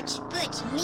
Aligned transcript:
Ouch, 0.00 0.18
butch, 0.30 0.62
me. 0.72 0.80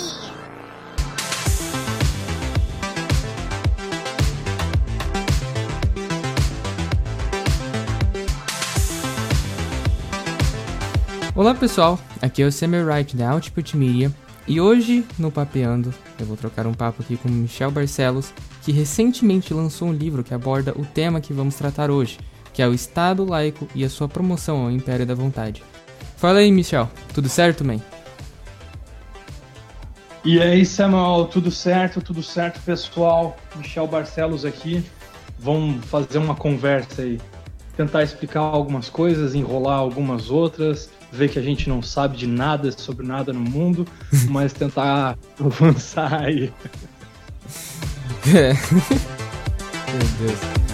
Olá 11.35 11.55
pessoal, 11.55 11.99
aqui 12.21 12.43
é 12.43 12.47
o 12.47 12.53
Samuel 12.53 12.85
Wright 12.85 13.17
da 13.17 13.31
Output 13.31 13.75
Media 13.75 14.13
e 14.47 14.61
hoje 14.61 15.03
no 15.19 15.31
Papeando 15.31 15.95
eu 16.19 16.27
vou 16.27 16.37
trocar 16.37 16.67
um 16.67 16.75
papo 16.75 17.03
aqui 17.03 17.17
com 17.17 17.31
Michel 17.31 17.71
Barcelos, 17.71 18.35
que 18.63 18.71
recentemente 18.71 19.55
lançou 19.55 19.89
um 19.89 19.95
livro 19.95 20.23
que 20.23 20.35
aborda 20.35 20.75
o 20.77 20.85
tema 20.85 21.23
que 21.23 21.33
vamos 21.33 21.55
tratar 21.55 21.91
hoje, 21.91 22.19
que 22.53 22.61
é 22.61 22.69
o 22.69 22.75
Estado 22.75 23.25
laico 23.25 23.67
e 23.75 23.83
a 23.83 23.89
sua 23.89 24.09
promoção 24.09 24.65
ao 24.65 24.71
Império 24.71 25.07
da 25.07 25.15
Vontade. 25.15 25.63
Fala 26.19 26.41
aí, 26.41 26.53
Michel, 26.53 26.91
tudo 27.15 27.31
certo, 27.31 27.65
man? 27.65 27.81
E 30.27 30.43
aí, 30.43 30.67
Samuel, 30.67 31.27
tudo 31.27 31.53
certo? 31.53 32.03
Tudo 32.03 32.21
certo, 32.21 32.61
pessoal? 32.63 33.37
Michel 33.55 33.87
Barcelos 33.87 34.45
aqui. 34.45 34.85
Vamos 35.39 35.85
fazer 35.85 36.19
uma 36.19 36.35
conversa 36.35 37.03
aí. 37.03 37.21
Tentar 37.77 38.03
explicar 38.03 38.41
algumas 38.41 38.89
coisas, 38.89 39.37
enrolar 39.37 39.79
algumas 39.79 40.29
outras, 40.29 40.91
ver 41.13 41.29
que 41.29 41.39
a 41.39 41.43
gente 41.43 41.69
não 41.69 41.81
sabe 41.81 42.17
de 42.17 42.27
nada 42.27 42.73
sobre 42.73 43.07
nada 43.07 43.33
no 43.33 43.39
mundo, 43.39 43.87
mas 44.29 44.53
tentar 44.53 45.17
avançar 45.39 46.13
aí. 46.25 46.53
É. 48.27 48.53
Meu 49.93 50.29
Deus. 50.29 50.66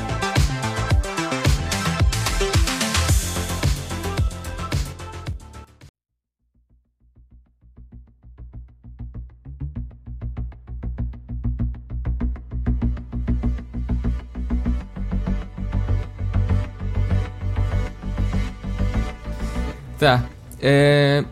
Tá. 20.02 20.28
É... 20.60 21.24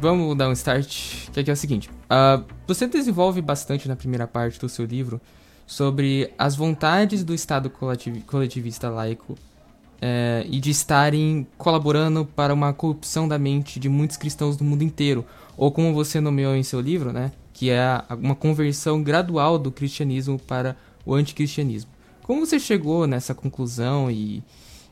Vamos 0.00 0.36
dar 0.36 0.48
um 0.48 0.52
start, 0.52 1.28
que 1.32 1.40
aqui 1.40 1.50
é 1.50 1.52
o 1.52 1.56
seguinte. 1.56 1.90
ah, 2.08 2.40
você 2.64 2.86
desenvolve 2.86 3.42
bastante 3.42 3.88
na 3.88 3.96
primeira 3.96 4.28
parte 4.28 4.60
do 4.60 4.68
seu 4.68 4.84
livro 4.84 5.20
sobre 5.66 6.32
as 6.38 6.54
vontades 6.54 7.24
do 7.24 7.34
Estado 7.34 7.68
coletivi- 7.68 8.20
coletivista 8.20 8.88
laico 8.88 9.34
é, 10.00 10.46
e 10.48 10.60
de 10.60 10.70
estarem 10.70 11.48
colaborando 11.58 12.24
para 12.24 12.54
uma 12.54 12.72
corrupção 12.72 13.26
da 13.26 13.40
mente 13.40 13.80
de 13.80 13.88
muitos 13.88 14.16
cristãos 14.16 14.56
do 14.56 14.62
mundo 14.62 14.84
inteiro. 14.84 15.26
Ou 15.56 15.72
como 15.72 15.92
você 15.92 16.20
nomeou 16.20 16.54
em 16.54 16.62
seu 16.62 16.80
livro, 16.80 17.12
né? 17.12 17.32
Que 17.52 17.70
é 17.70 18.04
uma 18.08 18.36
conversão 18.36 19.02
gradual 19.02 19.58
do 19.58 19.72
cristianismo 19.72 20.38
para 20.38 20.76
o 21.04 21.12
anticristianismo. 21.12 21.90
Como 22.22 22.46
você 22.46 22.60
chegou 22.60 23.04
nessa 23.08 23.34
conclusão 23.34 24.08
e 24.08 24.44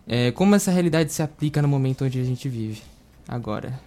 é, 0.05 0.33
como 0.33 0.57
essa 0.57 0.73
realidade 0.73 1.13
se 1.13 1.23
aplica 1.23 1.63
no 1.63 1.69
momento 1.69 2.05
onde 2.05 2.21
a 2.21 2.25
gente 2.25 2.49
vive 2.49 2.83
agora? 3.29 3.79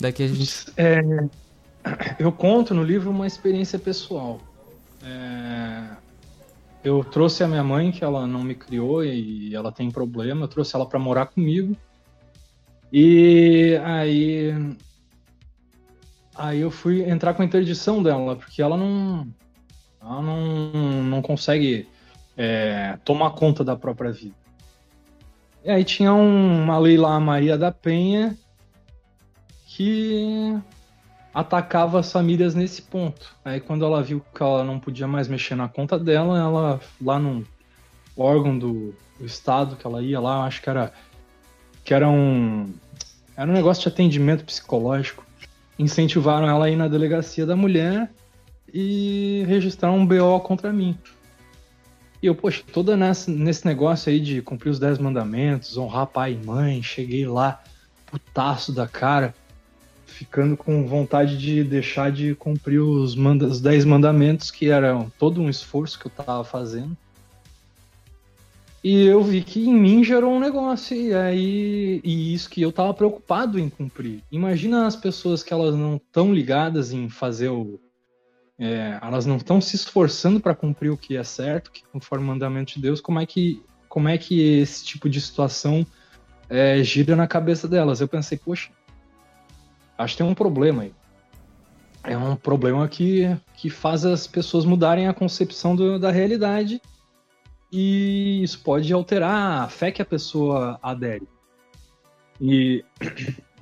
Daqui 0.00 0.22
a 0.22 0.28
gente. 0.28 0.66
É, 0.76 1.00
eu 2.18 2.30
conto 2.32 2.74
no 2.74 2.82
livro 2.82 3.10
uma 3.10 3.26
experiência 3.26 3.78
pessoal. 3.78 4.40
É, 5.02 5.96
eu 6.84 7.02
trouxe 7.04 7.42
a 7.42 7.48
minha 7.48 7.64
mãe, 7.64 7.90
que 7.90 8.04
ela 8.04 8.26
não 8.26 8.42
me 8.42 8.54
criou 8.54 9.04
e 9.04 9.54
ela 9.54 9.72
tem 9.72 9.90
problema, 9.90 10.44
eu 10.44 10.48
trouxe 10.48 10.74
ela 10.74 10.86
para 10.86 10.98
morar 10.98 11.26
comigo. 11.26 11.76
E 12.92 13.78
aí 13.84 14.54
aí 16.34 16.60
eu 16.60 16.70
fui 16.70 17.02
entrar 17.02 17.34
com 17.34 17.42
a 17.42 17.44
interdição 17.44 18.02
dela, 18.02 18.36
porque 18.36 18.62
ela 18.62 18.76
não 18.76 19.26
ela 20.00 20.22
não, 20.22 21.02
não 21.02 21.20
consegue 21.20 21.88
é, 22.36 22.96
tomar 23.04 23.30
conta 23.30 23.64
da 23.64 23.76
própria 23.76 24.12
vida. 24.12 24.47
E 25.68 25.70
aí 25.70 25.84
tinha 25.84 26.14
um- 26.14 26.62
uma 26.62 26.78
lei 26.78 26.96
lá, 26.96 27.20
Maria 27.20 27.58
da 27.58 27.70
Penha, 27.70 28.34
que 29.66 30.58
atacava 31.34 32.00
as 32.00 32.10
famílias 32.10 32.54
nesse 32.54 32.80
ponto. 32.80 33.36
Aí 33.44 33.60
quando 33.60 33.84
ela 33.84 34.02
viu 34.02 34.24
que 34.34 34.42
ela 34.42 34.64
não 34.64 34.80
podia 34.80 35.06
mais 35.06 35.28
mexer 35.28 35.56
na 35.56 35.68
conta 35.68 35.98
dela, 35.98 36.38
ela 36.38 36.80
lá 36.98 37.18
no 37.18 37.46
órgão 38.16 38.58
do, 38.58 38.94
do 39.20 39.26
estado 39.26 39.76
que 39.76 39.86
ela 39.86 40.02
ia 40.02 40.18
lá, 40.18 40.46
acho 40.46 40.62
que 40.62 40.70
era 40.70 40.90
que 41.84 41.92
era 41.92 42.08
um 42.08 42.72
era 43.36 43.50
um 43.50 43.54
negócio 43.54 43.82
de 43.82 43.88
atendimento 43.90 44.46
psicológico. 44.46 45.22
Incentivaram 45.78 46.48
ela 46.48 46.64
a 46.64 46.70
ir 46.70 46.76
na 46.76 46.88
delegacia 46.88 47.44
da 47.44 47.54
mulher 47.54 48.10
e 48.72 49.44
registrar 49.46 49.92
um 49.92 50.06
BO 50.06 50.40
contra 50.40 50.72
mim. 50.72 50.96
E 52.22 52.26
eu, 52.26 52.34
poxa, 52.34 52.62
toda 52.72 52.96
nessa, 52.96 53.30
nesse 53.30 53.64
negócio 53.64 54.10
aí 54.10 54.18
de 54.18 54.42
cumprir 54.42 54.70
os 54.70 54.78
10 54.78 54.98
mandamentos, 54.98 55.76
honrar 55.76 56.06
pai 56.06 56.32
e 56.32 56.46
mãe, 56.46 56.82
cheguei 56.82 57.26
lá, 57.26 57.62
putaço 58.06 58.72
da 58.72 58.88
cara, 58.88 59.34
ficando 60.04 60.56
com 60.56 60.86
vontade 60.86 61.38
de 61.38 61.62
deixar 61.62 62.10
de 62.10 62.34
cumprir 62.34 62.80
os, 62.80 63.14
manda 63.14 63.46
os 63.46 63.60
10 63.60 63.84
mandamentos, 63.84 64.50
que 64.50 64.68
eram 64.68 65.12
todo 65.16 65.40
um 65.40 65.48
esforço 65.48 65.98
que 65.98 66.06
eu 66.06 66.10
tava 66.10 66.42
fazendo. 66.42 66.96
E 68.82 69.06
eu 69.06 69.22
vi 69.22 69.42
que 69.42 69.68
em 69.68 69.74
mim 69.74 70.04
gerou 70.04 70.32
um 70.32 70.40
negócio, 70.40 70.96
e 70.96 71.12
aí. 71.12 72.00
E 72.04 72.32
isso 72.32 72.48
que 72.48 72.62
eu 72.62 72.70
tava 72.70 72.94
preocupado 72.94 73.58
em 73.58 73.68
cumprir. 73.68 74.22
Imagina 74.30 74.86
as 74.86 74.94
pessoas 74.94 75.42
que 75.42 75.52
elas 75.52 75.74
não 75.74 75.96
estão 75.96 76.32
ligadas 76.32 76.92
em 76.92 77.08
fazer 77.08 77.48
o. 77.48 77.80
é, 78.58 78.98
elas 79.00 79.24
não 79.24 79.36
estão 79.36 79.60
se 79.60 79.76
esforçando 79.76 80.40
para 80.40 80.54
cumprir 80.54 80.90
o 80.90 80.96
que 80.96 81.16
é 81.16 81.22
certo, 81.22 81.70
que 81.70 81.84
conforme 81.92 82.24
o 82.24 82.28
mandamento 82.28 82.74
de 82.74 82.80
Deus, 82.80 83.00
como 83.00 83.20
é 83.20 83.26
que, 83.26 83.62
como 83.88 84.08
é 84.08 84.18
que 84.18 84.58
esse 84.58 84.84
tipo 84.84 85.08
de 85.08 85.20
situação 85.20 85.86
é, 86.48 86.82
gira 86.82 87.14
na 87.14 87.26
cabeça 87.26 87.68
delas? 87.68 88.00
Eu 88.00 88.08
pensei, 88.08 88.36
poxa, 88.36 88.70
acho 89.96 90.14
que 90.14 90.22
tem 90.22 90.26
um 90.30 90.34
problema 90.34 90.82
aí. 90.82 90.94
É 92.02 92.16
um 92.16 92.36
problema 92.36 92.88
que, 92.88 93.36
que 93.54 93.68
faz 93.68 94.04
as 94.04 94.26
pessoas 94.26 94.64
mudarem 94.64 95.08
a 95.08 95.14
concepção 95.14 95.76
do- 95.76 95.98
da 95.98 96.10
realidade 96.10 96.80
e 97.70 98.42
isso 98.42 98.60
pode 98.62 98.90
alterar 98.92 99.62
a 99.64 99.68
fé 99.68 99.92
que 99.92 100.00
a 100.00 100.04
pessoa 100.06 100.78
adere. 100.82 101.28
E, 102.40 102.84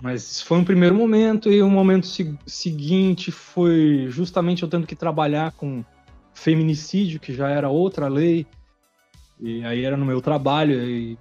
mas 0.01 0.41
foi 0.43 0.59
um 0.59 0.65
primeiro 0.65 0.95
momento 0.95 1.51
e 1.51 1.62
o 1.62 1.71
momento 1.71 2.07
se- 2.07 2.39
seguinte 2.47 3.31
foi 3.31 4.07
justamente 4.09 4.62
eu 4.62 4.69
tendo 4.69 4.87
que 4.87 4.95
trabalhar 4.95 5.53
com 5.53 5.84
feminicídio, 6.34 7.21
que 7.21 7.33
já 7.33 7.49
era 7.49 7.69
outra 7.69 8.09
lei, 8.09 8.47
e 9.41 9.65
aí 9.65 9.84
era 9.84 9.97
no 9.97 10.05
meu 10.05 10.21
trabalho 10.21 10.83
e 10.83 11.19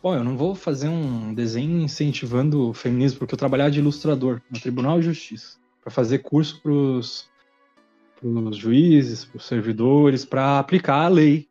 Bom, 0.00 0.14
eu 0.14 0.22
não 0.22 0.36
vou 0.36 0.54
fazer 0.54 0.88
um 0.88 1.34
desenho 1.34 1.80
incentivando 1.80 2.68
o 2.68 2.74
feminismo, 2.74 3.18
porque 3.18 3.34
eu 3.34 3.38
trabalhava 3.38 3.70
de 3.70 3.80
ilustrador 3.80 4.40
no 4.48 4.60
Tribunal 4.60 5.00
de 5.00 5.06
Justiça, 5.06 5.58
para 5.82 5.90
fazer 5.90 6.20
curso 6.20 6.62
para 6.62 6.70
os 6.70 8.56
juízes, 8.56 9.24
para 9.24 9.38
os 9.38 9.44
servidores, 9.44 10.24
para 10.24 10.60
aplicar 10.60 11.04
a 11.04 11.08
lei 11.08 11.48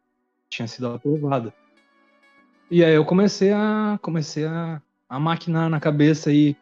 que 0.50 0.58
tinha 0.58 0.68
sido 0.68 0.88
aprovada. 0.88 1.54
E 2.72 2.84
aí 2.86 2.94
eu 2.94 3.04
comecei 3.04 3.52
a 3.52 4.00
comecei 4.02 4.46
a, 4.46 4.82
a 5.10 5.20
maquinar 5.20 5.70
na 5.70 5.80
cabeça 5.80 6.32
e 6.32 6.56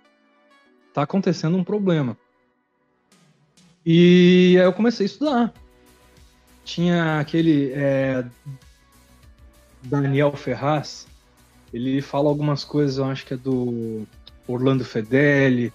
tá 0.94 1.04
acontecendo 1.04 1.58
um 1.58 1.64
problema. 1.64 2.18
E 3.86 4.56
aí 4.58 4.66
eu 4.66 4.74
comecei 4.74 5.06
a 5.06 5.08
estudar. 5.08 5.54
Tinha 6.64 7.20
aquele 7.20 7.72
é, 7.74 8.26
Daniel 9.84 10.36
Ferraz, 10.36 11.08
ele 11.72 12.02
fala 12.02 12.30
algumas 12.30 12.64
coisas, 12.64 12.98
eu 12.98 13.06
acho 13.06 13.26
que 13.26 13.34
é 13.34 13.38
do 13.38 14.08
Orlando 14.48 14.84
Fedeli, 14.84 15.72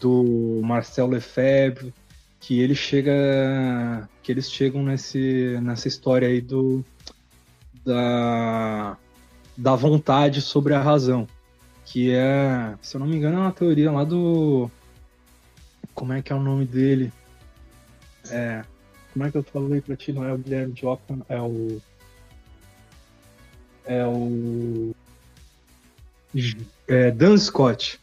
do 0.00 0.60
Marcel 0.64 1.06
Lefebvre, 1.06 1.94
que 2.40 2.60
ele 2.60 2.74
chega, 2.74 4.08
que 4.22 4.32
eles 4.32 4.50
chegam 4.50 4.82
nesse, 4.82 5.58
nessa 5.62 5.86
história 5.86 6.28
aí 6.28 6.40
do 6.40 6.84
da, 7.84 8.96
da 9.56 9.76
vontade 9.76 10.40
sobre 10.40 10.74
a 10.74 10.80
razão, 10.80 11.26
que 11.84 12.12
é, 12.12 12.76
se 12.80 12.96
eu 12.96 13.00
não 13.00 13.06
me 13.06 13.16
engano, 13.16 13.38
é 13.38 13.40
uma 13.40 13.52
teoria 13.52 13.90
lá 13.90 14.04
do 14.04 14.70
como 15.94 16.12
é 16.12 16.22
que 16.22 16.32
é 16.32 16.36
o 16.36 16.42
nome 16.42 16.66
dele? 16.66 17.12
É, 18.30 18.64
como 19.12 19.24
é 19.24 19.30
que 19.30 19.36
eu 19.36 19.42
falei 19.42 19.80
pra 19.80 19.96
ti? 19.96 20.12
Não 20.12 20.24
é 20.24 20.32
o 20.32 20.38
Guilherme 20.38 20.74
Joca, 20.76 21.18
é 21.28 21.40
o 21.40 21.80
é 23.84 24.06
o 24.06 24.94
é, 26.88 27.10
Dan 27.10 27.36
Scott. 27.36 28.00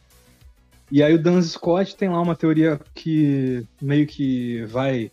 E 0.90 1.02
aí 1.02 1.14
o 1.14 1.22
Dan 1.22 1.40
Scott 1.42 1.96
tem 1.96 2.08
lá 2.08 2.20
uma 2.20 2.36
teoria 2.36 2.80
que 2.94 3.66
meio 3.80 4.06
que 4.06 4.64
vai 4.66 5.10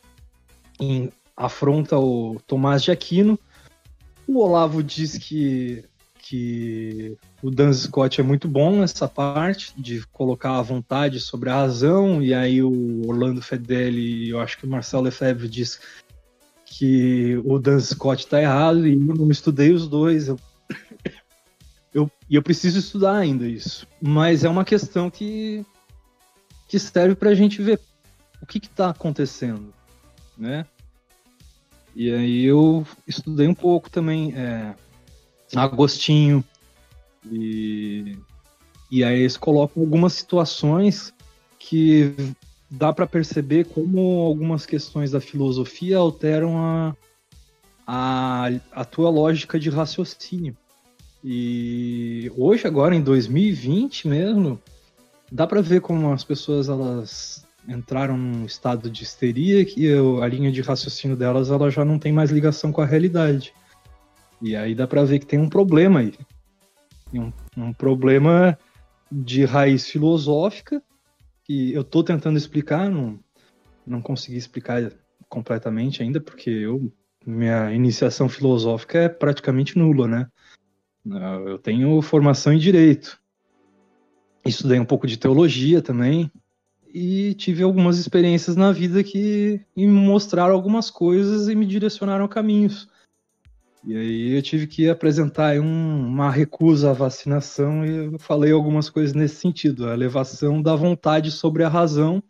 em, 0.79 1.09
afronta 1.35 1.97
o 1.97 2.39
Tomás 2.45 2.83
de 2.83 2.91
Aquino. 2.91 3.39
O 4.27 4.39
Olavo 4.39 4.83
diz 4.83 5.17
que, 5.17 5.83
que 6.29 7.17
o 7.41 7.49
Dan 7.49 7.73
Scott 7.73 8.21
é 8.21 8.23
muito 8.23 8.47
bom 8.47 8.79
nessa 8.79 9.07
parte 9.07 9.73
de 9.75 10.05
colocar 10.11 10.59
a 10.59 10.61
vontade 10.61 11.19
sobre 11.19 11.49
a 11.49 11.55
razão, 11.55 12.21
e 12.21 12.35
aí 12.35 12.61
o 12.61 13.07
Orlando 13.07 13.41
Fedeli 13.41 14.25
e 14.25 14.29
eu 14.29 14.39
acho 14.39 14.59
que 14.59 14.65
o 14.65 14.69
Marcelo 14.69 15.03
Lefebvre 15.03 15.49
diz 15.49 15.81
que 16.65 17.41
o 17.43 17.57
Dan 17.57 17.79
Scott 17.79 18.25
está 18.25 18.39
errado, 18.39 18.85
e 18.85 18.93
eu 18.93 18.99
não 18.99 19.31
estudei 19.31 19.73
os 19.73 19.87
dois, 19.87 20.27
eu, 20.27 20.39
eu, 21.91 22.11
e 22.29 22.35
eu 22.35 22.43
preciso 22.43 22.77
estudar 22.77 23.17
ainda 23.17 23.47
isso. 23.47 23.87
Mas 23.99 24.43
é 24.43 24.49
uma 24.49 24.63
questão 24.63 25.09
que, 25.09 25.65
que 26.67 26.77
serve 26.77 27.15
para 27.15 27.31
a 27.31 27.35
gente 27.35 27.59
ver 27.59 27.79
o 28.39 28.45
que 28.45 28.59
está 28.59 28.91
acontecendo, 28.91 29.73
né? 30.37 30.63
E 31.95 32.11
aí 32.11 32.45
eu 32.45 32.85
estudei 33.07 33.47
um 33.47 33.55
pouco 33.55 33.89
também 33.89 34.31
é, 34.35 34.75
Agostinho 35.55 36.43
e, 37.29 38.17
e 38.91 39.03
aí 39.03 39.19
eles 39.21 39.37
colocam 39.37 39.83
algumas 39.83 40.13
situações 40.13 41.13
que 41.57 42.13
dá 42.69 42.93
para 42.93 43.07
perceber 43.07 43.65
como 43.65 44.21
algumas 44.21 44.65
questões 44.65 45.11
da 45.11 45.19
filosofia 45.19 45.97
alteram 45.97 46.57
a, 46.57 46.95
a, 47.85 48.49
a 48.71 48.85
tua 48.85 49.09
lógica 49.09 49.59
de 49.59 49.69
raciocínio. 49.69 50.55
E 51.23 52.31
hoje, 52.37 52.65
agora 52.65 52.95
em 52.95 53.01
2020 53.01 54.07
mesmo, 54.07 54.61
dá 55.31 55.45
para 55.45 55.61
ver 55.61 55.81
como 55.81 56.11
as 56.11 56.23
pessoas 56.23 56.69
elas 56.69 57.45
entraram 57.67 58.17
num 58.17 58.45
estado 58.45 58.89
de 58.89 59.03
histeria 59.03 59.65
que 59.65 59.87
a 60.21 60.27
linha 60.27 60.51
de 60.51 60.61
raciocínio 60.61 61.17
delas 61.17 61.51
ela 61.51 61.69
já 61.69 61.83
não 61.83 61.99
tem 61.99 62.11
mais 62.11 62.31
ligação 62.31 62.71
com 62.71 62.81
a 62.81 62.85
realidade. 62.85 63.53
E 64.41 64.55
aí 64.55 64.73
dá 64.73 64.87
para 64.87 65.03
ver 65.03 65.19
que 65.19 65.25
tem 65.25 65.39
um 65.39 65.49
problema 65.49 65.99
aí. 65.99 66.13
Um, 67.13 67.31
um 67.57 67.73
problema 67.73 68.57
de 69.11 69.43
raiz 69.43 69.89
filosófica 69.89 70.81
que 71.43 71.73
eu 71.73 71.81
estou 71.81 72.03
tentando 72.03 72.37
explicar, 72.37 72.89
não, 72.89 73.19
não 73.85 74.01
consegui 74.01 74.37
explicar 74.37 74.91
completamente 75.27 76.03
ainda, 76.03 76.21
porque 76.21 76.49
eu, 76.49 76.91
minha 77.25 77.73
iniciação 77.73 78.29
filosófica 78.29 78.99
é 78.99 79.09
praticamente 79.09 79.77
nula, 79.77 80.07
né? 80.07 80.27
Eu 81.45 81.57
tenho 81.57 81.99
formação 82.01 82.53
em 82.53 82.59
direito. 82.59 83.19
Estudei 84.45 84.79
um 84.79 84.85
pouco 84.85 85.07
de 85.07 85.17
teologia 85.17 85.81
também, 85.81 86.31
e 86.93 87.33
tive 87.35 87.63
algumas 87.63 87.99
experiências 87.99 88.55
na 88.55 88.71
vida 88.71 89.03
que 89.03 89.61
me 89.75 89.87
mostraram 89.87 90.53
algumas 90.53 90.89
coisas 90.89 91.47
e 91.47 91.55
me 91.55 91.65
direcionaram 91.65 92.27
caminhos. 92.27 92.89
E 93.83 93.95
aí 93.95 94.35
eu 94.35 94.41
tive 94.41 94.67
que 94.67 94.89
apresentar 94.89 95.57
um, 95.59 96.07
uma 96.07 96.29
recusa 96.29 96.91
à 96.91 96.93
vacinação 96.93 97.85
e 97.85 98.13
eu 98.13 98.19
falei 98.19 98.51
algumas 98.51 98.89
coisas 98.89 99.13
nesse 99.13 99.35
sentido, 99.35 99.87
a 99.87 99.93
elevação 99.93 100.61
da 100.61 100.75
vontade 100.75 101.31
sobre 101.31 101.63
a 101.63 101.69
razão, 101.69 102.21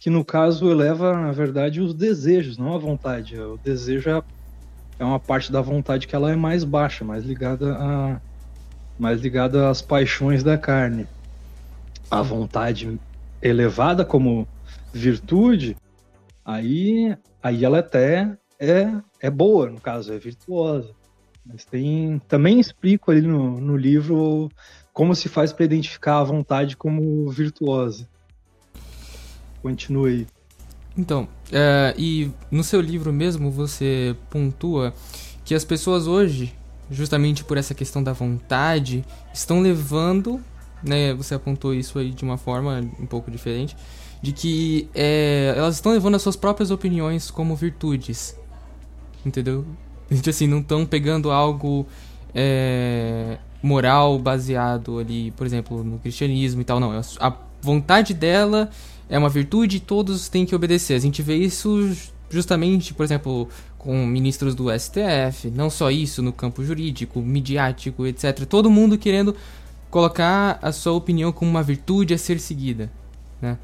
que 0.00 0.10
no 0.10 0.24
caso 0.24 0.70
eleva, 0.70 1.12
na 1.14 1.32
verdade, 1.32 1.80
os 1.80 1.94
desejos, 1.94 2.58
não 2.58 2.74
a 2.74 2.78
vontade. 2.78 3.38
O 3.38 3.56
desejo 3.56 4.10
é, 4.10 4.22
é 4.98 5.04
uma 5.04 5.20
parte 5.20 5.52
da 5.52 5.60
vontade 5.60 6.08
que 6.08 6.16
ela 6.16 6.32
é 6.32 6.36
mais 6.36 6.64
baixa, 6.64 7.04
mais 7.04 7.24
ligada 7.24 7.74
a 7.74 8.20
mais 8.98 9.20
ligada 9.20 9.68
às 9.68 9.82
paixões 9.82 10.42
da 10.42 10.56
carne. 10.56 11.06
A 12.10 12.22
vontade 12.22 12.98
elevada 13.42 14.04
como 14.04 14.46
virtude, 14.92 15.76
aí, 16.44 17.16
aí 17.42 17.64
ela 17.64 17.80
até 17.80 18.36
é, 18.58 18.92
é 19.20 19.30
boa, 19.30 19.68
no 19.70 19.80
caso, 19.80 20.12
é 20.12 20.18
virtuosa. 20.18 20.90
Mas 21.44 21.64
tem. 21.64 22.20
Também 22.26 22.58
explico 22.58 23.10
ali 23.10 23.22
no, 23.22 23.60
no 23.60 23.76
livro 23.76 24.50
como 24.92 25.14
se 25.14 25.28
faz 25.28 25.52
para 25.52 25.64
identificar 25.64 26.18
a 26.18 26.24
vontade 26.24 26.76
como 26.76 27.28
virtuosa. 27.30 28.08
Continue 29.60 30.10
aí. 30.10 30.26
Então, 30.96 31.28
é, 31.52 31.94
e 31.98 32.30
no 32.50 32.62
seu 32.62 32.80
livro 32.80 33.12
mesmo 33.12 33.50
você 33.50 34.16
pontua 34.30 34.94
que 35.44 35.54
as 35.54 35.64
pessoas 35.64 36.06
hoje, 36.06 36.54
justamente 36.90 37.44
por 37.44 37.58
essa 37.58 37.74
questão 37.74 38.02
da 38.02 38.12
vontade, 38.12 39.04
estão 39.32 39.60
levando 39.60 40.40
né, 40.84 41.14
você 41.14 41.34
apontou 41.34 41.74
isso 41.74 41.98
aí 41.98 42.10
de 42.10 42.22
uma 42.22 42.36
forma 42.36 42.80
um 43.00 43.06
pouco 43.06 43.30
diferente, 43.30 43.76
de 44.22 44.32
que 44.32 44.88
é, 44.94 45.54
elas 45.56 45.76
estão 45.76 45.92
levando 45.92 46.14
as 46.14 46.22
suas 46.22 46.36
próprias 46.36 46.70
opiniões 46.70 47.30
como 47.30 47.56
virtudes, 47.56 48.38
entendeu? 49.24 49.64
Tipo 50.10 50.30
assim, 50.30 50.46
não 50.46 50.60
estão 50.60 50.84
pegando 50.84 51.30
algo 51.30 51.86
é, 52.34 53.38
moral 53.62 54.18
baseado 54.18 54.98
ali, 54.98 55.30
por 55.32 55.46
exemplo, 55.46 55.82
no 55.82 55.98
cristianismo 55.98 56.60
e 56.60 56.64
tal, 56.64 56.78
não. 56.78 56.92
A 57.20 57.36
vontade 57.60 58.12
dela 58.12 58.70
é 59.08 59.18
uma 59.18 59.28
virtude 59.28 59.78
e 59.78 59.80
todos 59.80 60.28
têm 60.28 60.44
que 60.44 60.54
obedecer. 60.54 60.94
A 60.94 60.98
gente 60.98 61.22
vê 61.22 61.36
isso 61.36 61.90
justamente, 62.28 62.92
por 62.92 63.04
exemplo, 63.04 63.48
com 63.78 64.06
ministros 64.06 64.54
do 64.54 64.66
STF, 64.70 65.50
não 65.50 65.70
só 65.70 65.90
isso, 65.90 66.22
no 66.22 66.32
campo 66.32 66.64
jurídico, 66.64 67.20
midiático, 67.20 68.06
etc. 68.06 68.44
Todo 68.46 68.70
mundo 68.70 68.98
querendo 68.98 69.36
colocar 69.90 70.58
a 70.60 70.72
sua 70.72 70.92
opinião 70.92 71.30
como 71.30 71.50
uma 71.50 71.62
virtude 71.62 72.12
a 72.14 72.18
ser 72.18 72.40
seguida, 72.40 72.90
né? 73.40 73.56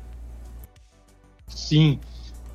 Sim. 1.49 1.99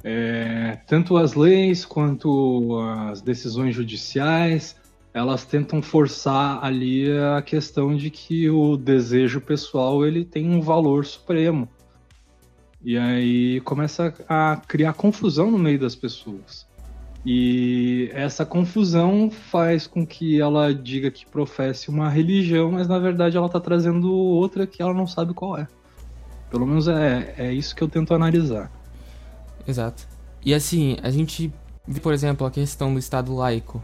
É, 0.07 0.77
tanto 0.85 1.17
as 1.17 1.33
leis 1.33 1.83
quanto 1.83 2.77
as 3.09 3.21
decisões 3.21 3.73
judiciais, 3.73 4.75
elas 5.11 5.45
tentam 5.45 5.81
forçar 5.81 6.63
ali 6.63 7.11
a 7.11 7.41
questão 7.41 7.97
de 7.97 8.11
que 8.11 8.47
o 8.47 8.77
desejo 8.77 9.41
pessoal 9.41 10.05
ele 10.05 10.23
tem 10.23 10.47
um 10.47 10.61
valor 10.61 11.05
supremo. 11.05 11.67
E 12.83 12.95
aí 12.99 13.59
começa 13.61 14.13
a 14.29 14.61
criar 14.67 14.93
confusão 14.93 15.49
no 15.49 15.57
meio 15.57 15.79
das 15.79 15.95
pessoas. 15.95 16.67
E 17.25 18.11
essa 18.13 18.45
confusão 18.45 19.31
faz 19.31 19.87
com 19.87 20.05
que 20.05 20.39
ela 20.39 20.71
diga 20.71 21.09
que 21.09 21.25
professe 21.25 21.89
uma 21.89 22.07
religião, 22.09 22.73
mas 22.73 22.87
na 22.87 22.99
verdade 22.99 23.35
ela 23.35 23.47
está 23.47 23.59
trazendo 23.59 24.13
outra 24.13 24.67
que 24.67 24.83
ela 24.83 24.93
não 24.93 25.07
sabe 25.07 25.33
qual 25.33 25.57
é. 25.57 25.67
Pelo 26.51 26.67
menos 26.67 26.87
é, 26.87 27.33
é 27.39 27.51
isso 27.51 27.75
que 27.75 27.81
eu 27.81 27.87
tento 27.89 28.13
analisar. 28.13 28.71
Exato. 29.67 30.07
E 30.43 30.53
assim, 30.53 30.97
a 31.01 31.09
gente 31.09 31.51
vê, 31.87 31.99
por 31.99 32.13
exemplo, 32.13 32.45
a 32.45 32.51
questão 32.51 32.93
do 32.93 32.99
Estado 32.99 33.33
laico. 33.33 33.83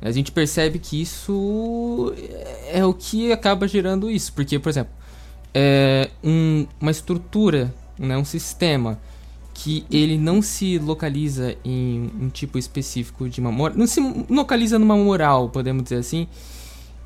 A 0.00 0.10
gente 0.10 0.32
percebe 0.32 0.78
que 0.78 1.00
isso 1.00 2.14
é 2.72 2.84
o 2.84 2.94
que 2.94 3.30
acaba 3.32 3.68
gerando 3.68 4.10
isso. 4.10 4.32
Porque, 4.32 4.58
por 4.58 4.70
exemplo, 4.70 4.92
é 5.52 6.10
um, 6.24 6.66
uma 6.80 6.90
estrutura, 6.90 7.72
né, 7.98 8.16
um 8.16 8.24
sistema 8.24 8.98
que 9.52 9.84
ele 9.90 10.16
não 10.16 10.40
se 10.40 10.78
localiza 10.78 11.54
em 11.62 12.10
um 12.18 12.30
tipo 12.30 12.56
específico 12.56 13.28
de 13.28 13.40
uma 13.40 13.52
moral, 13.52 13.76
não 13.76 13.86
se 13.86 14.00
localiza 14.30 14.78
numa 14.78 14.96
moral, 14.96 15.50
podemos 15.50 15.82
dizer 15.82 15.96
assim. 15.96 16.26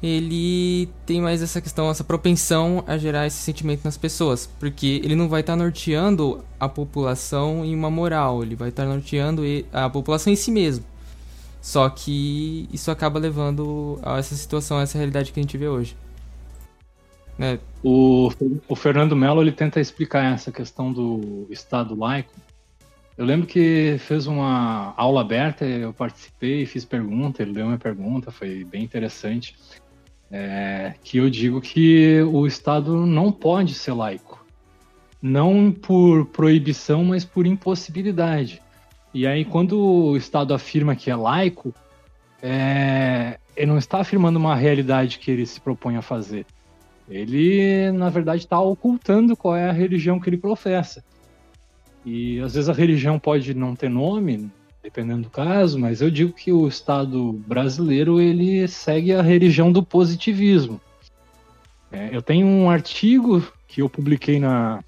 Ele 0.07 0.87
tem 1.07 1.23
mais 1.23 1.41
essa 1.41 1.63
questão, 1.63 1.89
essa 1.89 2.05
propensão 2.05 2.85
a 2.87 2.99
gerar 2.99 3.27
esse 3.27 3.39
sentimento 3.39 3.85
nas 3.85 3.97
pessoas, 3.97 4.47
porque 4.61 5.01
ele 5.03 5.17
não 5.17 5.31
vai 5.31 5.41
estar 5.41 5.55
tá 5.55 5.57
norteando 5.57 6.45
a 6.61 6.69
população 6.69 7.65
em 7.65 7.75
uma 7.75 7.91
moral, 7.91 8.43
ele 8.43 8.55
vai 8.55 8.69
estar 8.69 8.83
tá 8.83 8.89
norteando 8.91 9.43
a 9.73 9.89
população 9.89 10.31
em 10.31 10.37
si 10.37 10.51
mesmo. 10.51 10.85
Só 11.59 11.89
que 11.89 12.69
isso 12.71 12.91
acaba 12.91 13.19
levando 13.19 13.99
a 14.03 14.19
essa 14.19 14.35
situação, 14.35 14.77
a 14.77 14.83
essa 14.83 14.99
realidade 14.99 15.33
que 15.33 15.41
a 15.41 15.43
gente 15.43 15.57
vê 15.57 15.69
hoje. 15.69 15.97
Né? 17.39 17.59
O, 17.83 18.31
o 18.69 18.77
Fernando 18.77 19.17
Mello 19.17 19.41
ele 19.41 19.53
tenta 19.53 19.81
explicar 19.81 20.35
essa 20.35 20.53
questão 20.53 20.93
do 20.93 21.47
Estado 21.49 21.99
laico. 21.99 22.35
Eu 23.17 23.25
lembro 23.25 23.47
que 23.47 23.97
fez 24.01 24.27
uma 24.27 24.93
aula 24.99 25.23
aberta, 25.23 25.65
eu 25.65 25.95
participei, 25.95 26.65
e 26.65 26.67
fiz 26.67 26.85
pergunta, 26.85 27.43
ele 27.43 27.55
deu 27.55 27.65
uma 27.65 27.79
pergunta, 27.79 28.31
foi 28.31 28.65
bem 28.65 28.83
interessante. 28.83 29.57
É, 30.37 30.95
que 31.05 31.19
eu 31.19 31.31
digo 31.31 31.61
que 31.61 32.21
o 32.23 32.45
Estado 32.45 33.07
não 33.07 33.31
pode 33.31 33.75
ser 33.75 33.93
laico. 33.93 34.45
Não 35.23 35.71
por 35.71 36.27
proibição, 36.27 37.05
mas 37.05 37.25
por 37.25 37.47
impossibilidade. 37.47 38.61
E 39.13 39.29
aí, 39.29 39.45
quando 39.45 39.79
o 39.79 40.17
Estado 40.17 40.53
afirma 40.53 40.97
que 40.97 41.09
é 41.09 41.15
laico, 41.15 41.73
é, 42.43 43.39
ele 43.57 43.67
não 43.67 43.79
está 43.79 44.01
afirmando 44.01 44.39
uma 44.39 44.57
realidade 44.57 45.21
que 45.21 45.31
ele 45.31 45.47
se 45.47 45.61
propõe 45.61 45.97
a 45.97 46.03
fazer 46.03 46.45
ele 47.09 47.91
na 47.93 48.09
verdade 48.09 48.43
está 48.43 48.59
ocultando 48.59 49.37
qual 49.37 49.57
é 49.57 49.69
a 49.69 49.73
religião 49.73 50.19
que 50.19 50.29
ele 50.29 50.39
professa. 50.39 51.05
E 52.05 52.41
às 52.41 52.55
vezes 52.55 52.69
a 52.69 52.73
religião 52.73 53.19
pode 53.19 53.55
não 53.55 53.75
ter 53.75 53.89
nome, 53.89 54.51
dependendo 54.85 55.23
do 55.23 55.31
caso, 55.31 55.79
mas 55.79 56.03
eu 56.03 56.11
digo 56.11 56.31
que 56.31 56.53
o 56.53 56.69
Estado 56.69 57.33
brasileiro 57.33 58.21
ele 58.21 58.69
segue 58.69 59.15
a 59.15 59.23
religião 59.23 59.73
do 59.73 59.83
positivismo. 59.83 60.79
É, 61.91 62.15
eu 62.15 62.21
tenho 62.21 62.47
um 62.47 62.69
artigo 62.69 63.43
que 63.67 63.81
eu 63.81 63.89
publiquei 63.89 64.39
na 64.39 64.85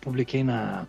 publiquei 0.00 0.44
na 0.44 0.86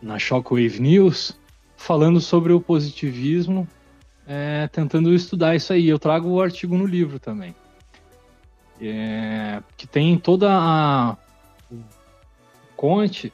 na 0.00 0.20
Shockwave 0.20 0.80
News 0.80 1.36
falando 1.76 2.20
sobre 2.20 2.52
o 2.52 2.60
positivismo, 2.60 3.66
é, 4.24 4.68
tentando 4.68 5.12
estudar 5.12 5.56
isso 5.56 5.72
aí. 5.72 5.88
Eu 5.88 5.98
trago 5.98 6.28
o 6.28 6.40
artigo 6.40 6.76
no 6.76 6.86
livro 6.86 7.18
também. 7.18 7.56
é, 8.80 9.60
que 9.76 9.86
tem 9.86 10.16
toda 10.16 10.48
a 10.48 11.16
Conte, 12.76 13.32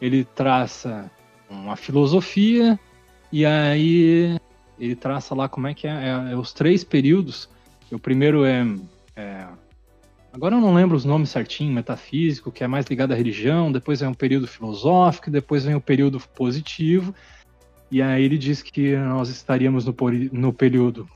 ele 0.00 0.24
traça 0.24 1.08
uma 1.48 1.76
filosofia 1.76 2.78
e 3.32 3.46
aí 3.46 4.38
ele 4.78 4.94
traça 4.94 5.34
lá 5.34 5.48
como 5.48 5.66
é 5.66 5.74
que 5.74 5.86
é, 5.86 5.90
é, 5.90 6.32
é 6.32 6.36
os 6.36 6.52
três 6.52 6.84
períodos. 6.84 7.48
O 7.90 7.98
primeiro 7.98 8.44
é, 8.44 8.66
é, 9.16 9.46
agora 10.32 10.56
eu 10.56 10.60
não 10.60 10.74
lembro 10.74 10.96
os 10.96 11.04
nomes 11.04 11.30
certinho, 11.30 11.72
metafísico, 11.72 12.52
que 12.52 12.62
é 12.62 12.66
mais 12.66 12.86
ligado 12.86 13.12
à 13.12 13.14
religião. 13.14 13.72
Depois 13.72 14.00
vem 14.00 14.08
um 14.08 14.14
período 14.14 14.46
filosófico, 14.46 15.30
depois 15.30 15.64
vem 15.64 15.74
o 15.74 15.80
período 15.80 16.20
positivo. 16.34 17.14
E 17.90 18.02
aí 18.02 18.24
ele 18.24 18.38
diz 18.38 18.62
que 18.62 18.96
nós 18.96 19.28
estaríamos 19.28 19.84
no, 19.84 19.94
no 20.32 20.52
período 20.52 21.08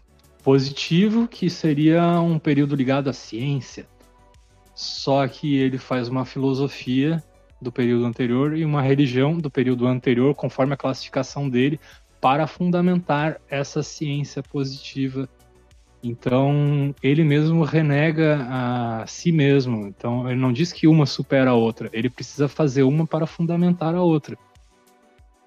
positivo, 0.42 1.26
que 1.26 1.50
seria 1.50 2.20
um 2.20 2.38
período 2.38 2.74
ligado 2.76 3.10
à 3.10 3.12
ciência. 3.12 3.86
Só 4.74 5.26
que 5.26 5.56
ele 5.56 5.78
faz 5.78 6.08
uma 6.08 6.24
filosofia 6.24 7.22
do 7.60 7.72
período 7.72 8.04
anterior 8.04 8.56
e 8.56 8.64
uma 8.64 8.82
religião 8.82 9.38
do 9.38 9.50
período 9.50 9.86
anterior, 9.86 10.34
conforme 10.34 10.74
a 10.74 10.76
classificação 10.76 11.48
dele, 11.48 11.80
para 12.20 12.46
fundamentar 12.46 13.40
essa 13.48 13.82
ciência 13.82 14.42
positiva. 14.42 15.28
Então, 16.02 16.94
ele 17.02 17.24
mesmo 17.24 17.62
renega 17.64 18.46
a 18.48 19.04
si 19.06 19.32
mesmo. 19.32 19.86
Então, 19.88 20.30
ele 20.30 20.40
não 20.40 20.52
diz 20.52 20.72
que 20.72 20.86
uma 20.86 21.06
supera 21.06 21.50
a 21.50 21.54
outra, 21.54 21.90
ele 21.92 22.08
precisa 22.08 22.48
fazer 22.48 22.82
uma 22.82 23.06
para 23.06 23.26
fundamentar 23.26 23.94
a 23.94 24.02
outra. 24.02 24.36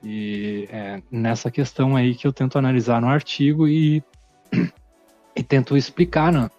E 0.03 0.67
é 0.71 1.01
nessa 1.11 1.51
questão 1.51 1.95
aí 1.95 2.15
que 2.15 2.25
eu 2.25 2.33
tento 2.33 2.57
analisar 2.57 3.01
no 3.01 3.07
artigo 3.07 3.67
e, 3.67 4.03
e 5.35 5.43
tento 5.43 5.75
explicar 5.75 6.31
né, 6.31 6.49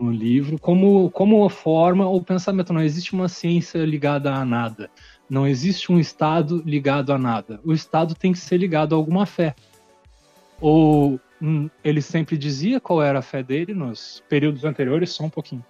no 0.00 0.10
livro 0.10 0.58
como, 0.58 1.10
como 1.10 1.48
forma 1.48 2.08
o 2.08 2.22
pensamento. 2.22 2.72
Não 2.72 2.82
existe 2.82 3.12
uma 3.12 3.28
ciência 3.28 3.84
ligada 3.84 4.32
a 4.32 4.44
nada. 4.44 4.90
Não 5.28 5.46
existe 5.46 5.90
um 5.90 5.98
Estado 5.98 6.62
ligado 6.64 7.12
a 7.12 7.18
nada. 7.18 7.60
O 7.64 7.72
Estado 7.72 8.14
tem 8.14 8.32
que 8.32 8.38
ser 8.38 8.56
ligado 8.58 8.94
a 8.94 8.98
alguma 8.98 9.26
fé. 9.26 9.54
Ou 10.60 11.20
hum, 11.40 11.68
ele 11.82 12.02
sempre 12.02 12.36
dizia 12.36 12.80
qual 12.80 13.02
era 13.02 13.18
a 13.18 13.22
fé 13.22 13.42
dele 13.42 13.74
nos 13.74 14.22
períodos 14.28 14.64
anteriores, 14.64 15.10
só 15.10 15.24
um 15.24 15.30
pouquinho. 15.30 15.64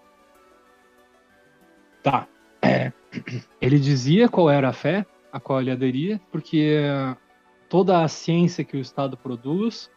Tá. 2.02 2.26
É, 2.60 2.92
ele 3.60 3.78
dizia 3.78 4.28
qual 4.28 4.50
era 4.50 4.68
a 4.68 4.72
fé 4.72 5.06
a 5.32 5.40
qual 5.40 5.60
ele 5.60 5.70
aderia, 5.72 6.20
porque 6.30 6.78
toda 7.68 8.04
a 8.04 8.08
ciência 8.08 8.62
que 8.62 8.76
o 8.76 8.80
Estado 8.80 9.16
produz 9.16 9.90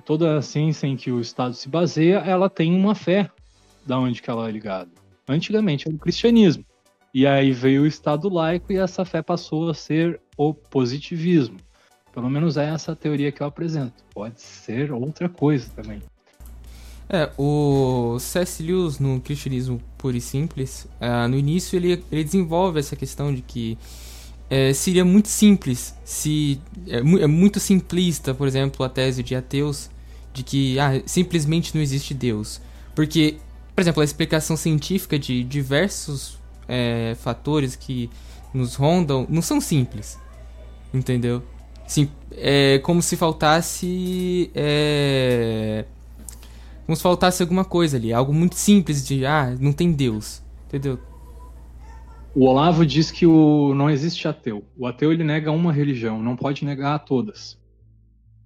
toda 0.00 0.36
a 0.36 0.42
ciência 0.42 0.86
em 0.86 0.96
que 0.96 1.10
o 1.10 1.20
Estado 1.20 1.54
se 1.54 1.68
baseia, 1.68 2.18
ela 2.18 2.50
tem 2.50 2.74
uma 2.74 2.94
fé 2.94 3.30
da 3.84 3.98
onde 3.98 4.20
que 4.20 4.30
ela 4.30 4.48
é 4.48 4.52
ligada. 4.52 4.90
Antigamente 5.28 5.88
era 5.88 5.96
o 5.96 5.98
cristianismo. 5.98 6.64
E 7.16 7.26
aí 7.26 7.50
veio 7.50 7.84
o 7.84 7.86
Estado 7.86 8.28
laico 8.28 8.70
e 8.70 8.76
essa 8.76 9.02
fé 9.02 9.22
passou 9.22 9.70
a 9.70 9.74
ser 9.74 10.20
o 10.36 10.52
positivismo. 10.52 11.56
Pelo 12.12 12.28
menos 12.28 12.58
é 12.58 12.68
essa 12.68 12.92
a 12.92 12.94
teoria 12.94 13.32
que 13.32 13.42
eu 13.42 13.46
apresento. 13.46 14.04
Pode 14.12 14.38
ser 14.38 14.92
outra 14.92 15.26
coisa 15.26 15.66
também. 15.74 16.02
É, 17.08 17.30
o 17.38 18.18
C.S. 18.20 18.62
Lewis 18.62 18.98
no 18.98 19.18
Cristianismo 19.18 19.80
Puro 19.96 20.14
e 20.14 20.20
Simples, 20.20 20.86
uh, 21.00 21.26
no 21.26 21.38
início 21.38 21.76
ele, 21.76 22.04
ele 22.12 22.22
desenvolve 22.22 22.80
essa 22.80 22.94
questão 22.94 23.34
de 23.34 23.40
que 23.40 23.78
é, 24.50 24.74
seria 24.74 25.02
muito 25.02 25.28
simples 25.28 25.96
se 26.04 26.60
é, 26.86 26.98
é, 26.98 27.26
muito 27.26 27.58
simplista, 27.58 28.34
por 28.34 28.46
exemplo, 28.46 28.84
a 28.84 28.90
tese 28.90 29.22
de 29.22 29.34
ateus 29.34 29.88
de 30.34 30.42
que 30.42 30.78
ah, 30.78 31.00
simplesmente 31.06 31.74
não 31.74 31.80
existe 31.80 32.12
Deus, 32.12 32.60
porque, 32.94 33.38
por 33.74 33.80
exemplo, 33.80 34.02
a 34.02 34.04
explicação 34.04 34.54
científica 34.54 35.18
de 35.18 35.42
diversos 35.42 36.36
é, 36.68 37.14
fatores 37.18 37.76
que 37.76 38.10
nos 38.52 38.74
rondam 38.74 39.26
não 39.28 39.42
são 39.42 39.60
simples, 39.60 40.18
entendeu? 40.92 41.42
Sim, 41.86 42.10
é 42.32 42.78
como 42.80 43.00
se 43.00 43.16
faltasse 43.16 44.50
é, 44.54 45.84
como 46.84 46.96
se 46.96 47.02
faltasse 47.02 47.42
alguma 47.42 47.64
coisa 47.64 47.96
ali, 47.96 48.12
algo 48.12 48.32
muito 48.32 48.54
simples 48.54 49.06
de 49.06 49.26
ah, 49.26 49.56
não 49.58 49.72
tem 49.72 49.92
Deus, 49.92 50.42
entendeu? 50.66 50.98
O 52.34 52.44
Olavo 52.44 52.84
diz 52.84 53.10
que 53.10 53.26
o, 53.26 53.74
não 53.74 53.88
existe 53.88 54.28
ateu. 54.28 54.62
O 54.76 54.86
ateu 54.86 55.10
ele 55.10 55.24
nega 55.24 55.50
uma 55.50 55.72
religião, 55.72 56.22
não 56.22 56.36
pode 56.36 56.64
negar 56.64 56.94
a 56.94 56.98
todas. 56.98 57.58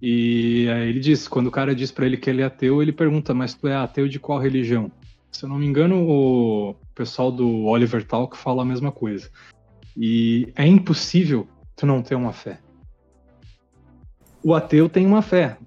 E 0.01 0.67
aí 0.69 0.89
ele 0.89 0.99
diz, 0.99 1.27
quando 1.27 1.47
o 1.47 1.51
cara 1.51 1.75
diz 1.75 1.91
para 1.91 2.05
ele 2.05 2.17
que 2.17 2.29
ele 2.29 2.41
é 2.41 2.45
ateu, 2.45 2.81
ele 2.81 2.91
pergunta, 2.91 3.33
mas 3.33 3.53
tu 3.53 3.67
é 3.67 3.75
ateu 3.75 4.07
de 4.07 4.17
qual 4.17 4.39
religião? 4.39 4.91
Se 5.31 5.45
eu 5.45 5.49
não 5.49 5.57
me 5.57 5.65
engano, 5.65 6.07
o 6.07 6.75
pessoal 6.93 7.31
do 7.31 7.65
Oliver 7.65 8.05
Talk 8.05 8.35
fala 8.35 8.63
a 8.63 8.65
mesma 8.65 8.91
coisa. 8.91 9.29
E 9.95 10.51
é 10.55 10.65
impossível 10.65 11.47
tu 11.75 11.85
não 11.85 12.01
ter 12.01 12.15
uma 12.15 12.33
fé. 12.33 12.59
O 14.43 14.53
ateu 14.53 14.89
tem 14.89 15.05
uma 15.05 15.21
fé. 15.21 15.57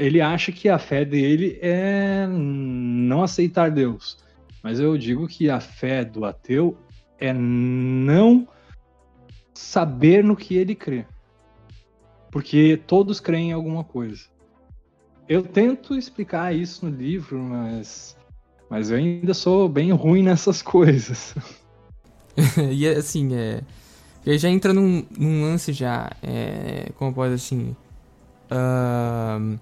Ele 0.00 0.20
acha 0.20 0.50
que 0.50 0.68
a 0.68 0.78
fé 0.78 1.04
dele 1.04 1.58
é 1.62 2.26
não 2.28 3.22
aceitar 3.22 3.70
Deus. 3.70 4.18
Mas 4.62 4.80
eu 4.80 4.98
digo 4.98 5.28
que 5.28 5.48
a 5.48 5.60
fé 5.60 6.04
do 6.04 6.24
ateu 6.24 6.76
é 7.18 7.32
não 7.32 8.46
saber 9.54 10.24
no 10.24 10.36
que 10.36 10.56
ele 10.56 10.74
crê. 10.74 11.06
Porque 12.30 12.80
todos 12.86 13.20
creem 13.20 13.50
em 13.50 13.52
alguma 13.52 13.84
coisa. 13.84 14.26
Eu 15.28 15.42
tento 15.42 15.94
explicar 15.94 16.54
isso 16.54 16.84
no 16.84 16.94
livro, 16.94 17.38
mas, 17.38 18.17
mas 18.70 18.90
eu 18.90 18.98
ainda 18.98 19.34
sou 19.34 19.68
bem 19.68 19.92
ruim 19.92 20.22
nessas 20.22 20.62
coisas. 20.62 21.34
e 22.70 22.86
assim, 22.88 23.34
é. 23.34 23.62
Já 24.36 24.48
entra 24.48 24.74
num, 24.74 25.04
num 25.16 25.42
lance 25.42 25.72
já. 25.72 26.10
É, 26.22 26.90
como 26.96 27.12
pode 27.12 27.34
assim. 27.34 27.74
Uh, 28.50 29.58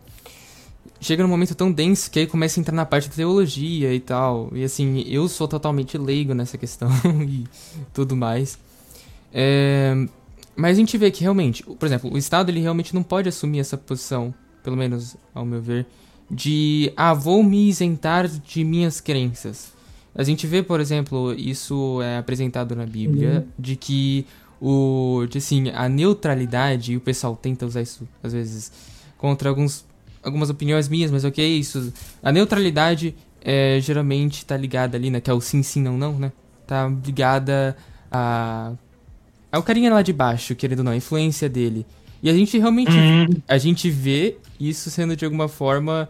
chega 1.01 1.23
num 1.23 1.29
momento 1.29 1.55
tão 1.55 1.71
denso 1.71 2.11
que 2.11 2.21
aí 2.21 2.27
começa 2.27 2.59
a 2.59 2.61
entrar 2.61 2.75
na 2.75 2.87
parte 2.87 3.09
da 3.09 3.15
teologia 3.15 3.95
e 3.95 4.01
tal. 4.01 4.51
E 4.53 4.65
assim, 4.65 5.05
eu 5.07 5.29
sou 5.29 5.47
totalmente 5.47 5.97
leigo 5.97 6.35
nessa 6.35 6.59
questão 6.59 6.91
e 7.29 7.45
tudo 7.95 8.17
mais. 8.17 8.59
É, 9.33 9.95
mas 10.57 10.77
a 10.77 10.81
gente 10.81 10.97
vê 10.97 11.11
que 11.11 11.23
realmente, 11.23 11.63
por 11.63 11.87
exemplo, 11.87 12.13
o 12.13 12.19
Estado 12.19 12.51
ele 12.51 12.61
realmente 12.61 12.95
não 12.95 13.03
pode 13.03 13.29
assumir 13.29 13.61
essa 13.61 13.77
posição, 13.77 14.35
pelo 14.65 14.77
menos 14.77 15.17
ao 15.35 15.45
meu 15.45 15.61
ver, 15.61 15.87
de 16.30 16.92
ah, 16.97 17.14
vou 17.14 17.42
me 17.42 17.68
isentar 17.68 18.28
de 18.28 18.64
minhas 18.64 19.00
crenças. 19.00 19.73
A 20.14 20.23
gente 20.23 20.47
vê, 20.47 20.62
por 20.62 20.80
exemplo, 20.80 21.35
isso 21.35 22.00
é 22.02 22.18
apresentado 22.18 22.75
na 22.75 22.87
Bíblia, 22.87 23.45
uhum. 23.47 23.52
de 23.59 23.76
que 23.76 24.26
o, 24.61 25.26
de, 25.28 25.38
assim, 25.38 25.68
a 25.71 25.88
neutralidade, 25.88 26.92
e 26.92 26.97
o 26.97 27.00
pessoal 27.00 27.37
tenta 27.37 27.66
usar 27.66 27.83
isso 27.83 28.09
às 28.23 28.33
vezes 28.33 28.73
contra 29.18 29.49
alguns 29.49 29.85
algumas 30.26 30.50
opiniões 30.50 30.88
minhas, 30.88 31.11
mas 31.11 31.25
ok, 31.25 31.59
isso. 31.59 31.92
A 32.21 32.33
neutralidade 32.33 33.14
é, 33.40 33.78
geralmente 33.80 34.45
tá 34.45 34.56
ligada 34.56 34.97
ali, 34.97 35.09
né? 35.09 35.21
Que 35.21 35.30
é 35.30 35.33
o 35.33 35.40
sim, 35.40 35.62
sim, 35.62 35.80
não, 35.80 35.97
não, 35.97 36.18
né? 36.18 36.33
Tá 36.66 36.90
ligada 37.04 37.76
a. 38.11 38.73
É 39.52 39.59
o 39.59 39.62
carinha 39.62 39.92
lá 39.92 40.02
de 40.02 40.12
baixo, 40.12 40.56
querendo 40.56 40.80
ou 40.80 40.85
não, 40.85 40.92
a 40.92 40.97
influência 40.97 41.49
dele. 41.49 41.87
E 42.21 42.28
a 42.28 42.35
gente 42.35 42.59
realmente. 42.59 42.90
Uhum. 42.90 43.26
A 43.47 43.56
gente 43.56 43.88
vê 43.88 44.37
isso 44.59 44.91
sendo 44.91 45.17
de 45.17 45.25
alguma 45.25 45.49
forma. 45.49 46.09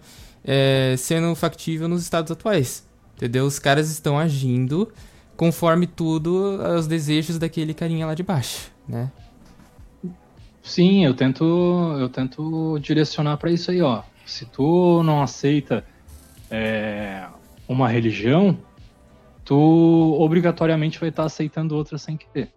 É, 0.48 0.94
sendo 0.96 1.34
factível 1.34 1.88
nos 1.88 2.02
estados 2.02 2.30
atuais. 2.30 2.86
Entendeu? 3.16 3.46
Os 3.46 3.58
caras 3.58 3.90
estão 3.90 4.16
agindo 4.16 4.92
conforme 5.36 5.86
tudo 5.86 6.60
aos 6.62 6.86
desejos 6.86 7.38
daquele 7.38 7.74
carinha 7.74 8.06
lá 8.06 8.14
de 8.14 8.22
baixo, 8.22 8.70
né? 8.88 9.10
Sim, 10.62 11.04
eu 11.04 11.14
tento, 11.14 11.44
eu 11.98 12.08
tento 12.08 12.78
direcionar 12.80 13.36
para 13.36 13.50
isso 13.50 13.70
aí, 13.70 13.80
ó. 13.80 14.02
Se 14.24 14.44
tu 14.44 15.02
não 15.04 15.22
aceita 15.22 15.84
é, 16.50 17.24
uma 17.68 17.88
religião, 17.88 18.58
tu 19.44 20.16
obrigatoriamente 20.18 20.98
vai 20.98 21.10
estar 21.10 21.24
aceitando 21.24 21.76
outra 21.76 21.96
sem 21.98 22.16
querer. 22.16 22.50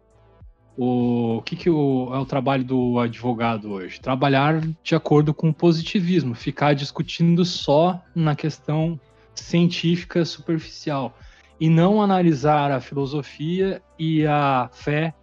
O, 0.81 1.41
que, 1.41 1.57
que 1.57 1.69
o, 1.69 2.09
é 2.13 2.17
o 2.17 2.25
trabalho 2.25 2.63
do 2.63 2.99
advogado 2.99 3.69
hoje? 3.69 3.99
Trabalhar 3.99 4.61
de 4.81 4.95
acordo 4.95 5.33
com 5.33 5.49
o 5.49 5.53
positivismo, 5.53 6.33
ficar 6.33 6.73
discutindo 6.73 7.43
só 7.43 8.01
na 8.15 8.33
questão 8.33 8.97
científica 9.35 10.23
superficial 10.23 11.17
e 11.59 11.67
não 11.67 12.01
analisar 12.01 12.71
a 12.71 12.79
filosofia 12.79 13.81
e 13.99 14.25
a 14.25 14.69
fé 14.71 15.13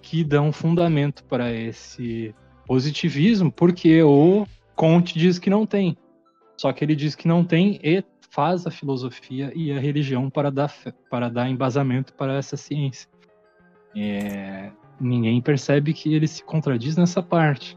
que 0.00 0.24
dão 0.24 0.50
fundamento 0.50 1.22
para 1.24 1.52
esse 1.52 2.34
positivismo, 2.66 3.52
porque 3.52 4.02
o 4.02 4.46
Conte 4.74 5.18
diz 5.18 5.38
que 5.38 5.50
não 5.50 5.66
tem. 5.66 5.98
Só 6.56 6.72
que 6.72 6.82
ele 6.82 6.96
diz 6.96 7.14
que 7.14 7.28
não 7.28 7.44
tem 7.44 7.78
e 7.82 8.02
faz 8.30 8.66
a 8.66 8.70
filosofia 8.70 9.52
e 9.54 9.70
a 9.70 9.78
religião 9.78 10.30
para 10.30 10.50
dar, 10.50 10.74
para 11.10 11.28
dar 11.28 11.46
embasamento 11.46 12.14
para 12.14 12.38
essa 12.38 12.56
ciência. 12.56 13.06
É, 13.94 14.72
ninguém 15.00 15.40
percebe 15.40 15.92
que 15.92 16.14
ele 16.14 16.26
se 16.26 16.44
contradiz 16.44 16.96
nessa 16.96 17.22
parte. 17.22 17.76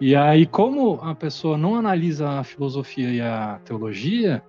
E 0.00 0.16
aí, 0.16 0.46
como 0.46 0.94
a 1.02 1.14
pessoa 1.14 1.58
não 1.58 1.74
analisa 1.74 2.28
a 2.30 2.44
filosofia 2.44 3.10
e 3.10 3.20
a 3.20 3.60
teologia, 3.64 4.42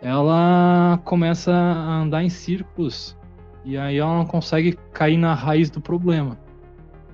ela 0.00 0.98
começa 1.04 1.52
a 1.52 2.00
andar 2.00 2.24
em 2.24 2.30
círculos 2.30 3.16
e 3.64 3.76
aí 3.76 3.98
ela 3.98 4.16
não 4.16 4.26
consegue 4.26 4.76
cair 4.92 5.16
na 5.16 5.34
raiz 5.34 5.70
do 5.70 5.80
problema. 5.80 6.38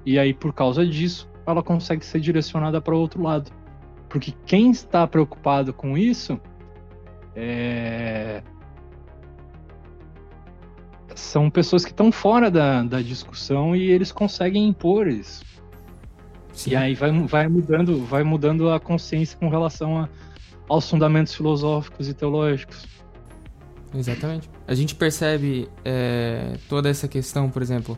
E 0.07 0.19
aí, 0.19 0.33
por 0.33 0.55
causa 0.55 0.87
disso, 0.87 1.29
ela 1.47 1.63
consegue 1.63 2.05
ser 2.05 2.21
direcionada 2.21 2.81
para 2.81 2.95
outro 2.95 3.23
lado. 3.23 3.51
Porque 4.09 4.33
quem 4.47 4.71
está 4.71 5.07
preocupado 5.07 5.73
com 5.73 5.99
isso 5.99 6.41
é... 7.35 8.43
são 11.19 11.51
pessoas 11.51 11.85
que 11.85 11.91
estão 11.91 12.11
fora 12.11 12.51
da, 12.51 12.83
da 12.83 13.03
discussão 13.03 13.75
e 13.75 13.91
eles 13.91 14.13
conseguem 14.13 14.69
impor 14.69 15.09
isso. 15.09 15.45
Sim. 16.53 16.71
E 16.71 16.77
aí 16.77 16.95
vai, 16.95 17.11
vai, 17.27 17.49
mudando, 17.49 18.05
vai 18.05 18.25
mudando 18.25 18.71
a 18.71 18.81
consciência 18.81 19.39
com 19.39 19.49
relação 19.49 19.99
a, 19.99 20.09
aos 20.69 20.89
fundamentos 20.89 21.35
filosóficos 21.35 22.09
e 22.09 22.15
teológicos. 22.15 22.87
Exatamente. 23.95 24.51
A 24.67 24.75
gente 24.75 24.95
percebe 24.95 25.69
é, 25.85 26.57
toda 26.69 26.89
essa 26.89 27.09
questão, 27.09 27.49
por 27.49 27.63
exemplo, 27.63 27.97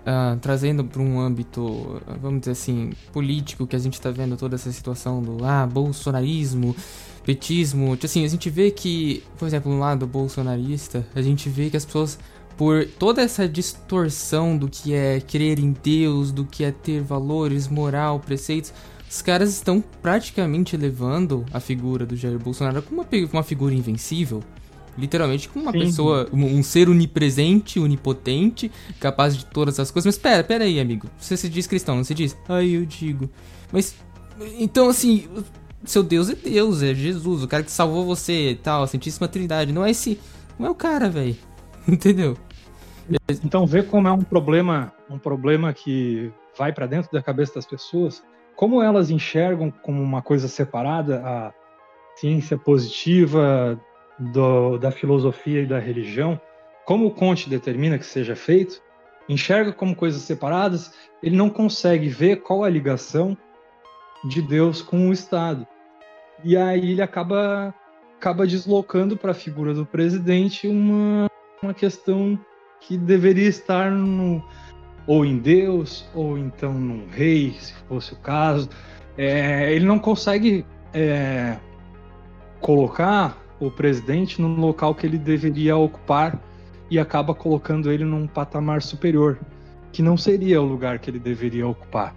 uh, 0.00 0.36
trazendo 0.38 0.84
para 0.84 1.00
um 1.00 1.20
âmbito, 1.20 2.00
vamos 2.20 2.40
dizer 2.40 2.52
assim, 2.52 2.92
político, 3.12 3.66
que 3.66 3.76
a 3.76 3.78
gente 3.78 3.94
está 3.94 4.10
vendo 4.10 4.36
toda 4.36 4.54
essa 4.54 4.72
situação 4.72 5.22
do 5.22 5.44
ah, 5.44 5.66
bolsonarismo, 5.66 6.74
petismo. 7.24 7.96
Assim, 8.02 8.24
a 8.24 8.28
gente 8.28 8.50
vê 8.50 8.70
que, 8.70 9.22
por 9.38 9.46
exemplo, 9.46 9.72
no 9.72 9.78
lado 9.78 10.06
bolsonarista, 10.06 11.06
a 11.14 11.22
gente 11.22 11.48
vê 11.48 11.70
que 11.70 11.76
as 11.76 11.84
pessoas 11.84 12.18
por 12.60 12.84
toda 12.84 13.22
essa 13.22 13.48
distorção 13.48 14.54
do 14.54 14.68
que 14.68 14.92
é 14.92 15.18
crer 15.18 15.58
em 15.58 15.74
Deus, 15.82 16.30
do 16.30 16.44
que 16.44 16.62
é 16.62 16.70
ter 16.70 17.00
valores, 17.00 17.68
moral, 17.68 18.20
preceitos, 18.20 18.70
os 19.08 19.22
caras 19.22 19.48
estão 19.48 19.82
praticamente 20.02 20.76
levando 20.76 21.46
a 21.54 21.58
figura 21.58 22.04
do 22.04 22.14
Jair 22.14 22.38
Bolsonaro 22.38 22.82
como 22.82 23.00
uma, 23.00 23.08
uma 23.32 23.42
figura 23.42 23.74
invencível. 23.74 24.42
Literalmente 24.98 25.48
como 25.48 25.64
uma 25.64 25.72
Sim. 25.72 25.78
pessoa, 25.78 26.28
um, 26.30 26.58
um, 26.58 26.62
ser 26.62 26.90
onipresente, 26.90 27.80
onipotente, 27.80 28.70
capaz 29.00 29.38
de 29.38 29.46
todas 29.46 29.80
as 29.80 29.90
coisas. 29.90 30.14
Mas 30.14 30.22
pera, 30.22 30.44
pera 30.44 30.64
aí, 30.64 30.78
amigo. 30.78 31.08
Você 31.18 31.38
se 31.38 31.48
diz 31.48 31.66
cristão, 31.66 31.96
não 31.96 32.04
se 32.04 32.12
diz? 32.12 32.36
Aí 32.46 32.74
eu 32.74 32.84
digo. 32.84 33.30
Mas, 33.72 33.94
então 34.58 34.90
assim, 34.90 35.26
seu 35.82 36.02
Deus 36.02 36.28
é 36.28 36.34
Deus, 36.34 36.82
é 36.82 36.94
Jesus, 36.94 37.42
o 37.42 37.48
cara 37.48 37.62
que 37.62 37.72
salvou 37.72 38.04
você 38.04 38.50
e 38.50 38.56
tal, 38.56 38.82
a 38.82 38.86
Santíssima 38.86 39.28
Trindade. 39.28 39.72
Não 39.72 39.82
é 39.82 39.92
esse, 39.92 40.20
não 40.58 40.66
é 40.66 40.70
o 40.70 40.74
cara, 40.74 41.08
velho. 41.08 41.36
Entendeu? 41.88 42.36
Então 43.44 43.66
vê 43.66 43.82
como 43.82 44.06
é 44.08 44.12
um 44.12 44.22
problema, 44.22 44.92
um 45.08 45.18
problema 45.18 45.72
que 45.72 46.32
vai 46.56 46.72
para 46.72 46.86
dentro 46.86 47.10
da 47.12 47.22
cabeça 47.22 47.54
das 47.54 47.66
pessoas, 47.66 48.22
como 48.54 48.82
elas 48.82 49.10
enxergam 49.10 49.70
como 49.70 50.02
uma 50.02 50.22
coisa 50.22 50.46
separada 50.46 51.22
a 51.24 51.52
ciência 52.16 52.58
positiva 52.58 53.80
do, 54.18 54.78
da 54.78 54.90
filosofia 54.90 55.62
e 55.62 55.66
da 55.66 55.78
religião, 55.78 56.40
como 56.84 57.06
o 57.06 57.10
Conte 57.10 57.48
determina 57.48 57.98
que 57.98 58.04
seja 58.04 58.36
feito, 58.36 58.82
enxerga 59.28 59.72
como 59.72 59.96
coisas 59.96 60.22
separadas, 60.22 60.92
ele 61.22 61.36
não 61.36 61.48
consegue 61.48 62.08
ver 62.08 62.42
qual 62.42 62.64
a 62.64 62.68
ligação 62.68 63.36
de 64.24 64.42
Deus 64.42 64.82
com 64.82 65.08
o 65.08 65.12
Estado. 65.12 65.66
E 66.44 66.56
aí 66.56 66.92
ele 66.92 67.02
acaba 67.02 67.74
acaba 68.18 68.46
deslocando 68.46 69.16
para 69.16 69.30
a 69.30 69.34
figura 69.34 69.72
do 69.72 69.86
presidente 69.86 70.68
uma, 70.68 71.26
uma 71.62 71.72
questão 71.72 72.38
que 72.80 72.96
deveria 72.96 73.48
estar 73.48 73.90
no, 73.90 74.42
ou 75.06 75.24
em 75.24 75.38
Deus, 75.38 76.08
ou 76.14 76.38
então 76.38 76.72
num 76.72 77.06
rei, 77.08 77.52
se 77.58 77.74
fosse 77.88 78.12
o 78.12 78.16
caso. 78.16 78.68
É, 79.16 79.72
ele 79.72 79.84
não 79.84 79.98
consegue 79.98 80.64
é, 80.94 81.56
colocar 82.60 83.36
o 83.58 83.70
presidente 83.70 84.40
no 84.40 84.48
local 84.48 84.94
que 84.94 85.06
ele 85.06 85.18
deveria 85.18 85.76
ocupar 85.76 86.40
e 86.90 86.98
acaba 86.98 87.34
colocando 87.34 87.92
ele 87.92 88.04
num 88.04 88.26
patamar 88.26 88.82
superior, 88.82 89.38
que 89.92 90.02
não 90.02 90.16
seria 90.16 90.60
o 90.60 90.64
lugar 90.64 90.98
que 90.98 91.10
ele 91.10 91.18
deveria 91.18 91.66
ocupar. 91.66 92.14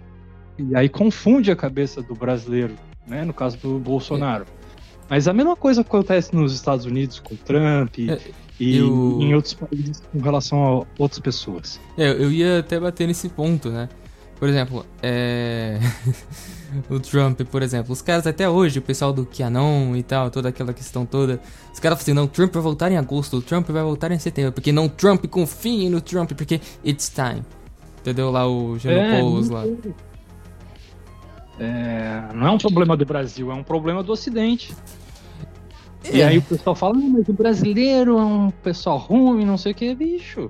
E 0.58 0.74
aí 0.76 0.88
confunde 0.88 1.50
a 1.50 1.56
cabeça 1.56 2.02
do 2.02 2.14
brasileiro, 2.14 2.74
né, 3.06 3.24
no 3.24 3.34
caso 3.34 3.58
do 3.58 3.78
Bolsonaro. 3.78 4.46
Mas 5.08 5.28
a 5.28 5.32
mesma 5.32 5.56
coisa 5.56 5.82
acontece 5.82 6.34
nos 6.34 6.54
Estados 6.54 6.86
Unidos 6.86 7.20
com 7.20 7.36
Trump. 7.36 7.98
É, 8.08 8.18
e 8.58 8.76
eu... 8.76 9.18
em 9.20 9.34
outros 9.34 9.54
países 9.54 10.02
com 10.12 10.18
relação 10.20 10.64
a 10.64 10.86
outras 10.98 11.18
pessoas. 11.18 11.80
É, 11.98 12.10
eu 12.10 12.30
ia 12.30 12.60
até 12.60 12.78
bater 12.78 13.06
nesse 13.06 13.28
ponto, 13.28 13.70
né? 13.70 13.88
Por 14.38 14.48
exemplo, 14.48 14.84
é... 15.02 15.78
o 16.90 16.98
Trump, 16.98 17.40
por 17.42 17.62
exemplo, 17.62 17.92
os 17.92 18.02
caras 18.02 18.26
até 18.26 18.48
hoje, 18.48 18.78
o 18.78 18.82
pessoal 18.82 19.12
do 19.12 19.24
QAnon 19.24 19.94
e 19.96 20.02
tal, 20.02 20.30
toda 20.30 20.48
aquela 20.48 20.72
questão 20.72 21.06
toda, 21.06 21.40
os 21.72 21.80
caras 21.80 21.98
falam 21.98 22.02
assim, 22.02 22.12
não, 22.12 22.26
Trump 22.26 22.52
vai 22.52 22.62
voltar 22.62 22.90
em 22.90 22.96
agosto, 22.96 23.36
o 23.36 23.42
Trump 23.42 23.68
vai 23.70 23.82
voltar 23.82 24.10
em 24.10 24.18
setembro, 24.18 24.52
porque 24.52 24.72
não, 24.72 24.88
Trump, 24.88 25.24
confiem 25.26 25.88
no 25.88 26.00
Trump, 26.00 26.32
porque 26.32 26.60
it's 26.84 27.08
time. 27.08 27.42
Entendeu? 28.00 28.30
Lá 28.30 28.46
o 28.46 28.78
Janopoulos 28.78 29.50
é, 29.50 29.54
lá. 29.54 29.64
É, 31.58 32.34
não 32.34 32.48
é 32.48 32.50
um 32.50 32.58
problema 32.58 32.96
do 32.96 33.04
Brasil, 33.04 33.50
é 33.50 33.54
um 33.54 33.62
problema 33.62 34.02
do 34.02 34.12
Ocidente. 34.12 34.74
É. 36.04 36.16
E 36.16 36.22
aí 36.22 36.38
o 36.38 36.42
pessoal 36.42 36.74
fala, 36.74 36.94
mas 36.94 37.28
o 37.28 37.32
brasileiro 37.32 38.18
é 38.18 38.24
um 38.24 38.50
pessoal 38.50 38.98
ruim, 38.98 39.44
não 39.44 39.56
sei 39.56 39.72
o 39.72 39.74
que, 39.74 39.94
bicho. 39.94 40.48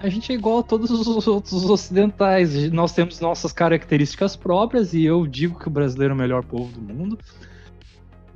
A 0.00 0.08
gente 0.08 0.30
é 0.32 0.34
igual 0.34 0.58
a 0.58 0.62
todos 0.62 0.90
os 0.90 1.26
outros 1.26 1.64
ocidentais. 1.64 2.70
Nós 2.70 2.92
temos 2.92 3.20
nossas 3.20 3.52
características 3.52 4.36
próprias 4.36 4.92
e 4.92 5.02
eu 5.02 5.26
digo 5.26 5.58
que 5.58 5.66
o 5.66 5.70
brasileiro 5.70 6.12
é 6.12 6.14
o 6.14 6.18
melhor 6.18 6.44
povo 6.44 6.70
do 6.72 6.94
mundo. 6.94 7.18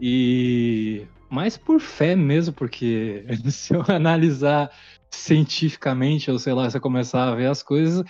E 0.01 1.07
mais 1.29 1.59
por 1.59 1.79
fé 1.79 2.17
mesmo, 2.17 2.55
porque 2.55 3.25
se 3.51 3.75
eu 3.75 3.85
analisar 3.87 4.71
cientificamente, 5.11 6.31
ou 6.31 6.39
sei 6.39 6.55
lá, 6.55 6.71
se 6.71 6.77
eu 6.77 6.81
começar 6.81 7.29
a 7.29 7.35
ver 7.35 7.47
as 7.47 7.63
coisas, 7.63 8.03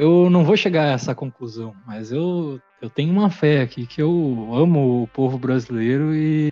eu 0.00 0.30
não 0.30 0.44
vou 0.44 0.56
chegar 0.56 0.84
a 0.84 0.92
essa 0.92 1.14
conclusão. 1.14 1.74
Mas 1.86 2.10
eu, 2.10 2.58
eu 2.80 2.88
tenho 2.88 3.12
uma 3.12 3.28
fé 3.28 3.60
aqui 3.60 3.86
que 3.86 4.00
eu 4.00 4.48
amo 4.54 5.02
o 5.02 5.08
povo 5.08 5.36
brasileiro 5.36 6.14
e 6.14 6.50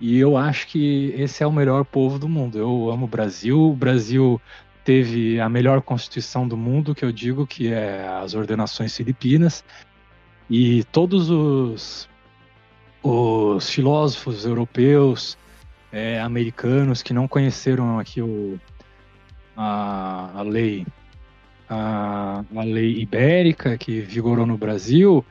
e 0.00 0.18
eu 0.18 0.36
acho 0.36 0.66
que 0.66 1.14
esse 1.16 1.44
é 1.44 1.46
o 1.46 1.52
melhor 1.52 1.84
povo 1.84 2.18
do 2.18 2.28
mundo. 2.28 2.58
Eu 2.58 2.90
amo 2.90 3.04
o 3.04 3.08
Brasil. 3.08 3.70
O 3.70 3.76
Brasil 3.76 4.42
teve 4.84 5.38
a 5.38 5.48
melhor 5.48 5.80
constituição 5.82 6.48
do 6.48 6.56
mundo, 6.56 6.92
que 6.92 7.04
eu 7.04 7.12
digo 7.12 7.46
que 7.46 7.72
é 7.72 8.08
as 8.08 8.34
ordenações 8.34 8.96
filipinas. 8.96 9.62
E 10.50 10.82
todos 10.90 11.30
os, 11.30 12.08
os 13.04 13.70
filósofos 13.70 14.44
europeus, 14.44 15.38
é, 15.92 16.20
americanos 16.20 17.04
que 17.04 17.14
não 17.14 17.28
conheceram 17.28 18.00
aqui 18.00 18.20
o, 18.20 18.58
a, 19.56 20.32
a 20.34 20.42
lei 20.42 20.84
a, 21.72 22.44
a 22.54 22.62
lei 22.62 23.00
ibérica 23.00 23.78
que 23.78 24.00
vigorou 24.00 24.44
no 24.46 24.58
Brasil, 24.58 25.24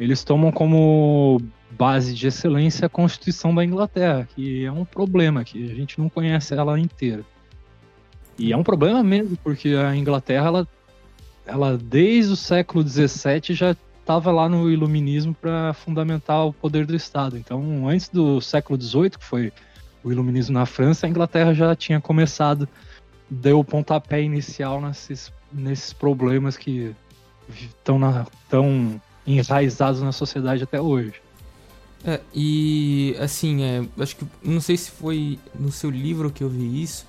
eles 0.00 0.24
tomam 0.24 0.50
como 0.50 1.40
base 1.70 2.12
de 2.12 2.26
excelência 2.26 2.86
a 2.86 2.88
Constituição 2.88 3.54
da 3.54 3.64
Inglaterra, 3.64 4.28
que 4.34 4.64
é 4.64 4.72
um 4.72 4.84
problema, 4.84 5.44
que 5.44 5.70
a 5.70 5.74
gente 5.74 5.98
não 5.98 6.08
conhece 6.08 6.54
ela 6.54 6.78
inteira. 6.78 7.24
E 8.36 8.52
é 8.52 8.56
um 8.56 8.64
problema 8.64 9.02
mesmo, 9.02 9.36
porque 9.42 9.70
a 9.70 9.94
Inglaterra, 9.94 10.46
ela, 10.46 10.68
ela 11.46 11.78
desde 11.78 12.32
o 12.32 12.36
século 12.36 12.86
XVII 12.86 13.54
já 13.54 13.76
estava 14.00 14.30
lá 14.30 14.48
no 14.48 14.70
iluminismo 14.70 15.34
para 15.34 15.72
fundamentar 15.72 16.46
o 16.46 16.52
poder 16.52 16.84
do 16.84 16.94
Estado. 16.94 17.38
Então, 17.38 17.88
antes 17.88 18.08
do 18.08 18.40
século 18.40 18.80
XVIII, 18.80 19.10
que 19.10 19.24
foi 19.24 19.52
o 20.02 20.12
iluminismo 20.12 20.54
na 20.54 20.66
França, 20.66 21.06
a 21.06 21.10
Inglaterra 21.10 21.54
já 21.54 21.74
tinha 21.74 22.00
começado, 22.00 22.68
deu 23.30 23.58
o 23.60 23.64
pontapé 23.64 24.22
inicial 24.22 24.80
nesses, 24.80 25.32
nesses 25.56 25.92
problemas 25.92 26.56
que 26.56 26.94
estão 27.48 27.98
tão 28.48 29.00
enraizados 29.26 30.02
na 30.02 30.12
sociedade 30.12 30.62
até 30.62 30.80
hoje. 30.80 31.14
É, 32.04 32.20
e 32.34 33.16
assim, 33.18 33.62
é, 33.62 33.84
acho 33.98 34.16
que 34.16 34.24
não 34.42 34.60
sei 34.60 34.76
se 34.76 34.90
foi 34.90 35.38
no 35.58 35.72
seu 35.72 35.90
livro 35.90 36.30
que 36.30 36.44
eu 36.44 36.48
vi 36.48 36.82
isso, 36.82 37.06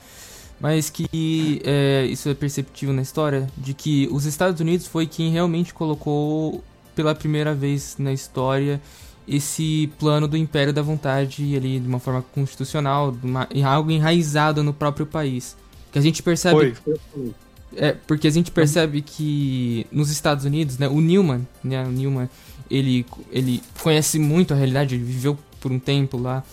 mas 0.59 0.89
que 0.89 1.61
é, 1.63 2.05
isso 2.05 2.27
é 2.29 2.33
perceptível 2.33 2.95
na 2.95 3.01
história 3.01 3.47
de 3.55 3.73
que 3.73 4.07
os 4.11 4.25
Estados 4.25 4.59
Unidos 4.59 4.87
foi 4.87 5.05
quem 5.05 5.31
realmente 5.31 5.73
colocou 5.73 6.63
pela 6.95 7.13
primeira 7.13 7.53
vez 7.53 7.95
na 7.99 8.11
história 8.11 8.81
esse 9.27 9.91
plano 9.99 10.27
do 10.27 10.37
Império 10.37 10.73
da 10.73 10.81
Vontade 10.81 11.55
ali 11.55 11.79
de 11.79 11.87
uma 11.87 11.99
forma 11.99 12.23
constitucional, 12.33 13.15
uma, 13.21 13.47
algo 13.65 13.91
enraizado 13.91 14.63
no 14.63 14.73
próprio 14.73 15.05
país. 15.05 15.55
Que 15.91 15.99
a 15.99 16.01
gente 16.01 16.23
percebe. 16.23 16.73
Foi, 16.75 16.97
foi. 17.13 17.33
É, 17.75 17.91
porque 17.91 18.27
a 18.27 18.31
gente 18.31 18.49
percebe 18.49 19.01
que 19.01 19.85
nos 19.91 20.09
Estados 20.09 20.45
Unidos, 20.45 20.77
né, 20.77 20.87
o 20.87 21.01
Newman, 21.01 21.45
né, 21.63 21.83
o 21.83 21.91
Newman, 21.91 22.29
ele, 22.69 23.05
ele 23.31 23.61
conhece 23.81 24.17
muito 24.17 24.53
a 24.53 24.57
realidade, 24.57 24.95
ele 24.95 25.03
viveu 25.03 25.37
por 25.59 25.71
um 25.71 25.79
tempo 25.79 26.17
lá. 26.17 26.43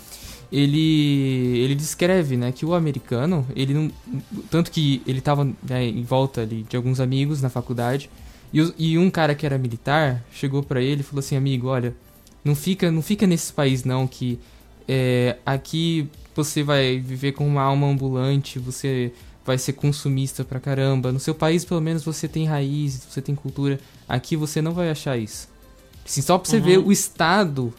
Ele, 0.53 1.59
ele 1.59 1.74
descreve, 1.74 2.37
né, 2.37 2.53
que 2.53 2.64
o 2.64 2.74
americano, 2.74 3.46
ele 3.57 3.74
não, 3.74 3.90
tanto 4.50 4.70
que 4.70 5.03
ele 5.07 5.18
estava 5.18 5.44
né, 5.44 5.85
em 5.85 6.03
volta 6.03 6.42
ali 6.42 6.64
de 6.68 6.77
alguns 6.77 7.00
amigos 7.00 7.40
na 7.42 7.48
faculdade, 7.48 8.11
e, 8.53 8.74
e 8.79 8.98
um 8.98 9.11
cara 9.11 9.35
que 9.35 9.44
era 9.44 9.59
militar 9.59 10.24
chegou 10.33 10.62
para 10.62 10.81
ele 10.81 11.00
e 11.00 11.05
falou 11.05 11.20
assim, 11.20 11.37
amigo, 11.37 11.68
olha, 11.68 11.94
não 12.44 12.55
fica, 12.55 12.90
não 12.90 13.03
fica 13.03 13.27
nesse 13.27 13.53
país 13.53 13.85
não 13.85 14.07
que 14.07 14.38
é, 14.87 15.38
aqui 15.44 16.09
você 16.37 16.62
vai 16.62 16.98
viver 16.98 17.33
com 17.33 17.46
uma 17.46 17.62
alma 17.62 17.88
ambulante, 17.88 18.59
você 18.59 19.12
vai 19.44 19.59
ser 19.59 19.74
consumista 19.74 20.44
pra 20.44 20.59
caramba. 20.59 21.12
No 21.12 21.20
seu 21.20 21.35
país, 21.35 21.64
pelo 21.64 21.80
menos, 21.80 22.04
você 22.04 22.26
tem 22.26 22.46
raízes, 22.46 23.07
você 23.09 23.20
tem 23.20 23.35
cultura. 23.35 23.78
Aqui 24.09 24.37
você 24.37 24.62
não 24.62 24.72
vai 24.72 24.90
achar 24.90 25.16
isso. 25.16 25.48
Assim, 26.04 26.22
só 26.22 26.38
pra 26.38 26.48
você 26.48 26.57
uhum. 26.57 26.62
ver 26.62 26.78
o 26.78 26.92
estado 26.92 27.72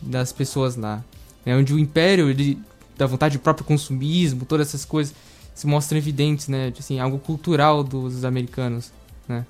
das 0.00 0.32
pessoas 0.32 0.76
lá. 0.76 1.04
Né? 1.44 1.56
Onde 1.56 1.74
o 1.74 1.78
império, 1.78 2.30
ele, 2.30 2.58
da 2.96 3.06
vontade 3.06 3.38
do 3.38 3.40
próprio 3.40 3.66
consumismo, 3.66 4.44
todas 4.44 4.68
essas 4.68 4.84
coisas 4.84 5.14
se 5.54 5.66
mostram 5.66 5.98
evidentes, 5.98 6.48
né? 6.48 6.72
Assim, 6.78 7.00
algo 7.00 7.18
cultural 7.18 7.82
dos 7.82 8.24
americanos, 8.24 8.92
né? 9.26 9.46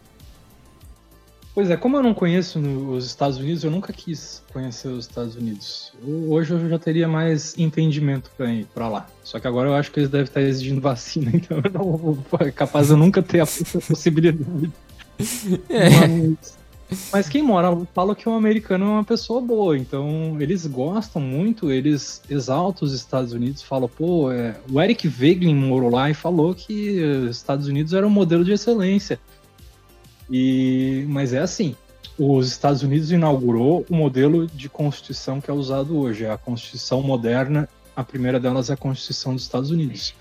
Pois 1.56 1.70
é, 1.70 1.76
como 1.78 1.96
eu 1.96 2.02
não 2.02 2.12
conheço 2.12 2.60
os 2.60 3.06
Estados 3.06 3.38
Unidos, 3.38 3.64
eu 3.64 3.70
nunca 3.70 3.90
quis 3.90 4.42
conhecer 4.52 4.88
os 4.88 5.06
Estados 5.06 5.36
Unidos. 5.36 5.90
Hoje 6.28 6.52
eu 6.52 6.68
já 6.68 6.78
teria 6.78 7.08
mais 7.08 7.56
entendimento 7.56 8.30
para 8.36 8.52
ir 8.52 8.66
para 8.74 8.86
lá. 8.90 9.06
Só 9.24 9.40
que 9.40 9.48
agora 9.48 9.70
eu 9.70 9.74
acho 9.74 9.90
que 9.90 10.00
eles 10.00 10.10
devem 10.10 10.26
estar 10.26 10.42
exigindo 10.42 10.82
vacina, 10.82 11.30
então 11.32 11.56
eu 11.64 11.70
não 11.72 11.96
vou, 11.96 12.18
é 12.40 12.50
capaz 12.50 12.88
de 12.88 12.92
eu 12.92 12.98
nunca 12.98 13.22
ter 13.22 13.40
a 13.40 13.46
possibilidade. 13.88 14.70
É. 15.70 15.88
Mas, 15.88 16.58
mas 17.10 17.28
quem 17.30 17.42
mora 17.42 17.70
lá 17.70 17.86
fala 17.94 18.14
que 18.14 18.28
o 18.28 18.34
americano 18.34 18.84
é 18.84 18.88
uma 18.88 19.04
pessoa 19.04 19.40
boa, 19.40 19.78
então 19.78 20.36
eles 20.38 20.66
gostam 20.66 21.22
muito, 21.22 21.72
eles 21.72 22.20
exaltam 22.28 22.86
os 22.86 22.92
Estados 22.92 23.32
Unidos, 23.32 23.62
falam, 23.62 23.88
pô, 23.88 24.30
é... 24.30 24.56
o 24.70 24.78
Eric 24.78 25.08
Wegelin 25.08 25.54
morou 25.54 25.88
lá 25.88 26.10
e 26.10 26.14
falou 26.14 26.54
que 26.54 27.00
os 27.00 27.34
Estados 27.34 27.66
Unidos 27.66 27.94
era 27.94 28.06
um 28.06 28.10
modelo 28.10 28.44
de 28.44 28.52
excelência. 28.52 29.18
E, 30.30 31.04
mas 31.08 31.32
é 31.32 31.38
assim, 31.38 31.76
os 32.18 32.48
Estados 32.48 32.82
Unidos 32.82 33.10
inaugurou 33.12 33.84
o 33.88 33.94
modelo 33.94 34.46
de 34.46 34.68
constituição 34.68 35.40
que 35.40 35.50
é 35.50 35.54
usado 35.54 35.98
hoje, 35.98 36.26
a 36.26 36.38
Constituição 36.38 37.02
moderna. 37.02 37.68
A 37.94 38.02
primeira 38.02 38.40
delas 38.40 38.70
é 38.70 38.74
a 38.74 38.76
Constituição 38.76 39.34
dos 39.34 39.42
Estados 39.42 39.70
Unidos. 39.70 40.14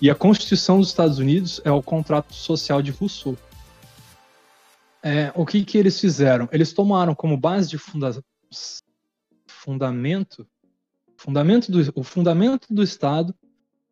E 0.00 0.10
a 0.10 0.14
Constituição 0.14 0.78
dos 0.78 0.88
Estados 0.88 1.18
Unidos 1.18 1.60
é 1.64 1.70
o 1.70 1.82
contrato 1.82 2.34
social 2.34 2.80
de 2.80 2.90
Rousseau. 2.90 3.36
É, 5.02 5.32
o 5.34 5.46
que, 5.46 5.64
que 5.64 5.78
eles 5.78 5.98
fizeram? 5.98 6.48
Eles 6.52 6.72
tomaram 6.72 7.14
como 7.14 7.36
base 7.36 7.68
de 7.68 7.78
funda 7.78 8.22
fundamento, 9.46 10.46
fundamento 11.16 11.70
do, 11.70 11.92
o 11.94 12.02
fundamento 12.02 12.66
do 12.72 12.82
Estado 12.82 13.34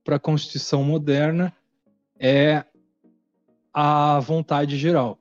para 0.03 0.17
a 0.17 0.21
Constituição 0.21 0.83
moderna 0.83 1.55
é 2.19 2.65
a 3.73 4.19
vontade 4.21 4.79
geral. 4.79 5.19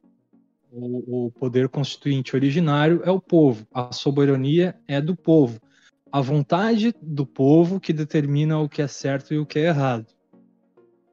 O, 0.80 1.26
o 1.26 1.32
poder 1.32 1.68
constituinte 1.68 2.36
originário 2.36 3.02
é 3.04 3.10
o 3.10 3.20
povo, 3.20 3.66
a 3.74 3.92
soberania 3.92 4.76
é 4.88 5.02
do 5.02 5.16
povo. 5.16 5.60
A 6.12 6.22
vontade 6.22 6.94
do 7.02 7.26
povo 7.26 7.80
que 7.80 7.92
determina 7.92 8.60
o 8.60 8.70
que 8.70 8.84
é 8.84 8.88
certo 8.88 9.34
e 9.34 9.40
o 9.40 9.46
que 9.46 9.58
é 9.58 9.64
errado. 9.64 10.06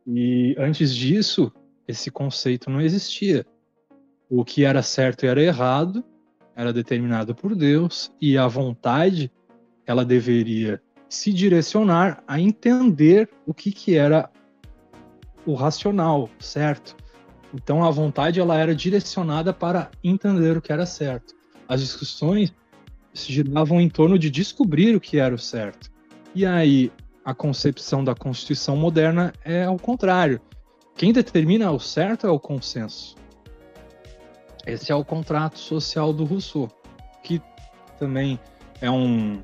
E 0.06 0.54
antes 0.58 0.94
disso, 0.94 1.50
esse 1.88 2.10
conceito 2.10 2.68
não 2.68 2.78
existia. 2.78 3.46
O 4.28 4.44
que 4.44 4.64
era 4.64 4.82
certo 4.82 5.24
e 5.24 5.28
era 5.28 5.42
errado 5.42 6.04
era 6.54 6.70
determinado 6.70 7.34
por 7.34 7.56
Deus 7.56 8.12
e 8.20 8.36
a 8.36 8.46
vontade 8.46 9.32
ela 9.86 10.04
deveria 10.04 10.80
se 11.08 11.32
direcionar 11.32 12.22
a 12.28 12.38
entender 12.38 13.30
o 13.46 13.54
que, 13.54 13.72
que 13.72 13.96
era 13.96 14.30
o 15.46 15.54
racional, 15.54 16.28
certo? 16.38 16.96
Então 17.54 17.84
a 17.84 17.90
vontade 17.90 18.40
ela 18.40 18.58
era 18.58 18.74
direcionada 18.74 19.52
para 19.52 19.90
entender 20.02 20.56
o 20.56 20.60
que 20.60 20.72
era 20.72 20.84
certo. 20.84 21.34
As 21.68 21.80
discussões 21.80 22.52
se 23.12 23.32
giravam 23.32 23.80
em 23.80 23.88
torno 23.88 24.18
de 24.18 24.28
descobrir 24.28 24.96
o 24.96 25.00
que 25.00 25.18
era 25.18 25.32
o 25.32 25.38
certo. 25.38 25.88
E 26.34 26.44
aí 26.44 26.90
a 27.24 27.32
concepção 27.32 28.02
da 28.02 28.14
Constituição 28.14 28.76
moderna 28.76 29.32
é 29.44 29.64
ao 29.64 29.78
contrário. 29.78 30.40
Quem 30.96 31.12
determina 31.12 31.70
o 31.70 31.78
certo 31.78 32.26
é 32.26 32.30
o 32.30 32.40
consenso. 32.40 33.14
Esse 34.66 34.90
é 34.90 34.94
o 34.94 35.04
contrato 35.04 35.58
social 35.58 36.12
do 36.12 36.24
Rousseau, 36.24 36.68
que 37.22 37.40
também 37.98 38.38
é 38.80 38.90
um 38.90 39.40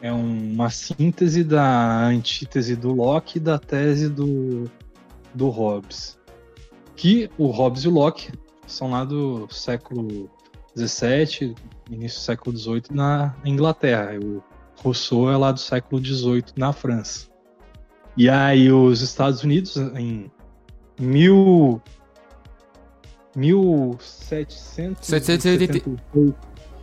é 0.00 0.10
uma 0.10 0.68
síntese 0.68 1.44
da 1.44 2.06
antítese 2.06 2.74
do 2.74 2.92
Locke 2.92 3.38
e 3.38 3.40
da 3.40 3.56
tese 3.56 4.08
do, 4.08 4.68
do 5.32 5.48
Hobbes 5.48 6.18
que 7.02 7.28
o 7.36 7.48
Hobbes 7.48 7.82
e 7.82 7.88
o 7.88 7.90
Locke 7.90 8.30
são 8.64 8.92
lá 8.92 9.04
do 9.04 9.52
século 9.52 10.30
XVII, 10.78 11.52
início 11.90 12.20
do 12.20 12.22
século 12.22 12.56
XVIII 12.56 12.84
na 12.92 13.34
Inglaterra. 13.44 14.16
O 14.22 14.40
Rousseau 14.80 15.28
é 15.28 15.36
lá 15.36 15.50
do 15.50 15.58
século 15.58 16.00
XVIII 16.00 16.44
na 16.56 16.72
França. 16.72 17.26
E 18.16 18.30
aí 18.30 18.70
os 18.70 19.00
Estados 19.00 19.42
Unidos 19.42 19.76
em 19.76 20.30
mil 21.00 21.82
1776, 23.34 25.82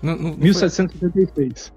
no, 0.02 0.16
no, 0.18 0.36
1776 0.36 1.72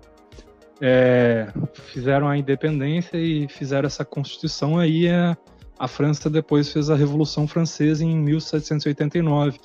é, 0.80 1.46
fizeram 1.92 2.26
a 2.26 2.36
independência 2.36 3.18
e 3.18 3.46
fizeram 3.46 3.86
essa 3.86 4.04
constituição 4.04 4.80
aí 4.80 5.06
é 5.06 5.36
a 5.82 5.88
França 5.88 6.30
depois 6.30 6.72
fez 6.72 6.88
a 6.90 6.94
Revolução 6.94 7.48
Francesa 7.48 8.04
em 8.04 8.16
1789. 8.16 9.58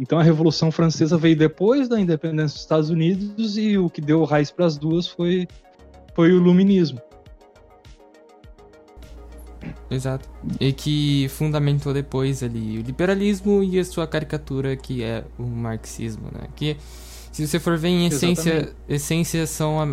Então 0.00 0.18
a 0.18 0.22
Revolução 0.22 0.72
Francesa 0.72 1.16
veio 1.16 1.36
depois 1.36 1.88
da 1.88 2.00
independência 2.00 2.54
dos 2.54 2.62
Estados 2.62 2.90
Unidos 2.90 3.56
e 3.56 3.78
o 3.78 3.88
que 3.88 4.00
deu 4.00 4.24
raiz 4.24 4.50
para 4.50 4.66
as 4.66 4.76
duas 4.76 5.06
foi, 5.06 5.46
foi 6.12 6.32
o 6.32 6.38
Iluminismo. 6.38 7.00
Exato. 9.88 10.28
E 10.58 10.72
que 10.72 11.28
fundamentou 11.28 11.94
depois 11.94 12.42
ali 12.42 12.80
o 12.80 12.82
liberalismo 12.82 13.62
e 13.62 13.78
a 13.78 13.84
sua 13.84 14.08
caricatura 14.08 14.74
que 14.74 15.04
é 15.04 15.24
o 15.38 15.44
marxismo, 15.44 16.32
né? 16.32 16.48
Que 16.56 16.76
se 17.30 17.46
você 17.46 17.60
for 17.60 17.78
ver 17.78 17.90
em 17.90 18.06
essência, 18.08 18.74
essência 18.88 19.46
são 19.46 19.78
a, 19.80 19.84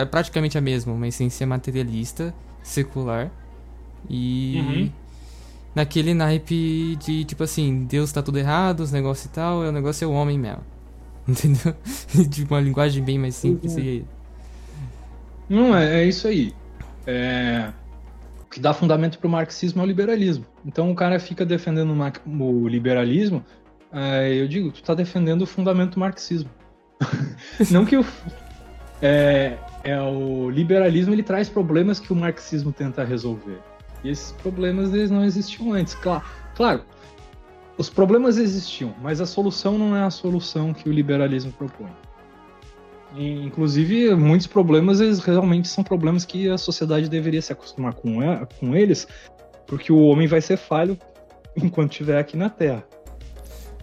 a, 0.00 0.06
praticamente 0.06 0.56
a 0.56 0.60
mesma, 0.60 0.92
uma 0.92 1.08
essência 1.08 1.44
materialista, 1.44 2.32
secular 2.62 3.32
e 4.08 4.60
uhum. 4.60 4.92
Naquele 5.78 6.12
naipe 6.12 6.96
de 6.96 7.24
tipo 7.24 7.44
assim, 7.44 7.84
Deus 7.84 8.10
tá 8.10 8.20
tudo 8.20 8.36
errado, 8.36 8.80
os 8.80 8.90
negócios 8.90 9.26
e 9.26 9.28
tal, 9.28 9.60
o 9.60 9.70
negócio 9.70 10.04
é 10.04 10.08
o 10.08 10.12
homem 10.12 10.36
mesmo. 10.36 10.64
Entendeu? 11.28 11.72
de 12.28 12.42
uma 12.50 12.60
linguagem 12.60 13.02
bem 13.02 13.16
mais 13.16 13.36
simples. 13.36 13.76
Uhum. 13.76 13.80
E... 13.80 14.04
Não, 15.48 15.76
é, 15.76 16.02
é 16.02 16.04
isso 16.04 16.26
aí. 16.26 16.52
É... 17.06 17.70
O 18.42 18.50
que 18.50 18.58
dá 18.58 18.74
fundamento 18.74 19.20
pro 19.20 19.28
marxismo 19.28 19.80
é 19.80 19.84
o 19.84 19.86
liberalismo. 19.86 20.44
Então 20.66 20.90
o 20.90 20.96
cara 20.96 21.20
fica 21.20 21.46
defendendo 21.46 21.94
o 22.26 22.66
liberalismo, 22.66 23.44
é, 23.92 24.34
eu 24.34 24.48
digo, 24.48 24.72
tu 24.72 24.82
tá 24.82 24.94
defendendo 24.94 25.42
o 25.42 25.46
fundamento 25.46 25.94
do 25.94 26.00
marxismo. 26.00 26.50
Não 27.70 27.84
que 27.84 27.96
o. 27.96 28.04
É, 29.00 29.56
é, 29.84 30.00
o 30.00 30.50
liberalismo 30.50 31.14
ele 31.14 31.22
traz 31.22 31.48
problemas 31.48 32.00
que 32.00 32.12
o 32.12 32.16
marxismo 32.16 32.72
tenta 32.72 33.04
resolver. 33.04 33.60
E 34.04 34.10
esses 34.10 34.32
problemas 34.32 34.92
eles 34.92 35.10
não 35.10 35.24
existiam 35.24 35.72
antes. 35.72 35.94
Claro, 35.94 36.24
claro, 36.54 36.84
os 37.76 37.88
problemas 37.88 38.38
existiam, 38.38 38.94
mas 39.00 39.20
a 39.20 39.26
solução 39.26 39.78
não 39.78 39.96
é 39.96 40.02
a 40.02 40.10
solução 40.10 40.74
que 40.74 40.88
o 40.88 40.92
liberalismo 40.92 41.52
propõe. 41.52 41.90
E, 43.14 43.44
inclusive, 43.44 44.14
muitos 44.14 44.46
problemas 44.46 45.00
eles 45.00 45.20
realmente 45.20 45.68
são 45.68 45.82
problemas 45.82 46.24
que 46.24 46.48
a 46.48 46.58
sociedade 46.58 47.08
deveria 47.08 47.40
se 47.40 47.52
acostumar 47.52 47.94
com, 47.94 48.18
com 48.60 48.76
eles, 48.76 49.06
porque 49.66 49.92
o 49.92 50.00
homem 50.02 50.26
vai 50.26 50.40
ser 50.40 50.56
falho 50.56 50.98
enquanto 51.56 51.92
estiver 51.92 52.18
aqui 52.18 52.36
na 52.36 52.50
Terra. 52.50 52.84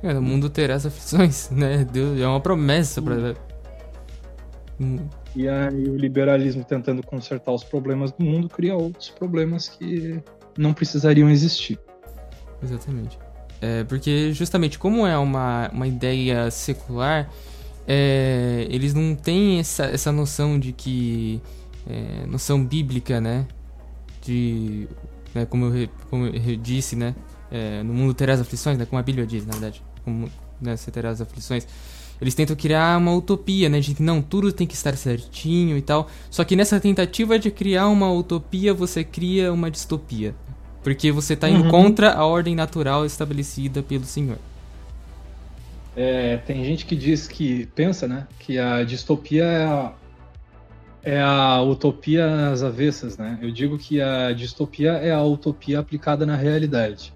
É, 0.03 0.13
o 0.13 0.21
mundo 0.21 0.49
terá 0.49 0.75
as 0.75 0.85
aflições, 0.85 1.49
né? 1.49 1.87
Deus 1.91 2.19
é 2.19 2.27
uma 2.27 2.39
promessa 2.39 3.01
para 3.01 3.33
e 5.35 5.47
aí 5.49 5.89
o 5.89 5.95
liberalismo 5.95 6.63
tentando 6.63 7.05
consertar 7.05 7.51
os 7.51 7.63
problemas 7.63 8.11
do 8.11 8.23
mundo 8.23 8.47
cria 8.47 8.75
outros 8.75 9.09
problemas 9.09 9.67
que 9.67 10.21
não 10.57 10.73
precisariam 10.73 11.29
existir. 11.29 11.77
Exatamente. 12.63 13.19
É, 13.61 13.83
porque 13.83 14.31
justamente 14.33 14.77
como 14.77 15.05
é 15.05 15.17
uma, 15.17 15.69
uma 15.73 15.87
ideia 15.87 16.49
secular, 16.51 17.29
é, 17.87 18.67
eles 18.69 18.93
não 18.93 19.15
têm 19.15 19.59
essa, 19.59 19.85
essa 19.85 20.11
noção 20.11 20.59
de 20.59 20.71
que. 20.71 21.41
É, 21.87 22.25
noção 22.25 22.63
bíblica, 22.65 23.21
né? 23.21 23.45
De. 24.21 24.87
Né, 25.33 25.45
como, 25.45 25.65
eu, 25.75 25.89
como 26.09 26.25
eu 26.25 26.55
disse, 26.55 26.95
né? 26.95 27.13
É, 27.51 27.83
no 27.83 27.93
mundo 27.93 28.13
terás 28.13 28.41
aflições, 28.41 28.77
né? 28.77 28.85
Como 28.85 28.99
a 28.99 29.03
Bíblia 29.03 29.25
diz, 29.25 29.45
na 29.45 29.53
verdade. 29.53 29.83
Como 30.03 30.29
né, 30.59 30.75
você 30.75 30.89
terá 30.89 31.09
as 31.09 31.21
aflições. 31.21 31.67
Eles 32.21 32.33
tentam 32.33 32.55
criar 32.55 32.97
uma 32.97 33.13
utopia, 33.13 33.67
né? 33.69 33.79
De 33.79 33.93
que 33.93 34.01
não, 34.01 34.21
tudo 34.21 34.51
tem 34.51 34.65
que 34.65 34.73
estar 34.73 34.95
certinho 34.95 35.77
e 35.77 35.81
tal. 35.81 36.09
Só 36.29 36.43
que 36.43 36.55
nessa 36.55 36.79
tentativa 36.79 37.37
de 37.37 37.51
criar 37.51 37.87
uma 37.87 38.11
utopia, 38.11 38.73
você 38.73 39.03
cria 39.03 39.51
uma 39.51 39.69
distopia. 39.69 40.33
Porque 40.83 41.11
você 41.11 41.33
está 41.33 41.49
indo 41.49 41.63
uhum. 41.63 41.71
contra 41.71 42.13
a 42.13 42.25
ordem 42.25 42.55
natural 42.55 43.05
estabelecida 43.05 43.81
pelo 43.81 44.05
Senhor. 44.05 44.37
É, 45.95 46.37
tem 46.37 46.63
gente 46.63 46.85
que 46.85 46.95
diz 46.95 47.27
que 47.27 47.67
pensa, 47.67 48.07
né, 48.07 48.27
que 48.37 48.59
a 48.59 48.83
distopia 48.83 49.45
é 49.45 49.63
a, 49.65 49.93
é 51.01 51.21
a 51.21 51.61
utopia 51.61 52.49
às 52.51 52.61
avessas, 52.61 53.17
né? 53.17 53.39
Eu 53.41 53.49
digo 53.49 53.77
que 53.77 54.01
a 54.01 54.33
distopia 54.33 54.91
é 54.91 55.11
a 55.11 55.23
utopia 55.23 55.79
aplicada 55.79 56.25
na 56.25 56.35
realidade. 56.35 57.13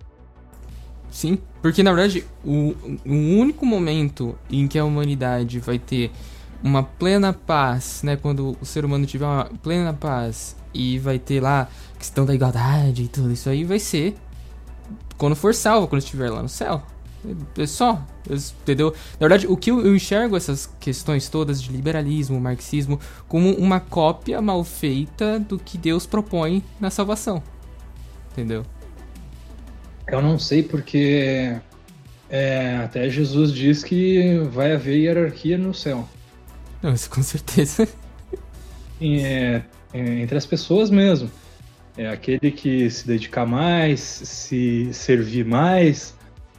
Sim, 1.12 1.40
porque 1.62 1.82
na 1.82 1.92
verdade 1.92 2.26
o, 2.44 2.76
o 3.06 3.14
único 3.40 3.66
momento 3.66 4.38
em 4.50 4.68
que 4.68 4.78
a 4.78 4.86
humanidade 4.86 5.60
vai 5.60 5.80
ter 5.80 6.12
uma 6.64 6.84
plena 6.84 7.34
paz, 7.34 8.02
né? 8.04 8.16
Quando 8.16 8.58
o 8.62 8.66
ser 8.66 8.86
humano 8.86 9.06
tiver 9.06 9.26
uma 9.26 9.46
plena 9.64 9.94
paz 9.94 10.56
e 10.74 11.00
vai 11.00 11.18
ter 11.18 11.42
lá 11.42 11.68
questão 11.98 12.26
da 12.26 12.36
igualdade 12.36 13.04
e 13.04 13.08
tudo 13.08 13.32
isso 13.32 13.50
aí, 13.50 13.64
vai 13.64 13.80
ser 13.80 14.16
quando 15.18 15.36
for 15.36 15.54
salvo, 15.54 15.88
quando 15.88 16.02
estiver 16.02 16.30
lá 16.30 16.42
no 16.42 16.50
céu. 16.50 16.84
É 17.58 17.68
só, 17.68 18.02
entendeu? 18.62 18.94
Na 19.20 19.28
verdade, 19.28 19.46
o 19.46 19.58
que 19.58 19.72
eu 19.72 19.94
enxergo 19.94 20.38
essas 20.38 20.70
questões 20.80 21.28
todas 21.28 21.62
de 21.62 21.70
liberalismo, 21.70 22.40
marxismo, 22.40 22.98
como 23.28 23.52
uma 23.56 23.82
cópia 23.82 24.42
mal 24.42 24.64
feita 24.64 25.38
do 25.38 25.60
que 25.60 25.78
Deus 25.78 26.06
propõe 26.06 26.64
na 26.80 26.90
salvação. 26.90 27.44
Entendeu? 28.32 28.66
Eu 30.12 30.22
não 30.22 30.40
sei 30.40 30.64
porque 30.64 31.56
é, 32.30 32.78
até 32.78 33.10
Jesus 33.10 33.54
diz 33.54 33.84
que 33.84 34.40
vai 34.52 34.74
haver 34.74 34.98
hierarquia 34.98 35.58
no 35.58 35.74
céu. 35.74 36.08
Não, 36.82 36.94
isso 36.94 37.10
com 37.10 37.22
certeza. 37.22 37.88
É, 39.02 39.62
é, 39.94 40.00
entre 40.20 40.38
as 40.38 40.46
pessoas 40.46 40.90
mesmo. 40.90 41.32
É 41.98 42.08
aquele 42.08 42.52
que 42.52 42.90
se 42.90 43.06
dedicar 43.06 43.46
mais, 43.46 44.00
se 44.00 44.94
servir 44.94 45.46
mais, 45.46 46.16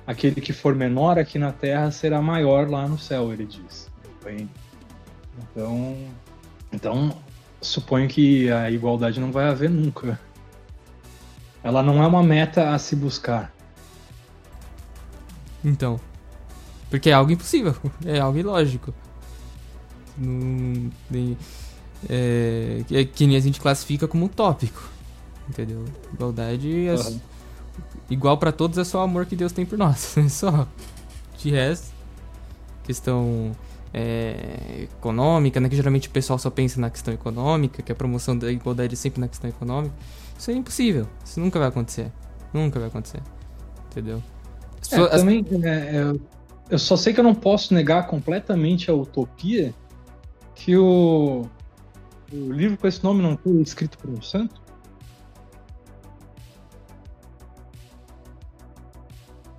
aquele 0.07 0.41
que 0.41 0.53
for 0.53 0.75
menor 0.75 1.19
aqui 1.19 1.39
na 1.39 1.53
Terra 1.53 1.91
será 1.91 2.21
maior 2.21 2.69
lá 2.69 2.87
no 2.87 2.99
céu, 2.99 3.33
ele 3.33 3.47
diz. 3.47 3.91
Então, 5.39 5.97
então 6.73 7.17
suponho 7.61 8.09
que 8.09 8.51
a 8.51 8.71
igualdade 8.71 9.21
não 9.21 9.33
vai 9.33 9.49
haver 9.49 9.71
nunca. 9.71 10.19
Ela 11.63 11.83
não 11.83 12.03
é 12.03 12.07
uma 12.07 12.23
meta 12.23 12.75
a 12.75 12.79
se 12.79 12.97
buscar. 12.97 13.53
Então, 15.65 16.01
porque 16.89 17.11
é 17.11 17.13
algo 17.13 17.31
impossível, 17.31 17.75
é 18.05 18.19
algo 18.19 18.39
ilógico. 18.39 18.95
Não, 20.17 20.91
é, 22.09 22.85
é, 22.91 23.05
que 23.05 23.27
nem 23.27 23.37
a 23.37 23.41
gente 23.41 23.61
classifica 23.61 24.09
como 24.09 24.27
utópico 24.27 24.91
entendeu? 25.51 25.85
Igualdade 26.15 26.87
é 26.87 26.95
uhum. 26.95 27.21
igual 28.09 28.39
para 28.39 28.53
todos 28.53 28.79
é 28.79 28.85
só 28.85 29.01
o 29.01 29.03
amor 29.03 29.27
que 29.27 29.37
Deus 29.37 29.53
tem 29.53 29.67
por 29.67 29.77
nós, 29.77 30.15
só. 30.31 30.67
De 31.37 31.51
resto, 31.51 31.93
questão 32.85 33.53
é, 33.93 34.85
econômica, 34.99 35.61
né? 35.61 35.69
Que 35.69 35.77
geralmente 35.77 36.09
o 36.09 36.11
pessoal 36.11 36.39
só 36.39 36.51
pensa 36.51 36.81
na 36.81 36.91
questão 36.91 37.13
econômica, 37.13 37.83
que 37.83 37.93
a 37.93 37.95
promoção 37.95 38.37
da 38.37 38.51
igualdade 38.51 38.95
é 38.95 38.97
sempre 38.97 39.21
na 39.21 39.29
questão 39.29 39.51
econômica. 39.51 39.95
Isso 40.39 40.51
é 40.51 40.55
impossível. 40.55 41.07
Isso 41.25 41.41
nunca 41.41 41.59
vai 41.59 41.69
acontecer. 41.69 42.11
Nunca 42.53 42.79
vai 42.79 42.89
acontecer. 42.89 43.23
Entendeu? 43.91 44.23
É, 44.91 44.97
as... 44.97 45.21
também, 45.21 45.45
é, 45.65 46.03
eu, 46.03 46.21
eu 46.71 46.79
só 46.79 46.97
sei 46.97 47.13
que 47.13 47.21
eu 47.21 47.25
não 47.25 47.35
posso 47.35 47.75
negar 47.75 48.07
completamente 48.07 48.91
a 48.91 48.95
utopia 48.95 49.75
que 50.55 50.77
o, 50.77 51.47
o 52.33 52.53
livro 52.53 52.77
com 52.77 52.87
esse 52.87 53.03
nome 53.03 53.23
não 53.23 53.37
foi 53.37 53.61
escrito 53.61 53.99
por 53.99 54.11
um 54.11 54.23
santo. 54.23 54.61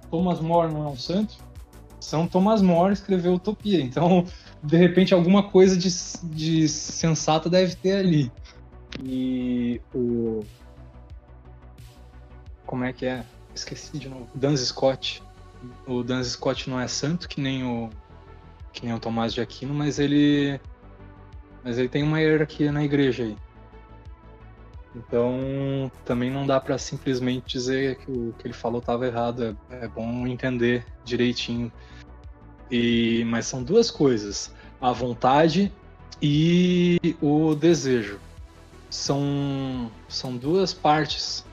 Thomas 0.10 0.42
More 0.42 0.72
não 0.72 0.88
é 0.88 0.90
um 0.90 0.98
santo, 0.98 1.38
São 2.02 2.28
Thomas 2.28 2.62
More 2.62 2.92
escreveu 2.92 3.36
Utopia. 3.36 3.80
Então, 3.80 4.26
de 4.62 4.76
repente, 4.76 5.14
alguma 5.14 5.44
coisa 5.44 5.78
de, 5.78 5.90
de 6.24 6.68
sensata 6.68 7.50
deve 7.50 7.76
ter 7.76 7.98
ali. 7.98 8.32
E 9.02 9.80
o. 9.94 10.44
Como 12.66 12.84
é 12.84 12.92
que 12.92 13.06
é? 13.06 13.24
Esqueci 13.54 13.98
de 13.98 14.10
novo. 14.10 14.28
Dan 14.34 14.58
Scott. 14.58 15.22
O 15.86 16.02
Dan 16.04 16.24
Scott 16.24 16.70
não 16.70 16.80
é 16.80 16.88
santo, 16.88 17.30
que 17.30 17.40
nem 17.40 17.64
o. 17.64 17.90
Que 18.74 18.86
nem 18.86 18.96
o 18.96 19.00
Tomás 19.00 19.34
de 19.34 19.40
Aquino, 19.40 19.74
mas 19.74 20.00
ele. 20.00 20.60
Mas 21.64 21.78
ele 21.78 21.88
tem 21.88 22.02
uma 22.02 22.20
hierarquia 22.20 22.72
na 22.72 22.84
igreja 22.84 23.24
aí. 23.24 23.38
Então, 24.96 25.90
também 26.04 26.30
não 26.30 26.46
dá 26.46 26.60
para 26.60 26.78
simplesmente 26.78 27.54
dizer 27.54 27.98
que 27.98 28.12
o 28.12 28.34
que 28.38 28.48
ele 28.48 28.54
falou 28.54 28.80
estava 28.80 29.08
errado. 29.08 29.58
É, 29.70 29.86
é, 29.86 29.88
bom 29.88 30.28
entender 30.28 30.86
direitinho. 31.06 31.72
E, 32.70 33.24
mas 33.26 33.46
são 33.46 33.64
duas 33.64 33.90
coisas: 33.90 34.54
a 34.82 34.92
vontade 34.92 35.72
e 36.22 37.16
o 37.22 37.56
desejo. 37.56 38.20
São, 38.90 39.90
são 40.10 40.36
duas 40.36 40.74
partes 40.74 41.46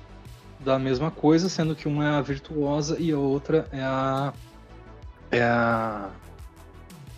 da 0.59 0.77
mesma 0.77 1.11
coisa, 1.11 1.49
sendo 1.49 1.77
que 1.77 1.87
uma 1.87 2.05
é 2.05 2.09
a 2.09 2.21
virtuosa 2.21 2.97
e 2.99 3.13
a 3.13 3.19
outra 3.19 3.69
é 3.71 3.81
a. 3.81 4.33
É 5.31 5.43
a. 5.43 6.11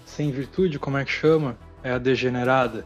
Sem 0.05 0.31
virtude, 0.31 0.79
como 0.79 0.99
é 0.99 1.05
que 1.05 1.11
chama? 1.11 1.57
É 1.83 1.93
a 1.93 1.99
degenerada. 1.99 2.85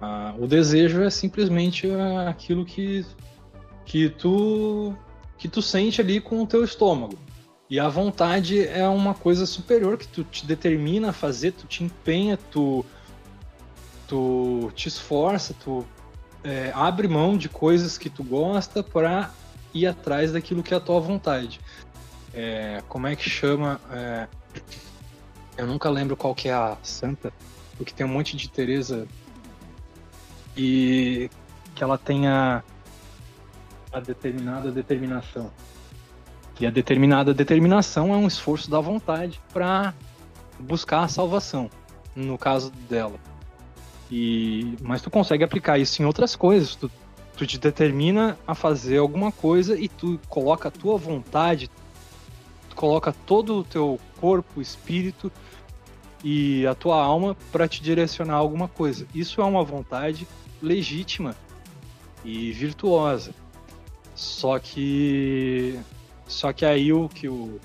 Ah, 0.00 0.34
o 0.38 0.46
desejo 0.46 1.02
é 1.02 1.10
simplesmente 1.10 1.88
aquilo 2.28 2.64
que, 2.64 3.04
que, 3.84 4.08
tu, 4.08 4.94
que 5.36 5.48
tu 5.48 5.60
sente 5.60 6.00
ali 6.00 6.20
com 6.20 6.42
o 6.42 6.46
teu 6.46 6.64
estômago. 6.64 7.18
E 7.70 7.78
a 7.78 7.88
vontade 7.88 8.66
é 8.66 8.88
uma 8.88 9.12
coisa 9.12 9.44
superior 9.44 9.98
que 9.98 10.08
tu 10.08 10.24
te 10.24 10.46
determina 10.46 11.10
a 11.10 11.12
fazer, 11.12 11.52
tu 11.52 11.66
te 11.66 11.84
empenha, 11.84 12.38
tu, 12.50 12.84
tu 14.06 14.72
te 14.74 14.88
esforça, 14.88 15.54
tu 15.62 15.84
é, 16.42 16.72
abre 16.74 17.08
mão 17.08 17.36
de 17.36 17.48
coisas 17.48 17.98
que 17.98 18.08
tu 18.08 18.24
gosta 18.24 18.82
para 18.82 19.30
ir 19.74 19.86
atrás 19.86 20.32
daquilo 20.32 20.62
que 20.62 20.72
é 20.72 20.76
a 20.76 20.80
tua 20.80 20.98
vontade. 20.98 21.60
É, 22.32 22.82
como 22.88 23.06
é 23.06 23.14
que 23.14 23.28
chama? 23.28 23.80
É, 23.90 24.28
eu 25.58 25.66
nunca 25.66 25.90
lembro 25.90 26.16
qual 26.16 26.34
que 26.34 26.48
é 26.48 26.52
a 26.52 26.76
santa, 26.82 27.32
porque 27.76 27.92
tem 27.92 28.06
um 28.06 28.10
monte 28.10 28.36
de 28.36 28.48
Teresa 28.48 29.06
que 30.58 31.84
ela 31.84 31.96
tenha 31.96 32.64
a 33.92 34.00
determinada 34.00 34.72
determinação. 34.72 35.50
E 36.60 36.66
a 36.66 36.70
determinada 36.70 37.32
determinação 37.32 38.12
é 38.12 38.16
um 38.16 38.26
esforço 38.26 38.68
da 38.68 38.80
vontade 38.80 39.40
para 39.52 39.94
buscar 40.58 41.04
a 41.04 41.08
salvação, 41.08 41.70
no 42.16 42.36
caso 42.36 42.72
dela. 42.88 43.18
E 44.10 44.76
mas 44.82 45.00
tu 45.00 45.10
consegue 45.10 45.44
aplicar 45.44 45.78
isso 45.78 46.02
em 46.02 46.04
outras 46.04 46.34
coisas. 46.34 46.74
Tu, 46.74 46.90
tu 47.36 47.46
te 47.46 47.58
determina 47.58 48.36
a 48.44 48.54
fazer 48.54 48.98
alguma 48.98 49.30
coisa 49.30 49.78
e 49.78 49.88
tu 49.88 50.18
coloca 50.28 50.66
a 50.66 50.72
tua 50.72 50.98
vontade, 50.98 51.70
tu 52.68 52.74
coloca 52.74 53.14
todo 53.24 53.58
o 53.58 53.64
teu 53.64 54.00
corpo, 54.20 54.60
espírito 54.60 55.30
e 56.24 56.66
a 56.66 56.74
tua 56.74 57.00
alma 57.00 57.36
para 57.52 57.68
te 57.68 57.80
direcionar 57.80 58.34
a 58.34 58.38
alguma 58.38 58.66
coisa. 58.66 59.06
Isso 59.14 59.40
é 59.40 59.44
uma 59.44 59.62
vontade 59.62 60.26
legítima 60.62 61.36
e 62.24 62.52
virtuosa. 62.52 63.32
Só 64.14 64.58
que 64.58 65.78
só 66.26 66.52
que 66.52 66.64
aí 66.64 66.92
o 66.92 67.08
que 67.08 67.28
o, 67.28 67.60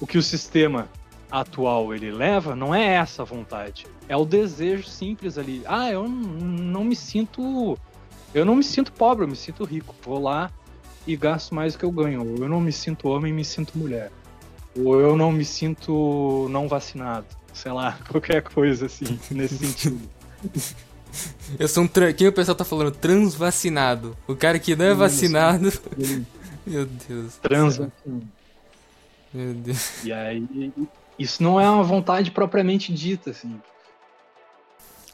o 0.00 0.06
que 0.06 0.18
o 0.18 0.22
sistema 0.22 0.88
atual 1.30 1.94
ele 1.94 2.10
leva 2.10 2.54
não 2.54 2.74
é 2.74 2.94
essa 2.94 3.24
vontade, 3.24 3.86
é 4.08 4.16
o 4.16 4.24
desejo 4.24 4.84
simples 4.84 5.38
ali. 5.38 5.62
Ah, 5.66 5.90
eu 5.90 6.08
não 6.08 6.84
me 6.84 6.94
sinto 6.94 7.78
eu 8.32 8.44
não 8.44 8.54
me 8.54 8.62
sinto 8.62 8.92
pobre, 8.92 9.24
eu 9.24 9.28
me 9.28 9.36
sinto 9.36 9.64
rico. 9.64 9.94
Vou 10.02 10.20
lá 10.20 10.50
e 11.06 11.16
gasto 11.16 11.54
mais 11.54 11.72
do 11.72 11.80
que 11.80 11.84
eu 11.84 11.90
ganho. 11.90 12.20
Ou 12.20 12.36
eu 12.44 12.48
não 12.48 12.60
me 12.60 12.72
sinto 12.72 13.08
homem, 13.08 13.32
me 13.32 13.44
sinto 13.44 13.76
mulher. 13.76 14.10
Ou 14.76 15.00
eu 15.00 15.16
não 15.16 15.32
me 15.32 15.44
sinto 15.44 16.46
não 16.50 16.68
vacinado. 16.68 17.26
Sei 17.52 17.72
lá, 17.72 17.98
qualquer 18.08 18.42
coisa 18.42 18.86
assim, 18.86 19.18
nesse 19.30 19.58
sentido. 19.66 20.08
Eu 21.58 21.68
sou 21.68 21.84
um. 21.84 21.88
Tra... 21.88 22.12
Quem 22.12 22.28
o 22.28 22.32
pessoal 22.32 22.54
tá 22.54 22.64
falando? 22.64 22.90
Transvacinado. 22.92 24.16
O 24.26 24.34
cara 24.34 24.58
que 24.58 24.76
não 24.76 24.84
é 24.84 24.94
vacinado. 24.94 25.72
Meu 26.66 26.86
Deus. 26.86 27.36
Transvacinado. 27.36 27.92
Meu 29.32 29.54
Deus. 29.54 30.04
E 30.04 30.12
aí. 30.12 30.72
Isso 31.18 31.42
não 31.42 31.60
é 31.60 31.68
uma 31.68 31.82
vontade 31.82 32.30
propriamente 32.30 32.92
dita, 32.92 33.30
assim. 33.30 33.60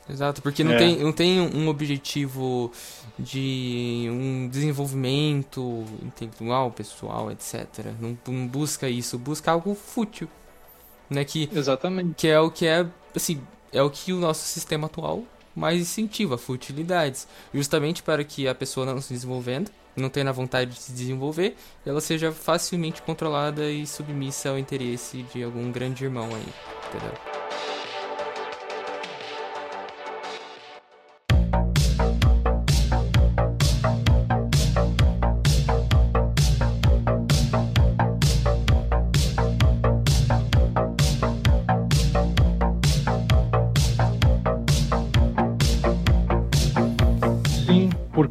Exato, 0.08 0.40
porque 0.40 0.62
não, 0.62 0.72
é. 0.72 0.78
tem, 0.78 0.98
não 0.98 1.12
tem 1.12 1.40
um 1.40 1.68
objetivo 1.68 2.70
de 3.18 4.06
um 4.08 4.48
desenvolvimento 4.48 5.84
intelectual, 6.00 6.70
pessoal, 6.70 7.30
etc. 7.32 7.86
Não, 8.00 8.16
não 8.28 8.46
busca 8.46 8.88
isso, 8.88 9.18
busca 9.18 9.50
algo 9.50 9.74
fútil. 9.74 10.28
Né? 11.10 11.24
Que, 11.24 11.50
Exatamente. 11.52 12.14
Que 12.14 12.28
é 12.28 12.38
o 12.38 12.52
que 12.52 12.66
é, 12.66 12.86
assim, 13.14 13.40
é 13.72 13.82
o 13.82 13.90
que 13.90 14.12
o 14.12 14.20
nosso 14.20 14.44
sistema 14.44 14.86
atual 14.86 15.24
mais 15.56 15.80
incentiva 15.80 16.36
futilidades, 16.36 17.26
justamente 17.52 18.02
para 18.02 18.22
que 18.22 18.46
a 18.46 18.54
pessoa 18.54 18.84
não 18.84 19.00
se 19.00 19.14
desenvolvendo, 19.14 19.70
não 19.96 20.10
tenha 20.10 20.30
vontade 20.32 20.72
de 20.72 20.78
se 20.78 20.92
desenvolver, 20.92 21.56
ela 21.84 22.00
seja 22.02 22.30
facilmente 22.30 23.00
controlada 23.00 23.70
e 23.70 23.86
submissa 23.86 24.50
ao 24.50 24.58
interesse 24.58 25.22
de 25.34 25.42
algum 25.42 25.72
grande 25.72 26.04
irmão 26.04 26.26
aí, 26.26 26.46
entendeu? 26.88 27.75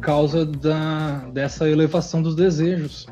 Causa 0.06 0.46
da, 0.46 1.18
dessa 1.32 1.68
elevação 1.68 2.22
dos 2.22 2.36
desejos. 2.36 3.08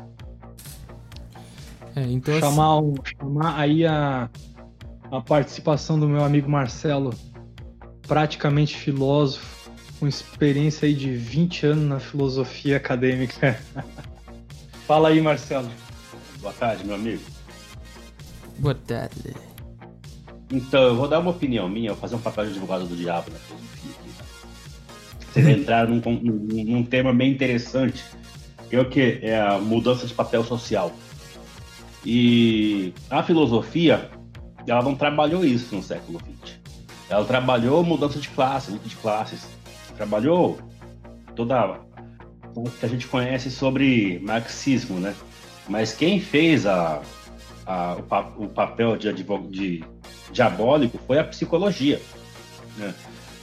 É, 1.93 2.03
então 2.03 2.39
chamar, 2.39 2.79
assim... 2.79 2.95
chamar 3.19 3.59
aí 3.59 3.85
a, 3.85 4.29
a 5.11 5.19
participação 5.19 5.99
do 5.99 6.07
meu 6.07 6.23
amigo 6.23 6.49
Marcelo, 6.49 7.13
praticamente 8.07 8.77
filósofo, 8.77 9.69
com 9.99 10.07
experiência 10.07 10.85
aí 10.85 10.93
de 10.93 11.11
20 11.17 11.65
anos 11.65 11.83
na 11.83 11.99
filosofia 11.99 12.77
acadêmica. 12.77 13.59
Fala 14.87 15.09
aí, 15.09 15.19
Marcelo. 15.19 15.69
Boa 16.39 16.53
tarde, 16.53 16.85
meu 16.85 16.95
amigo. 16.95 17.23
Boa 18.59 18.75
tarde. 18.75 19.35
Então, 20.49 20.81
eu 20.83 20.95
vou 20.95 21.09
dar 21.09 21.19
uma 21.19 21.31
opinião 21.31 21.67
minha, 21.67 21.91
vou 21.91 21.99
fazer 21.99 22.15
um 22.15 22.21
papel 22.21 22.45
de 22.45 22.51
advogado 22.51 22.85
do 22.85 22.95
diabo 22.95 23.31
na 23.31 23.37
filosofia. 23.37 24.04
Vocês 25.35 25.49
entraram 25.49 25.95
num, 25.95 26.13
num, 26.13 26.63
num 26.63 26.83
tema 26.85 27.13
bem 27.13 27.29
interessante, 27.29 28.01
que 28.69 28.75
é 28.77 28.79
o 28.79 28.89
que? 28.89 29.19
É 29.21 29.37
a 29.37 29.57
mudança 29.57 30.07
de 30.07 30.13
papel 30.13 30.45
social. 30.45 30.93
E 32.05 32.93
a 33.09 33.21
filosofia, 33.21 34.09
ela 34.65 34.81
não 34.81 34.95
trabalhou 34.95 35.43
isso 35.43 35.75
no 35.75 35.83
século 35.83 36.19
XX. 36.19 36.57
Ela 37.09 37.25
trabalhou 37.25 37.83
mudança 37.83 38.17
de 38.17 38.29
classe, 38.29 38.71
luta 38.71 38.87
de 38.87 38.95
classes. 38.95 39.45
Trabalhou 39.97 40.57
toda 41.35 41.81
o 42.55 42.69
que 42.69 42.85
a 42.85 42.89
gente 42.89 43.05
conhece 43.05 43.51
sobre 43.51 44.19
marxismo, 44.19 45.01
né? 45.01 45.13
Mas 45.67 45.93
quem 45.93 46.17
fez 46.17 46.65
a, 46.65 47.01
a, 47.65 47.97
o, 48.37 48.45
o, 48.45 48.47
papel 48.47 48.95
de, 48.95 49.11
de, 49.11 49.83
diabólico 50.31 50.97
foi 51.05 51.19
a 51.19 51.25
psicologia. 51.25 52.01
Né? 52.77 52.93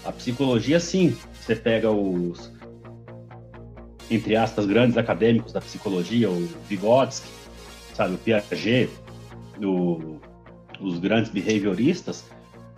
A 0.07 0.11
psicologia, 0.11 0.81
sim, 0.81 1.15
você 1.43 1.57
pega 1.57 1.91
os, 1.91 2.53
entre 4.09 4.37
aspas, 4.37 4.65
grandes 4.65 4.97
acadêmicos 4.97 5.53
da 5.53 5.61
psicologia, 5.61 6.31
o 6.31 6.47
Vygotsky, 6.69 7.29
sabe, 7.95 8.15
o 8.15 8.19
Piaget, 8.19 8.91
o, 9.61 10.21
os 10.81 11.01
grandes 11.01 11.33
behavioristas, 11.33 12.25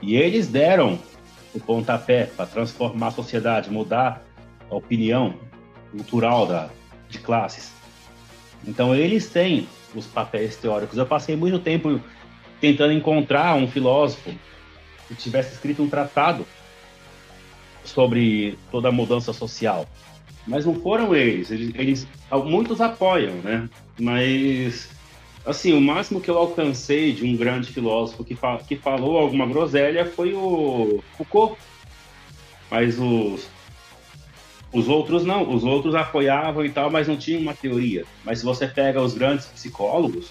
e 0.01 0.17
eles 0.17 0.49
deram 0.49 0.99
o 1.55 1.61
pontapé 1.61 2.25
para 2.25 2.47
transformar 2.47 3.09
a 3.09 3.11
sociedade, 3.11 3.71
mudar 3.71 4.25
a 4.71 4.75
opinião 4.75 5.35
cultural 5.91 6.47
da, 6.47 6.71
de 7.11 7.19
classes. 7.19 7.71
Então 8.67 8.95
eles 8.95 9.29
têm 9.29 9.69
os 9.95 10.07
papéis 10.07 10.57
teóricos. 10.57 10.97
Eu 10.97 11.07
passei 11.07 11.37
muito 11.37 11.59
tempo 11.59 12.01
tentando 12.61 12.95
encontrar 12.95 13.55
um 13.57 13.69
filósofo 13.69 14.35
que 15.07 15.15
tivesse 15.15 15.53
escrito 15.53 15.83
um 15.83 15.89
tratado 15.89 16.47
sobre 17.85 18.59
toda 18.71 18.89
a 18.89 18.93
mudança 18.93 19.33
social. 19.33 19.87
Mas 20.47 20.67
não 20.67 20.75
foram 20.75 21.15
eles. 21.15 21.51
eles, 21.51 21.75
eles 21.75 22.09
muitos 22.45 22.81
apoiam, 22.81 23.35
né? 23.37 23.69
Mas 23.99 24.89
Assim, 25.47 25.75
o 25.75 25.81
máximo 25.81 26.23
que 26.23 26.31
eu 26.31 26.39
alcancei 26.39 27.13
de 27.13 27.25
um 27.25 27.37
grande 27.37 27.71
filósofo 27.71 28.25
que, 28.25 28.35
fa 28.35 28.59
que 28.67 28.77
falou 28.77 29.19
alguma 29.19 29.47
groselha 29.47 30.07
foi 30.07 30.33
o 30.33 31.05
Foucault. 31.19 31.61
Mas 32.71 32.99
os, 32.99 33.47
os 34.73 34.89
outros 34.89 35.23
não, 35.23 35.55
os 35.55 35.63
outros 35.63 35.95
apoiavam 35.95 36.65
e 36.65 36.71
tal, 36.71 36.91
mas 36.91 37.07
não 37.07 37.17
tinham 37.19 37.43
uma 37.43 37.53
teoria. 37.53 38.07
Mas 38.25 38.39
se 38.39 38.45
você 38.45 38.67
pega 38.67 39.03
os 39.03 39.13
grandes 39.13 39.45
psicólogos, 39.47 40.31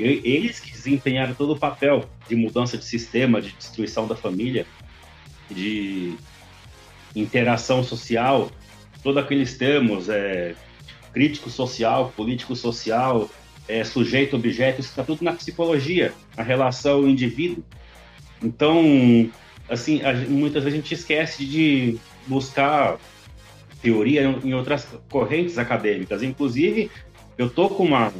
eles 0.00 0.58
que 0.58 0.72
desempenharam 0.72 1.34
todo 1.34 1.52
o 1.52 1.58
papel 1.58 2.08
de 2.26 2.34
mudança 2.34 2.78
de 2.78 2.84
sistema, 2.84 3.42
de 3.42 3.52
destruição 3.52 4.06
da 4.06 4.16
família, 4.16 4.66
de 5.50 6.14
interação 7.16 7.82
social, 7.82 8.50
todos 9.02 9.22
aqueles 9.22 9.56
termos, 9.56 10.08
é, 10.08 10.54
crítico 11.12 11.48
social, 11.48 12.12
político 12.14 12.54
social, 12.54 13.28
é, 13.66 13.82
sujeito, 13.82 14.36
objeto, 14.36 14.80
isso 14.80 14.90
está 14.90 15.02
tudo 15.02 15.24
na 15.24 15.32
psicologia, 15.32 16.12
a 16.36 16.42
relação 16.42 17.08
indivíduo. 17.08 17.64
Então, 18.42 19.30
assim, 19.68 20.02
a, 20.02 20.12
muitas 20.12 20.62
vezes 20.62 20.78
a 20.78 20.82
gente 20.82 20.94
esquece 20.94 21.44
de 21.44 21.98
buscar 22.26 22.98
teoria 23.80 24.22
em, 24.22 24.54
outras 24.54 24.86
correntes 25.10 25.58
acadêmicas. 25.58 26.22
Inclusive, 26.22 26.90
eu 27.38 27.48
tô 27.48 27.68
com 27.68 27.84
uma, 27.84 28.12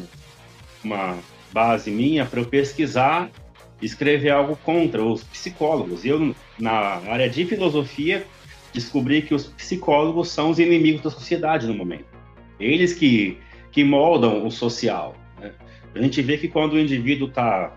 uma 0.82 1.18
base 1.52 1.90
minha 1.90 2.24
para 2.24 2.40
eu 2.40 2.46
pesquisar 2.46 3.30
escrever 3.80 4.30
algo 4.30 4.56
contra 4.56 5.04
os 5.04 5.22
psicólogos. 5.22 6.04
Eu, 6.04 6.35
na 6.59 6.70
área 6.70 7.28
de 7.28 7.44
filosofia, 7.44 8.26
descobri 8.76 9.22
que 9.22 9.34
os 9.34 9.46
psicólogos 9.46 10.28
são 10.28 10.50
os 10.50 10.58
inimigos 10.58 11.02
da 11.02 11.10
sociedade 11.10 11.66
no 11.66 11.74
momento. 11.74 12.04
Eles 12.60 12.92
que, 12.92 13.38
que 13.72 13.82
moldam 13.82 14.46
o 14.46 14.50
social. 14.50 15.14
A 15.94 16.02
gente 16.02 16.20
vê 16.20 16.36
que 16.36 16.46
quando 16.46 16.74
o 16.74 16.78
indivíduo 16.78 17.28
está 17.28 17.72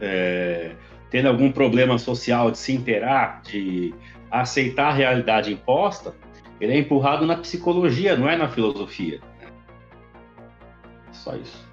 é, 0.00 0.72
tendo 1.10 1.28
algum 1.28 1.52
problema 1.52 1.98
social 1.98 2.50
de 2.50 2.56
se 2.56 2.72
interar, 2.72 3.42
de 3.42 3.94
aceitar 4.30 4.88
a 4.88 4.92
realidade 4.94 5.52
imposta, 5.52 6.14
ele 6.58 6.72
é 6.72 6.78
empurrado 6.78 7.26
na 7.26 7.36
psicologia, 7.36 8.16
não 8.16 8.28
é 8.28 8.36
na 8.36 8.48
filosofia. 8.48 9.20
Só 11.12 11.36
isso. 11.36 11.70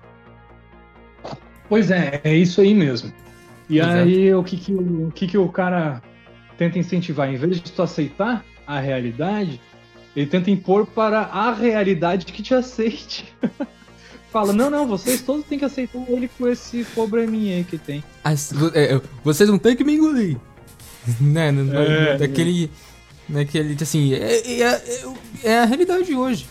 Pois 1.69 1.89
é, 1.89 2.19
é 2.23 2.33
isso 2.33 2.59
aí 2.59 2.73
mesmo. 2.73 3.13
E 3.69 3.79
Exato. 3.79 3.97
aí 3.97 4.33
o 4.33 4.43
que 4.43 4.57
que, 4.57 4.73
o 4.73 5.11
que 5.15 5.27
que 5.27 5.37
o 5.37 5.47
cara 5.47 6.01
tenta 6.59 6.77
incentivar? 6.77 7.33
Em 7.33 7.37
vez 7.37 7.61
de 7.61 7.71
tu 7.71 7.81
aceitar 7.81 8.45
a 8.67 8.79
realidade, 8.79 9.59
ele 10.15 10.27
tenta 10.27 10.51
impor 10.51 10.85
para 10.85 11.21
a 11.21 11.53
realidade 11.53 12.25
que 12.25 12.43
te 12.43 12.53
aceite. 12.53 13.33
fala, 14.29 14.51
não, 14.53 14.69
não, 14.69 14.85
vocês 14.85 15.21
todos 15.21 15.45
têm 15.45 15.57
que 15.57 15.65
aceitar 15.65 16.03
ele 16.07 16.29
com 16.37 16.47
esse 16.47 16.83
probleminha 16.93 17.55
aí 17.55 17.63
que 17.63 17.77
tem. 17.77 18.03
As, 18.23 18.51
é, 18.75 18.99
vocês 19.23 19.49
não 19.49 19.57
tem 19.57 19.75
que 19.75 19.83
me 19.85 19.95
engolir. 19.95 20.37
né? 21.19 21.47
É, 21.47 22.17
daquele. 22.17 22.69
Naquele, 23.27 23.77
assim, 23.81 24.13
é, 24.13 24.61
é, 24.61 24.81
é, 25.43 25.59
a 25.59 25.65
realidade 25.65 26.03
de 26.03 26.15
hoje. 26.15 26.47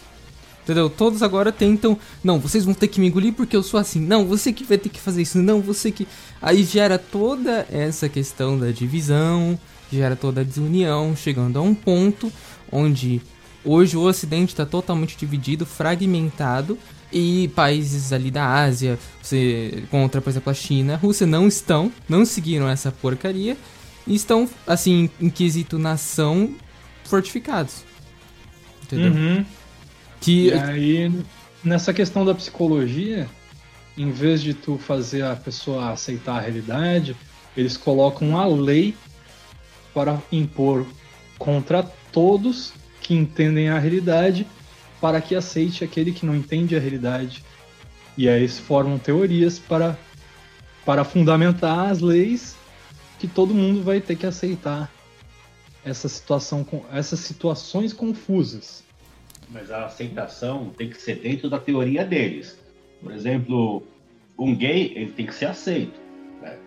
Entendeu? 0.62 0.88
Todos 0.88 1.22
agora 1.22 1.52
tentam. 1.52 1.98
Não, 2.22 2.38
vocês 2.38 2.64
vão 2.64 2.74
ter 2.74 2.88
que 2.88 3.00
me 3.00 3.08
engolir 3.08 3.32
porque 3.32 3.56
eu 3.56 3.62
sou 3.62 3.78
assim. 3.78 4.00
Não, 4.00 4.24
você 4.24 4.52
que 4.52 4.64
vai 4.64 4.78
ter 4.78 4.88
que 4.88 5.00
fazer 5.00 5.22
isso. 5.22 5.38
Não, 5.38 5.60
você 5.60 5.90
que. 5.90 6.06
Aí 6.40 6.62
gera 6.62 6.98
toda 6.98 7.66
essa 7.70 8.08
questão 8.08 8.58
da 8.58 8.70
divisão, 8.70 9.58
gera 9.90 10.16
toda 10.16 10.40
a 10.40 10.44
desunião, 10.44 11.14
chegando 11.16 11.58
a 11.58 11.62
um 11.62 11.74
ponto 11.74 12.32
onde 12.70 13.20
hoje 13.64 13.96
o 13.96 14.02
Ocidente 14.02 14.52
está 14.52 14.66
totalmente 14.66 15.16
dividido, 15.16 15.64
fragmentado, 15.64 16.78
e 17.12 17.48
países 17.54 18.12
ali 18.12 18.30
da 18.30 18.46
Ásia, 18.46 18.98
você, 19.22 19.84
contra, 19.90 20.20
por 20.20 20.30
exemplo, 20.30 20.50
a 20.50 20.54
China, 20.54 20.94
a 20.94 20.96
Rússia, 20.96 21.26
não 21.26 21.48
estão, 21.48 21.90
não 22.08 22.24
seguiram 22.24 22.68
essa 22.68 22.92
porcaria 22.92 23.56
e 24.06 24.14
estão, 24.14 24.48
assim, 24.66 25.10
em 25.20 25.30
quesito 25.30 25.78
nação, 25.78 26.54
fortificados. 27.04 27.84
Entendeu? 28.82 29.12
Uhum. 29.12 29.44
Que... 30.20 30.48
E 30.48 30.52
aí, 30.52 31.12
nessa 31.64 31.94
questão 31.94 32.24
da 32.24 32.34
psicologia, 32.34 33.28
em 33.96 34.10
vez 34.10 34.42
de 34.42 34.54
tu 34.54 34.78
fazer 34.78 35.24
a 35.24 35.34
pessoa 35.34 35.90
aceitar 35.90 36.36
a 36.36 36.40
realidade, 36.40 37.16
eles 37.56 37.76
colocam 37.76 38.36
a 38.36 38.46
lei 38.46 38.94
para 39.94 40.20
impor 40.30 40.86
contra 41.38 41.82
todos 42.12 42.72
que 43.00 43.14
entendem 43.14 43.68
a 43.68 43.78
realidade 43.78 44.46
para 45.00 45.20
que 45.20 45.34
aceite 45.34 45.84
aquele 45.84 46.12
que 46.12 46.26
não 46.26 46.34
entende 46.34 46.76
a 46.76 46.80
realidade. 46.80 47.44
E 48.16 48.28
aí 48.28 48.48
se 48.48 48.60
formam 48.60 48.98
teorias 48.98 49.58
para, 49.58 49.96
para 50.84 51.04
fundamentar 51.04 51.90
as 51.90 52.00
leis 52.00 52.56
que 53.18 53.28
todo 53.28 53.54
mundo 53.54 53.82
vai 53.82 54.00
ter 54.00 54.16
que 54.16 54.26
aceitar 54.26 54.90
essa 55.84 56.08
situação 56.08 56.66
essas 56.92 57.20
situações 57.20 57.92
confusas. 57.92 58.82
Mas 59.48 59.70
a 59.70 59.86
aceitação 59.86 60.70
tem 60.76 60.90
que 60.90 61.00
ser 61.00 61.20
dentro 61.20 61.48
da 61.48 61.58
teoria 61.58 62.04
deles. 62.04 62.58
Por 63.00 63.12
exemplo, 63.12 63.82
um 64.38 64.54
gay 64.54 64.92
ele 64.94 65.12
tem 65.12 65.26
que 65.26 65.34
ser 65.34 65.46
aceito, 65.46 65.98
né? 66.42 66.58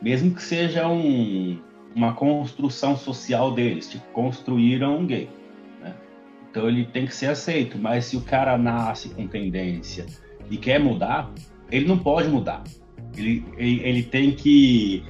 mesmo 0.00 0.34
que 0.34 0.42
seja 0.42 0.86
um, 0.86 1.58
uma 1.94 2.14
construção 2.14 2.96
social 2.96 3.52
deles, 3.52 3.88
tipo 3.88 4.04
construíram 4.12 4.98
um 4.98 5.06
gay. 5.06 5.28
Então 6.50 6.68
ele 6.68 6.84
tem 6.84 7.06
que 7.06 7.14
ser 7.14 7.26
aceito. 7.26 7.78
Mas 7.78 8.06
se 8.06 8.16
o 8.16 8.20
cara 8.20 8.58
nasce 8.58 9.10
com 9.10 9.26
tendência 9.26 10.06
e 10.50 10.56
quer 10.56 10.80
mudar, 10.80 11.32
ele 11.70 11.86
não 11.86 11.98
pode 11.98 12.28
mudar. 12.28 12.62
Ele, 13.16 13.44
ele, 13.56 13.80
ele 13.82 14.02
tem 14.02 14.32
que. 14.32 15.04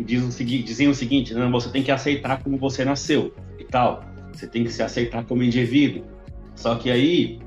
Diz 0.00 0.22
o 0.22 0.32
seguinte, 0.32 0.64
dizem 0.64 0.88
o 0.88 0.94
seguinte: 0.94 1.34
não, 1.34 1.50
você 1.50 1.70
tem 1.70 1.82
que 1.82 1.90
aceitar 1.90 2.42
como 2.42 2.58
você 2.58 2.84
nasceu 2.84 3.34
e 3.58 3.64
tal. 3.64 4.04
Você 4.32 4.46
tem 4.46 4.64
que 4.64 4.70
se 4.70 4.82
aceitar 4.82 5.24
como 5.24 5.42
indivíduo. 5.42 6.04
Só 6.54 6.76
que 6.76 6.90
aí, 6.90 7.38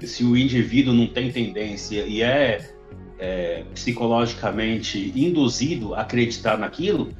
se 0.00 0.24
o 0.24 0.36
indivíduo 0.36 0.94
não 0.94 1.06
tem 1.06 1.30
tendência 1.30 2.04
e 2.06 2.22
é, 2.22 2.74
é 3.18 3.64
psicologicamente 3.72 5.12
induzido 5.14 5.94
a 5.94 6.00
acreditar 6.00 6.58
naquilo, 6.58 7.10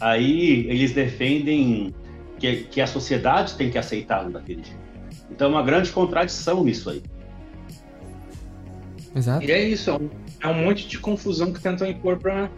aí 0.00 0.66
eles 0.68 0.92
defendem 0.92 1.94
que, 2.38 2.64
que 2.64 2.80
a 2.80 2.86
sociedade 2.86 3.54
tem 3.54 3.70
que 3.70 3.78
aceitá-lo 3.78 4.30
daquele 4.30 4.62
jeito. 4.62 4.84
Então 5.30 5.48
é 5.48 5.50
uma 5.50 5.62
grande 5.62 5.90
contradição 5.90 6.64
nisso 6.64 6.90
aí. 6.90 7.02
Exato. 9.14 9.44
E 9.44 9.52
é 9.52 9.62
isso, 9.62 9.90
é 9.90 9.94
um, 9.94 10.10
é 10.42 10.48
um 10.48 10.64
monte 10.64 10.88
de 10.88 10.98
confusão 10.98 11.52
que 11.52 11.60
tentam 11.60 11.86
impor 11.86 12.18
para 12.18 12.50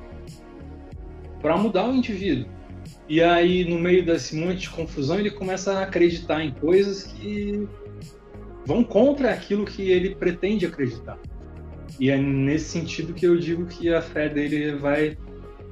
para 1.40 1.56
mudar 1.56 1.88
o 1.88 1.94
indivíduo. 1.94 2.48
E 3.08 3.22
aí, 3.22 3.64
no 3.64 3.78
meio 3.78 4.04
desse 4.04 4.34
monte 4.34 4.62
de 4.62 4.70
confusão, 4.70 5.18
ele 5.18 5.30
começa 5.30 5.74
a 5.74 5.82
acreditar 5.82 6.42
em 6.42 6.50
coisas 6.50 7.04
que 7.04 7.68
vão 8.64 8.82
contra 8.82 9.30
aquilo 9.30 9.64
que 9.64 9.90
ele 9.90 10.16
pretende 10.16 10.66
acreditar. 10.66 11.18
E 12.00 12.10
é 12.10 12.16
nesse 12.16 12.70
sentido 12.70 13.14
que 13.14 13.24
eu 13.24 13.38
digo 13.38 13.64
que 13.66 13.92
a 13.94 14.02
fé 14.02 14.28
dele 14.28 14.72
vai 14.72 15.16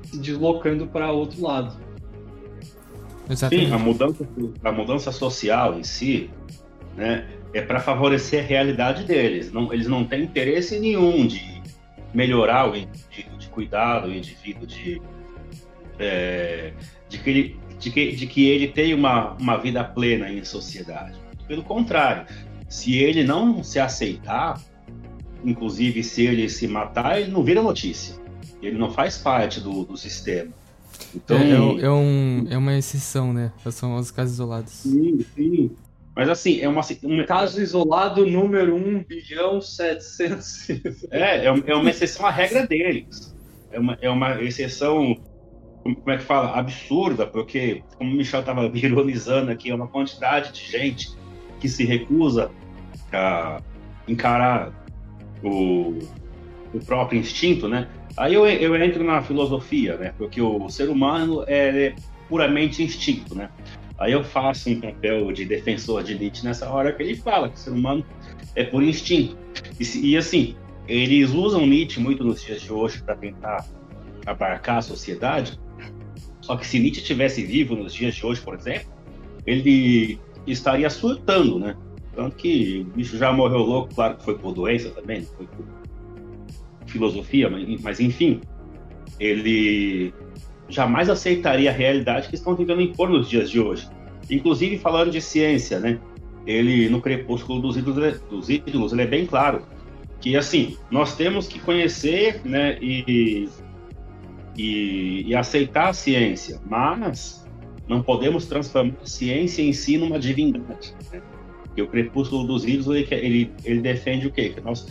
se 0.04 0.18
deslocando 0.18 0.86
para 0.86 1.10
outro 1.10 1.42
lado. 1.42 1.76
Exatamente. 3.28 3.68
Sim, 3.68 3.72
a 3.72 3.78
mudança, 3.78 4.28
a 4.64 4.72
mudança 4.72 5.12
social 5.12 5.78
em 5.78 5.82
si 5.82 6.30
né, 6.96 7.26
é 7.52 7.62
para 7.62 7.80
favorecer 7.80 8.44
a 8.44 8.46
realidade 8.46 9.04
deles. 9.04 9.52
Não, 9.52 9.72
eles 9.72 9.86
não 9.86 10.04
têm 10.04 10.22
interesse 10.22 10.78
nenhum 10.78 11.26
de 11.26 11.62
melhorar 12.12 12.70
o 12.70 12.76
indivíduo, 12.76 13.38
de 13.38 13.48
cuidar 13.48 14.00
do 14.00 14.12
indivíduo, 14.12 14.66
de, 14.66 15.00
é, 15.98 16.72
de, 17.08 17.18
que 17.18 17.30
ele, 17.30 17.60
de, 17.78 17.90
que, 17.90 18.12
de 18.12 18.26
que 18.26 18.48
ele 18.48 18.68
tenha 18.68 18.94
uma, 18.94 19.32
uma 19.32 19.56
vida 19.56 19.82
plena 19.82 20.30
em 20.30 20.44
sociedade. 20.44 21.18
Pelo 21.48 21.62
contrário, 21.62 22.26
se 22.68 22.96
ele 22.96 23.24
não 23.24 23.62
se 23.62 23.78
aceitar, 23.78 24.60
inclusive 25.44 26.02
se 26.02 26.24
ele 26.24 26.48
se 26.48 26.68
matar, 26.68 27.20
ele 27.20 27.30
não 27.30 27.42
vira 27.42 27.62
notícia. 27.62 28.23
Ele 28.66 28.78
não 28.78 28.90
faz 28.90 29.18
parte 29.18 29.60
do, 29.60 29.84
do 29.84 29.96
sistema. 29.96 30.50
Então, 31.14 31.36
é, 31.36 31.50
é, 31.50 31.84
é, 31.86 31.90
um, 31.90 32.46
é 32.50 32.56
uma 32.56 32.76
exceção, 32.76 33.32
né? 33.32 33.52
São 33.70 33.96
os 33.96 34.10
casos 34.10 34.34
isolados. 34.34 34.72
Sim, 34.72 35.24
sim. 35.34 35.70
Mas 36.14 36.28
assim, 36.28 36.60
é 36.60 36.68
uma. 36.68 36.82
Um... 37.02 37.24
Caso 37.26 37.60
isolado 37.60 38.24
número 38.24 38.76
1 38.76 39.04
bilhão 39.04 39.60
700. 39.60 40.70
é, 41.10 41.46
é 41.46 41.74
uma 41.74 41.90
exceção 41.90 42.26
à 42.26 42.30
regra 42.30 42.66
deles. 42.66 43.34
É 43.72 43.80
uma, 43.80 43.98
é 44.00 44.08
uma 44.08 44.40
exceção, 44.40 45.16
como 45.82 46.10
é 46.10 46.16
que 46.16 46.22
fala? 46.22 46.56
Absurda, 46.56 47.26
porque, 47.26 47.82
como 47.98 48.12
o 48.12 48.14
Michel 48.14 48.40
estava 48.40 48.64
ironizando 48.72 49.50
aqui, 49.50 49.70
é 49.70 49.74
uma 49.74 49.88
quantidade 49.88 50.52
de 50.52 50.70
gente 50.70 51.10
que 51.58 51.68
se 51.68 51.84
recusa 51.84 52.50
a 53.12 53.60
encarar 54.06 54.72
o, 55.42 55.98
o 56.72 56.78
próprio 56.86 57.18
instinto, 57.18 57.68
né? 57.68 57.88
Aí 58.16 58.34
eu, 58.34 58.46
eu 58.46 58.76
entro 58.76 59.02
na 59.02 59.22
filosofia, 59.22 59.96
né? 59.96 60.14
Porque 60.16 60.40
o 60.40 60.68
ser 60.68 60.88
humano 60.88 61.44
é, 61.46 61.94
puramente 62.28 62.82
instinto, 62.82 63.34
né? 63.34 63.50
Aí 63.98 64.12
eu 64.12 64.24
faço 64.24 64.70
um 64.70 64.80
papel 64.80 65.32
de 65.32 65.44
defensor 65.44 66.02
de 66.02 66.18
Nietzsche 66.18 66.44
nessa 66.44 66.68
hora 66.68 66.92
que 66.92 67.02
ele 67.02 67.16
fala 67.16 67.48
que 67.48 67.56
o 67.56 67.58
ser 67.58 67.70
humano 67.70 68.04
é 68.54 68.64
por 68.64 68.82
instinto. 68.82 69.36
E, 69.80 70.10
e 70.10 70.16
assim, 70.16 70.56
eles 70.86 71.30
usam 71.30 71.66
Nietzsche 71.66 72.00
muito 72.00 72.22
nos 72.24 72.42
dias 72.42 72.60
de 72.60 72.72
hoje 72.72 73.02
para 73.02 73.16
tentar 73.16 73.66
abarcar 74.26 74.78
a 74.78 74.82
sociedade. 74.82 75.58
Só 76.40 76.56
que 76.56 76.66
se 76.66 76.78
Nietzsche 76.78 77.00
estivesse 77.00 77.44
vivo 77.44 77.74
nos 77.74 77.94
dias 77.94 78.14
de 78.14 78.24
hoje, 78.26 78.40
por 78.40 78.54
exemplo, 78.54 78.92
ele 79.46 80.18
estaria 80.46 80.88
surtando, 80.90 81.58
né? 81.58 81.76
Tanto 82.14 82.36
que 82.36 82.86
o 82.88 82.96
bicho 82.96 83.16
já 83.16 83.32
morreu 83.32 83.58
louco, 83.58 83.94
claro 83.94 84.16
que 84.16 84.24
foi 84.24 84.38
por 84.38 84.52
doença 84.52 84.90
também, 84.90 85.22
foi 85.22 85.46
por 85.46 85.64
filosofia, 86.94 87.50
mas, 87.50 87.82
mas 87.82 88.00
enfim, 88.00 88.40
ele 89.18 90.14
jamais 90.68 91.10
aceitaria 91.10 91.70
a 91.70 91.72
realidade 91.72 92.28
que 92.28 92.36
estão 92.36 92.54
tentando 92.54 92.80
impor 92.80 93.10
nos 93.10 93.28
dias 93.28 93.50
de 93.50 93.60
hoje. 93.60 93.88
Inclusive 94.30 94.78
falando 94.78 95.10
de 95.10 95.20
ciência, 95.20 95.78
né? 95.78 95.98
Ele 96.46 96.88
no 96.88 97.00
Crepúsculo 97.00 97.60
dos 97.60 97.76
Ídolos, 97.76 98.20
dos 98.20 98.48
ídolos 98.48 98.92
ele 98.92 99.02
é 99.02 99.06
bem 99.06 99.26
claro 99.26 99.62
que 100.20 100.36
assim 100.36 100.76
nós 100.90 101.16
temos 101.16 101.46
que 101.46 101.58
conhecer, 101.58 102.40
né? 102.44 102.78
E, 102.80 103.48
e, 104.56 105.24
e 105.26 105.34
aceitar 105.34 105.88
a 105.88 105.92
ciência, 105.92 106.60
mas 106.64 107.44
não 107.88 108.02
podemos 108.02 108.46
transformar 108.46 108.94
a 109.02 109.06
ciência 109.06 109.62
em 109.62 109.72
si 109.72 109.98
numa 109.98 110.18
divindade. 110.18 110.94
Né? 111.12 111.20
E 111.76 111.82
o 111.82 111.88
Crepúsculo 111.88 112.46
dos 112.46 112.64
Ídolos 112.64 112.96
ele, 112.96 113.08
ele, 113.10 113.52
ele 113.64 113.80
defende 113.80 114.26
o 114.28 114.30
quê? 114.30 114.50
Que 114.50 114.60
nós 114.60 114.86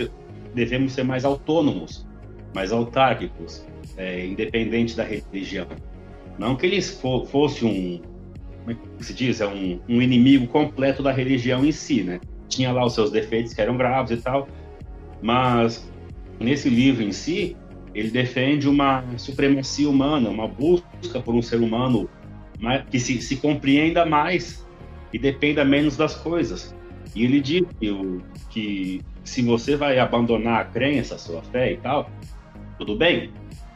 devemos 0.53 0.93
ser 0.93 1.03
mais 1.03 1.25
autônomos, 1.25 2.07
mais 2.53 2.71
autárquicos, 2.71 3.65
é, 3.97 4.25
independente 4.25 4.95
da 4.95 5.03
religião. 5.03 5.67
Não 6.37 6.55
que 6.55 6.65
eles 6.65 6.99
fo 6.99 7.25
fosse 7.25 7.65
um, 7.65 8.01
como 8.63 8.71
é 8.71 9.03
se 9.03 9.13
diz, 9.13 9.41
é 9.41 9.47
um, 9.47 9.79
um, 9.87 10.01
inimigo 10.01 10.47
completo 10.47 11.03
da 11.03 11.11
religião 11.11 11.65
em 11.65 11.71
si, 11.71 12.03
né? 12.03 12.19
Tinha 12.47 12.71
lá 12.71 12.85
os 12.85 12.93
seus 12.93 13.11
defeitos 13.11 13.53
que 13.53 13.61
eram 13.61 13.77
graves 13.77 14.17
e 14.17 14.21
tal, 14.21 14.47
mas 15.21 15.89
nesse 16.39 16.69
livro 16.69 17.03
em 17.03 17.11
si, 17.11 17.55
ele 17.93 18.09
defende 18.09 18.67
uma 18.67 19.03
supremacia 19.17 19.89
humana, 19.89 20.29
uma 20.29 20.47
busca 20.47 21.19
por 21.23 21.35
um 21.35 21.41
ser 21.41 21.59
humano 21.59 22.09
que 22.89 22.99
se, 22.99 23.21
se 23.21 23.35
compreenda 23.35 24.05
mais 24.05 24.65
e 25.11 25.19
dependa 25.19 25.63
menos 25.65 25.97
das 25.97 26.15
coisas. 26.15 26.73
E 27.15 27.23
ele 27.23 27.39
diz 27.41 27.63
que, 27.79 28.21
que 28.49 29.01
se 29.23 29.41
você 29.41 29.75
vai 29.75 29.99
abandonar 29.99 30.61
a 30.61 30.65
crença, 30.65 31.15
a 31.15 31.17
sua 31.17 31.41
fé 31.43 31.73
e 31.73 31.77
tal, 31.77 32.09
tudo 32.77 32.95
bem, 32.95 33.31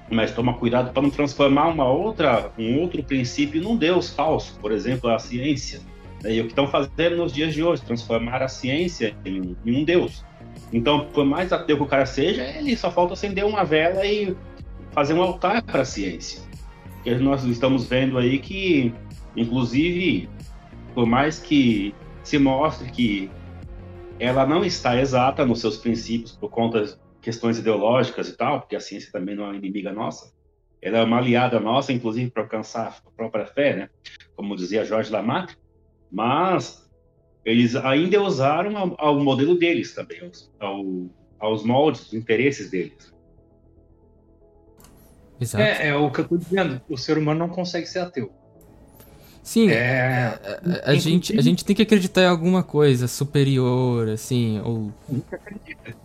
mas 0.09 0.31
toma 0.31 0.53
cuidado 0.53 0.91
para 0.91 1.01
não 1.01 1.09
transformar 1.09 1.67
uma 1.67 1.85
outra, 1.85 2.51
um 2.57 2.79
outro 2.79 3.03
princípio 3.03 3.61
num 3.61 3.75
Deus 3.75 4.09
falso, 4.09 4.57
por 4.59 4.71
exemplo, 4.71 5.09
a 5.09 5.19
ciência. 5.19 5.81
Né? 6.23 6.35
E 6.35 6.41
o 6.41 6.43
que 6.43 6.49
estão 6.49 6.67
fazendo 6.67 7.17
nos 7.17 7.33
dias 7.33 7.53
de 7.53 7.63
hoje, 7.63 7.81
transformar 7.81 8.41
a 8.41 8.47
ciência 8.47 9.15
em, 9.25 9.55
em 9.65 9.81
um 9.81 9.83
Deus. 9.83 10.25
Então, 10.71 11.05
por 11.07 11.25
mais 11.25 11.51
ateu 11.53 11.77
que 11.77 11.83
o 11.83 11.87
cara 11.87 12.05
seja, 12.05 12.43
ele 12.43 12.75
só 12.75 12.91
falta 12.91 13.13
acender 13.13 13.45
uma 13.45 13.63
vela 13.63 14.05
e 14.05 14.35
fazer 14.91 15.13
um 15.13 15.21
altar 15.21 15.61
para 15.61 15.81
a 15.81 15.85
ciência. 15.85 16.41
Porque 16.95 17.15
nós 17.15 17.43
estamos 17.43 17.85
vendo 17.85 18.17
aí 18.17 18.39
que, 18.39 18.93
inclusive, 19.35 20.29
por 20.93 21.05
mais 21.05 21.39
que 21.39 21.93
se 22.23 22.37
mostre 22.37 22.91
que 22.91 23.29
ela 24.19 24.45
não 24.45 24.63
está 24.65 24.99
exata 24.99 25.45
nos 25.45 25.61
seus 25.61 25.77
princípios 25.77 26.31
por 26.33 26.49
conta 26.49 26.97
questões 27.21 27.57
ideológicas 27.57 28.29
e 28.29 28.37
tal, 28.37 28.61
porque 28.61 28.75
a 28.75 28.79
ciência 28.79 29.11
também 29.11 29.35
não 29.35 29.45
é 29.45 29.47
uma 29.47 29.55
inimiga 29.55 29.91
nossa. 29.91 30.33
Ela 30.81 30.99
é 30.99 31.03
uma 31.03 31.17
aliada 31.17 31.59
nossa, 31.59 31.91
inclusive, 31.91 32.31
para 32.31 32.43
alcançar 32.43 33.01
a 33.05 33.11
própria 33.11 33.45
fé, 33.45 33.75
né? 33.75 33.89
Como 34.35 34.55
dizia 34.55 34.85
Jorge 34.85 35.11
Lamarck. 35.11 35.55
Mas 36.11 36.89
eles 37.43 37.75
ainda 37.75 38.21
usaram 38.21 38.77
ao, 38.77 38.95
ao 38.97 39.19
modelo 39.19 39.57
deles 39.57 39.93
também, 39.93 40.31
ao, 40.59 40.85
aos 41.39 41.63
moldes, 41.63 42.07
os 42.07 42.13
interesses 42.13 42.69
deles. 42.69 43.13
Exato. 45.39 45.63
É, 45.63 45.89
é 45.89 45.95
o 45.95 46.11
que 46.11 46.19
eu 46.19 46.23
estou 46.23 46.37
dizendo. 46.37 46.81
O 46.89 46.97
ser 46.97 47.17
humano 47.17 47.39
não 47.39 47.49
consegue 47.49 47.85
ser 47.85 47.99
ateu. 47.99 48.31
Sim, 49.47 49.69
é... 49.69 50.37
a, 50.83 50.89
a, 50.89 50.91
a, 50.91 50.95
gente, 50.95 51.39
a 51.39 51.41
gente 51.41 51.63
tem 51.63 51.73
que 51.73 51.81
acreditar 51.81 52.23
em 52.23 52.27
alguma 52.27 52.63
coisa 52.63 53.07
superior, 53.07 54.09
assim, 54.09 54.59
ou... 54.59 54.91
Nunca 55.07 55.37
acredita. 55.37 55.95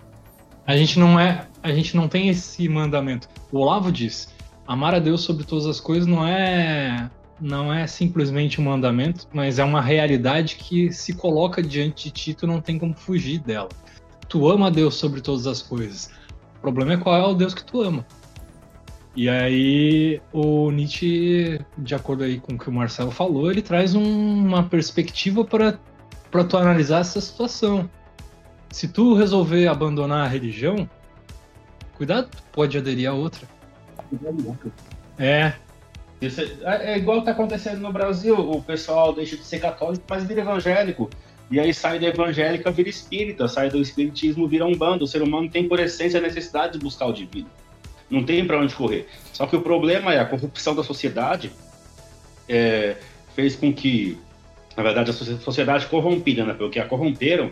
A 0.64 0.76
gente 0.76 0.96
não 0.96 1.18
é, 1.18 1.48
a 1.60 1.72
gente 1.72 1.96
não 1.96 2.06
tem 2.06 2.28
esse 2.28 2.68
mandamento. 2.68 3.28
O 3.50 3.58
Olavo 3.58 3.90
diz: 3.90 4.32
amar 4.64 4.94
a 4.94 5.00
Deus 5.00 5.22
sobre 5.22 5.42
todas 5.42 5.66
as 5.66 5.80
coisas 5.80 6.06
não 6.06 6.24
é 6.24 7.10
não 7.40 7.74
é 7.74 7.84
simplesmente 7.88 8.60
um 8.60 8.64
mandamento, 8.64 9.26
mas 9.32 9.58
é 9.58 9.64
uma 9.64 9.80
realidade 9.80 10.54
que 10.54 10.92
se 10.92 11.12
coloca 11.12 11.60
diante 11.60 12.04
de 12.04 12.10
ti, 12.12 12.34
tu 12.34 12.46
não 12.46 12.60
tem 12.60 12.78
como 12.78 12.94
fugir 12.94 13.40
dela. 13.40 13.70
Tu 14.28 14.48
ama 14.48 14.68
a 14.68 14.70
Deus 14.70 14.94
sobre 14.94 15.20
todas 15.20 15.48
as 15.48 15.60
coisas. 15.60 16.08
O 16.58 16.60
problema 16.60 16.92
é 16.92 16.96
qual 16.96 17.16
é 17.16 17.26
o 17.26 17.34
Deus 17.34 17.54
que 17.54 17.64
tu 17.64 17.82
ama. 17.82 18.06
E 19.14 19.28
aí 19.28 20.20
o 20.32 20.70
Nietzsche, 20.70 21.60
de 21.76 21.94
acordo 21.94 22.24
aí 22.24 22.40
com 22.40 22.54
o 22.54 22.58
que 22.58 22.68
o 22.68 22.72
Marcelo 22.72 23.10
falou, 23.10 23.50
ele 23.50 23.60
traz 23.60 23.94
um, 23.94 24.02
uma 24.02 24.62
perspectiva 24.62 25.44
para 25.44 26.44
tu 26.44 26.56
analisar 26.56 27.00
essa 27.00 27.20
situação 27.20 27.90
se 28.72 28.88
tu 28.88 29.14
resolver 29.14 29.68
abandonar 29.68 30.24
a 30.24 30.28
religião, 30.28 30.88
cuidado, 31.94 32.30
pode 32.50 32.76
aderir 32.76 33.08
a 33.08 33.12
outra. 33.12 33.46
É. 35.18 35.52
Isso 36.20 36.40
é, 36.40 36.94
é 36.94 36.98
igual 36.98 37.18
está 37.18 37.32
acontecendo 37.32 37.80
no 37.80 37.92
Brasil. 37.92 38.34
O 38.34 38.62
pessoal 38.62 39.12
deixa 39.12 39.36
de 39.36 39.44
ser 39.44 39.60
católico, 39.60 40.04
mas 40.08 40.24
vira 40.24 40.40
evangélico. 40.40 41.10
E 41.50 41.60
aí 41.60 41.74
sai 41.74 41.98
da 42.00 42.06
evangélica, 42.06 42.70
vira 42.70 42.88
espírita. 42.88 43.46
Sai 43.46 43.68
do 43.68 43.78
espiritismo, 43.78 44.48
vira 44.48 44.64
um 44.64 44.74
bando. 44.74 45.04
O 45.04 45.06
ser 45.06 45.20
humano 45.20 45.50
tem, 45.50 45.68
por 45.68 45.78
essência, 45.78 46.18
a 46.18 46.22
necessidade 46.22 46.74
de 46.74 46.78
buscar 46.78 47.06
o 47.06 47.12
divino. 47.12 47.50
Não 48.12 48.22
tem 48.22 48.46
para 48.46 48.58
onde 48.58 48.74
correr. 48.74 49.08
Só 49.32 49.46
que 49.46 49.56
o 49.56 49.62
problema 49.62 50.12
é 50.12 50.20
a 50.20 50.26
corrupção 50.26 50.74
da 50.74 50.84
sociedade 50.84 51.50
é, 52.46 52.96
fez 53.34 53.56
com 53.56 53.72
que, 53.72 54.18
na 54.76 54.82
verdade, 54.82 55.10
a 55.10 55.14
sociedade 55.14 55.86
corrompida, 55.86 56.44
né? 56.44 56.52
Porque 56.52 56.78
a 56.78 56.86
corromperam 56.86 57.50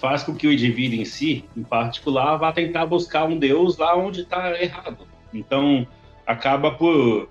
faz 0.00 0.22
com 0.22 0.34
que 0.34 0.46
o 0.46 0.52
indivíduo 0.52 0.98
em 0.98 1.04
si, 1.04 1.44
em 1.54 1.62
particular, 1.62 2.38
vá 2.38 2.52
tentar 2.52 2.86
buscar 2.86 3.26
um 3.26 3.38
Deus 3.38 3.76
lá 3.76 3.94
onde 3.94 4.22
está 4.22 4.58
errado. 4.58 5.06
Então, 5.34 5.86
acaba 6.26 6.70
por 6.70 7.28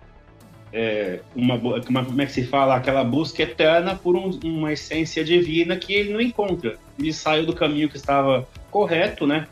é, 0.71 1.21
uma, 1.35 1.57
como 1.81 2.21
é 2.21 2.27
que 2.27 2.31
se 2.31 2.43
fala, 2.45 2.75
aquela 2.75 3.03
busca 3.03 3.41
eterna 3.41 3.95
por 3.95 4.15
um, 4.15 4.29
uma 4.43 4.71
essência 4.71 5.23
divina 5.23 5.77
que 5.77 5.93
ele 5.93 6.13
não 6.13 6.21
encontra. 6.21 6.77
Ele 6.99 7.11
saiu 7.11 7.43
do 7.43 7.55
caminho 7.55 7.89
que 7.89 7.97
estava 7.97 8.47
correto, 8.69 9.25
né? 9.25 9.47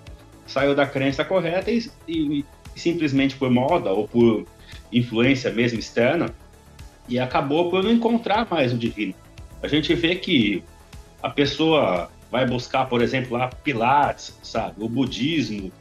Saiu 0.46 0.76
da 0.76 0.86
crença 0.86 1.26
correta 1.26 1.72
e, 1.72 1.90
e 2.08 2.46
simplesmente 2.76 3.36
por 3.36 3.50
moda 3.50 3.92
ou 3.92 4.08
por 4.08 4.46
influência 4.92 5.52
mesmo 5.52 5.80
externa 5.80 6.34
e 7.08 7.20
acabou 7.20 7.70
por 7.70 7.84
não 7.84 7.92
encontrar 7.92 8.48
mais 8.50 8.74
o 8.74 8.78
divino. 8.78 9.14
A 9.62 9.68
gente 9.68 9.94
vê 9.94 10.16
que 10.16 10.64
a 11.22 11.30
pessoa 11.30 12.10
vai 12.32 12.46
buscar, 12.46 12.88
por 12.88 13.02
exemplo, 13.02 13.38
lá 13.38 13.48
Pilates, 13.48 14.38
sabe, 14.42 14.84
o 14.84 14.90
budismo, 14.90 15.72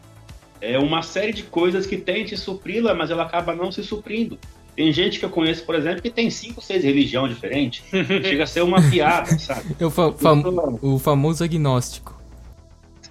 é 0.61 0.79
uma 0.79 1.03
série 1.03 1.33
de 1.33 1.43
coisas 1.43 1.87
que 1.87 1.97
tente 1.97 2.37
supri-la, 2.37 2.95
mas 2.95 3.11
ela 3.11 3.25
acaba 3.25 3.55
não 3.55 3.73
se 3.73 3.83
suprindo. 3.83 4.39
Tem 4.77 4.93
gente 4.93 5.19
que 5.19 5.25
eu 5.25 5.31
conheço, 5.31 5.67
por 5.67 5.75
exemplo, 5.75 6.01
que 6.01 6.09
tem 6.09 6.31
cinco, 6.31 6.63
seis 6.63 6.85
religiões 6.85 7.35
diferentes. 7.35 7.85
Chega 7.91 8.45
a 8.45 8.47
ser 8.47 8.63
uma 8.63 8.81
piada, 8.91 9.39
sabe? 9.39 9.77
É 9.79 9.85
o, 9.85 9.91
fa 9.91 10.13
fam 10.13 10.43
o 10.81 10.99
famoso 10.99 11.43
agnóstico. 11.45 12.22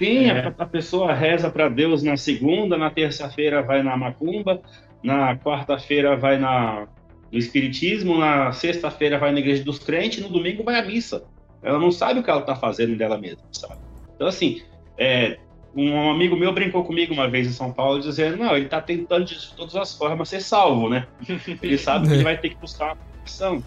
Sim, 0.01 0.25
é. 0.25 0.47
a, 0.47 0.53
a, 0.63 0.65
pessoa 0.65 1.13
reza 1.13 1.49
para 1.49 1.69
Deus 1.69 2.01
na 2.01 2.17
segunda, 2.17 2.77
na 2.77 2.89
terça-feira 2.89 3.61
vai 3.61 3.83
na 3.83 3.95
macumba, 3.95 4.61
na 5.03 5.37
quarta-feira 5.37 6.15
vai 6.17 6.39
na, 6.39 6.87
no 7.31 7.37
espiritismo, 7.37 8.17
na 8.17 8.51
sexta-feira 8.51 9.19
vai 9.19 9.31
na 9.31 9.39
igreja 9.39 9.63
dos 9.63 9.77
crentes, 9.77 10.21
no 10.21 10.29
domingo 10.29 10.63
vai 10.63 10.79
à 10.79 10.81
missa. 10.83 11.23
Ela 11.61 11.77
não 11.77 11.91
sabe 11.91 12.19
o 12.19 12.23
que 12.23 12.29
ela 12.31 12.41
está 12.41 12.55
fazendo 12.55 12.95
dela 12.97 13.17
mesma, 13.17 13.43
sabe? 13.51 13.79
Então, 14.15 14.27
assim, 14.27 14.63
é, 14.97 15.37
um 15.75 16.09
amigo 16.09 16.35
meu 16.35 16.51
brincou 16.51 16.83
comigo 16.83 17.13
uma 17.13 17.29
vez 17.29 17.47
em 17.47 17.51
São 17.51 17.71
Paulo 17.71 18.01
dizendo: 18.01 18.37
não, 18.37 18.55
ele 18.55 18.65
está 18.65 18.81
tentando 18.81 19.25
de 19.25 19.53
todas 19.55 19.75
as 19.75 19.95
formas 19.95 20.29
ser 20.29 20.41
salvo, 20.41 20.89
né? 20.89 21.07
Ele 21.61 21.77
sabe 21.77 22.07
que 22.07 22.13
ele 22.15 22.23
vai 22.23 22.37
ter 22.37 22.49
que 22.49 22.55
buscar 22.55 22.93
uma 22.93 22.97
opção. 23.21 23.63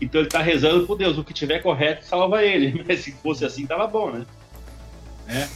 Então 0.00 0.20
ele 0.20 0.28
está 0.28 0.42
rezando 0.42 0.86
por 0.86 0.98
Deus, 0.98 1.16
o 1.16 1.24
que 1.24 1.32
tiver 1.32 1.60
correto 1.60 2.04
salva 2.04 2.44
ele. 2.44 2.82
Mas 2.86 3.00
se 3.00 3.12
fosse 3.12 3.44
assim, 3.44 3.66
tava 3.66 3.86
bom, 3.86 4.10
né? 4.10 4.26
É. 5.28 5.46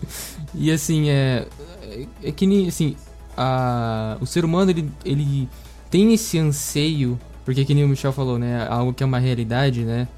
e 0.54 0.70
assim, 0.70 1.08
é, 1.10 1.46
é 2.22 2.32
que 2.32 2.46
nem 2.46 2.68
assim, 2.68 2.96
a, 3.36 4.16
o 4.20 4.26
ser 4.26 4.44
humano 4.44 4.70
ele, 4.70 4.90
ele 5.04 5.48
tem 5.90 6.12
esse 6.12 6.38
anseio, 6.38 7.18
porque 7.44 7.64
que 7.64 7.74
nem 7.74 7.84
o 7.84 7.88
Michel 7.88 8.12
falou, 8.12 8.38
né? 8.38 8.66
Algo 8.68 8.92
que 8.92 9.02
é 9.02 9.06
uma 9.06 9.18
realidade, 9.18 9.82
né? 9.82 10.08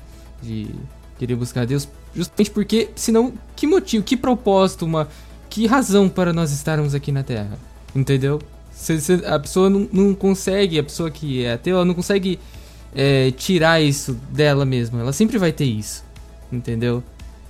De 0.43 0.71
querer 1.19 1.35
buscar 1.35 1.67
Deus, 1.67 1.89
justamente 2.15 2.51
porque, 2.51 2.91
senão, 2.95 3.33
que 3.57 3.67
motivo, 3.67 4.05
que 4.05 4.17
propósito, 4.17 4.85
uma 4.85 5.09
que 5.51 5.67
razão 5.67 6.09
para 6.09 6.33
nós 6.33 6.53
estarmos 6.53 6.95
aqui 6.95 7.11
na 7.11 7.23
Terra? 7.23 7.59
Entendeu? 7.95 8.41
A 9.27 9.39
pessoa 9.39 9.69
não, 9.69 9.89
não, 9.93 10.15
consegue, 10.15 10.79
a 10.79 10.85
pessoa 10.85 11.11
que 11.11 11.45
é 11.45 11.55
ateu, 11.55 11.77
ela 11.77 11.85
não 11.85 11.95
consegue 11.95 12.39
é, 12.95 13.31
tirar 13.33 13.81
isso 13.81 14.15
dela 14.31 14.65
mesma. 14.65 15.01
Ela 15.01 15.13
sempre 15.13 15.37
vai 15.37 15.51
ter 15.51 15.65
isso. 15.65 16.05
Entendeu? 16.53 17.03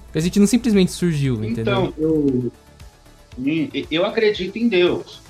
Porque 0.09 0.19
a 0.19 0.23
gente 0.23 0.41
não 0.41 0.47
simplesmente 0.47 0.91
surgiu, 0.91 1.45
entendeu? 1.45 1.61
Então, 1.61 1.95
eu, 1.99 2.53
eu 3.91 4.07
acredito 4.07 4.57
em 4.57 4.69
Deus. 4.69 5.21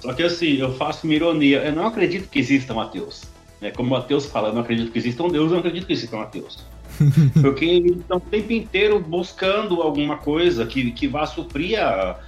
Só 0.00 0.14
que 0.14 0.22
assim, 0.22 0.54
eu 0.54 0.72
faço 0.76 1.06
uma 1.06 1.14
ironia. 1.14 1.58
Eu 1.58 1.72
não 1.72 1.86
acredito 1.86 2.28
que 2.28 2.38
existam 2.38 2.80
ateus. 2.80 3.24
Né? 3.60 3.70
Como 3.72 3.90
Mateus 3.90 4.26
fala, 4.26 4.48
eu 4.48 4.54
não 4.54 4.62
acredito 4.62 4.92
que 4.92 4.98
existam 4.98 5.28
Deus, 5.28 5.46
eu 5.46 5.52
não 5.52 5.58
acredito 5.58 5.86
que 5.86 5.92
existam 5.92 6.20
ateus. 6.20 6.64
Porque 7.42 7.64
eles 7.64 7.98
estão 7.98 8.18
o 8.18 8.20
tempo 8.20 8.52
inteiro 8.52 9.00
buscando 9.00 9.82
alguma 9.82 10.16
coisa 10.16 10.64
que, 10.64 10.92
que 10.92 11.08
vá 11.08 11.26
suprir 11.26 11.78
a, 11.78 12.18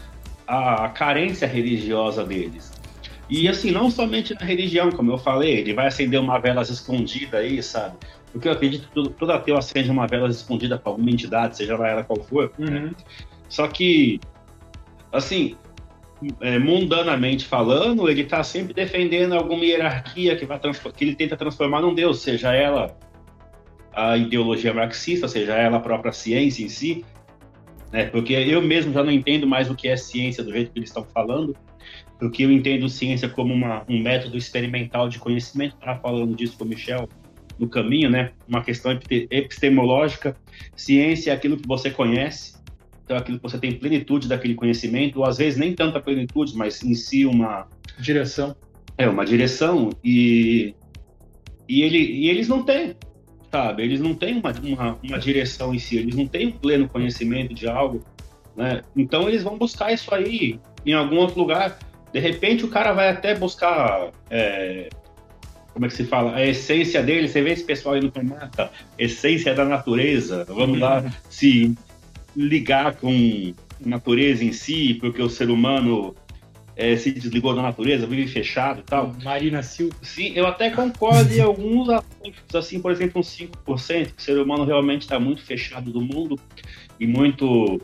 a 0.46 0.88
carência 0.88 1.46
religiosa 1.46 2.24
deles. 2.24 2.72
E 3.30 3.48
assim, 3.48 3.70
não 3.70 3.90
somente 3.90 4.34
na 4.34 4.44
religião, 4.44 4.90
como 4.90 5.12
eu 5.12 5.18
falei, 5.18 5.58
ele 5.58 5.72
vai 5.72 5.86
acender 5.86 6.20
uma 6.20 6.38
vela 6.38 6.62
escondida 6.62 7.38
aí, 7.38 7.62
sabe? 7.62 7.96
Porque 8.32 8.48
eu 8.48 8.52
acredito 8.52 8.88
que 8.88 8.94
todo, 8.94 9.10
todo 9.10 9.30
ateu 9.32 9.56
acende 9.56 9.90
uma 9.90 10.06
vela 10.06 10.28
escondida 10.28 10.78
para 10.78 10.90
alguma 10.90 11.10
entidade, 11.10 11.56
seja 11.56 11.76
lá 11.76 11.88
ela 11.88 12.04
qual 12.04 12.22
for. 12.24 12.52
Né? 12.58 12.66
Uhum. 12.66 12.84
Né? 12.86 12.92
Só 13.48 13.68
que, 13.68 14.18
assim, 15.12 15.56
é, 16.40 16.58
mundanamente 16.58 17.44
falando, 17.44 18.08
ele 18.08 18.22
está 18.22 18.42
sempre 18.42 18.72
defendendo 18.72 19.34
alguma 19.34 19.64
hierarquia 19.64 20.34
que, 20.36 20.46
vai 20.46 20.58
que 20.58 21.04
ele 21.04 21.14
tenta 21.14 21.36
transformar 21.36 21.82
num 21.82 21.94
Deus, 21.94 22.20
seja 22.20 22.52
ela 22.54 22.96
a 23.92 24.16
ideologia 24.16 24.72
marxista, 24.72 25.28
seja, 25.28 25.54
ela 25.54 25.76
a 25.76 25.80
própria 25.80 26.12
ciência 26.12 26.64
em 26.64 26.68
si, 26.68 27.04
né? 27.92 28.06
Porque 28.06 28.32
eu 28.32 28.62
mesmo 28.62 28.92
já 28.92 29.04
não 29.04 29.12
entendo 29.12 29.46
mais 29.46 29.70
o 29.70 29.74
que 29.74 29.86
é 29.86 29.96
ciência 29.96 30.42
do 30.42 30.50
jeito 30.50 30.72
que 30.72 30.78
eles 30.78 30.88
estão 30.88 31.04
falando, 31.04 31.54
porque 32.18 32.44
eu 32.44 32.50
entendo 32.50 32.88
ciência 32.88 33.28
como 33.28 33.52
uma, 33.52 33.84
um 33.86 34.00
método 34.00 34.38
experimental 34.38 35.10
de 35.10 35.18
conhecimento, 35.18 35.74
estava 35.74 36.00
falando 36.00 36.34
disso 36.34 36.56
com 36.56 36.64
o 36.64 36.68
Michel 36.68 37.06
no 37.62 37.68
caminho, 37.68 38.10
né? 38.10 38.32
Uma 38.48 38.60
questão 38.62 38.98
epistemológica. 39.08 40.36
Ciência 40.74 41.30
é 41.30 41.34
aquilo 41.34 41.56
que 41.56 41.66
você 41.66 41.90
conhece, 41.90 42.56
então 43.04 43.16
é 43.16 43.20
aquilo 43.20 43.38
que 43.38 43.42
você 43.42 43.56
tem 43.56 43.72
plenitude 43.72 44.26
daquele 44.26 44.54
conhecimento, 44.54 45.20
ou 45.20 45.24
às 45.24 45.38
vezes 45.38 45.56
nem 45.56 45.72
tanta 45.72 46.00
plenitude, 46.00 46.56
mas 46.56 46.82
em 46.82 46.94
si 46.94 47.24
uma 47.24 47.68
direção. 48.00 48.56
É 48.98 49.08
uma 49.08 49.24
direção 49.24 49.90
e 50.04 50.74
e, 51.68 51.82
ele, 51.82 51.98
e 51.98 52.28
eles 52.28 52.48
não 52.48 52.64
têm 52.64 52.96
sabe? 53.50 53.82
Eles 53.82 54.00
não 54.00 54.14
têm 54.14 54.38
uma, 54.38 54.50
uma, 54.50 54.98
uma, 55.02 55.18
direção 55.18 55.74
em 55.74 55.78
si, 55.78 55.98
eles 55.98 56.16
não 56.16 56.26
têm 56.26 56.48
um 56.48 56.52
pleno 56.52 56.88
conhecimento 56.88 57.52
de 57.52 57.68
algo, 57.68 58.02
né? 58.56 58.82
Então 58.96 59.28
eles 59.28 59.42
vão 59.42 59.58
buscar 59.58 59.92
isso 59.92 60.12
aí 60.14 60.58
em 60.86 60.94
algum 60.94 61.16
outro 61.16 61.38
lugar. 61.38 61.78
De 62.12 62.18
repente 62.18 62.64
o 62.64 62.68
cara 62.68 62.92
vai 62.92 63.10
até 63.10 63.34
buscar, 63.34 64.10
é, 64.30 64.88
como 65.72 65.86
é 65.86 65.88
que 65.88 65.94
se 65.94 66.04
fala? 66.04 66.36
A 66.36 66.46
essência 66.46 67.02
dele, 67.02 67.28
você 67.28 67.42
vê 67.42 67.52
esse 67.52 67.64
pessoal 67.64 67.94
aí 67.94 68.00
no 68.00 68.10
planeta, 68.10 68.70
essência 68.98 69.54
da 69.54 69.64
natureza, 69.64 70.44
vamos 70.48 70.78
lá 70.78 71.04
se 71.30 71.74
ligar 72.36 72.96
com 72.96 73.10
a 73.10 73.88
natureza 73.88 74.44
em 74.44 74.52
si, 74.52 74.94
porque 75.00 75.22
o 75.22 75.30
ser 75.30 75.50
humano 75.50 76.14
é, 76.76 76.96
se 76.96 77.12
desligou 77.12 77.54
da 77.54 77.62
natureza, 77.62 78.06
vive 78.06 78.26
fechado 78.28 78.80
e 78.80 78.82
tal. 78.82 79.14
Marina 79.22 79.62
Silva. 79.62 79.94
Sim, 80.02 80.32
eu 80.34 80.46
até 80.46 80.70
concordo 80.70 81.32
em 81.32 81.40
alguns 81.40 81.88
aspectos, 81.88 82.54
assim, 82.54 82.80
por 82.80 82.90
exemplo, 82.90 83.20
uns 83.20 83.28
5%, 83.28 84.06
que 84.06 84.18
o 84.18 84.22
ser 84.22 84.38
humano 84.38 84.64
realmente 84.64 85.02
está 85.02 85.18
muito 85.18 85.42
fechado 85.42 85.90
do 85.90 86.00
mundo 86.00 86.38
e 86.98 87.06
muito, 87.06 87.80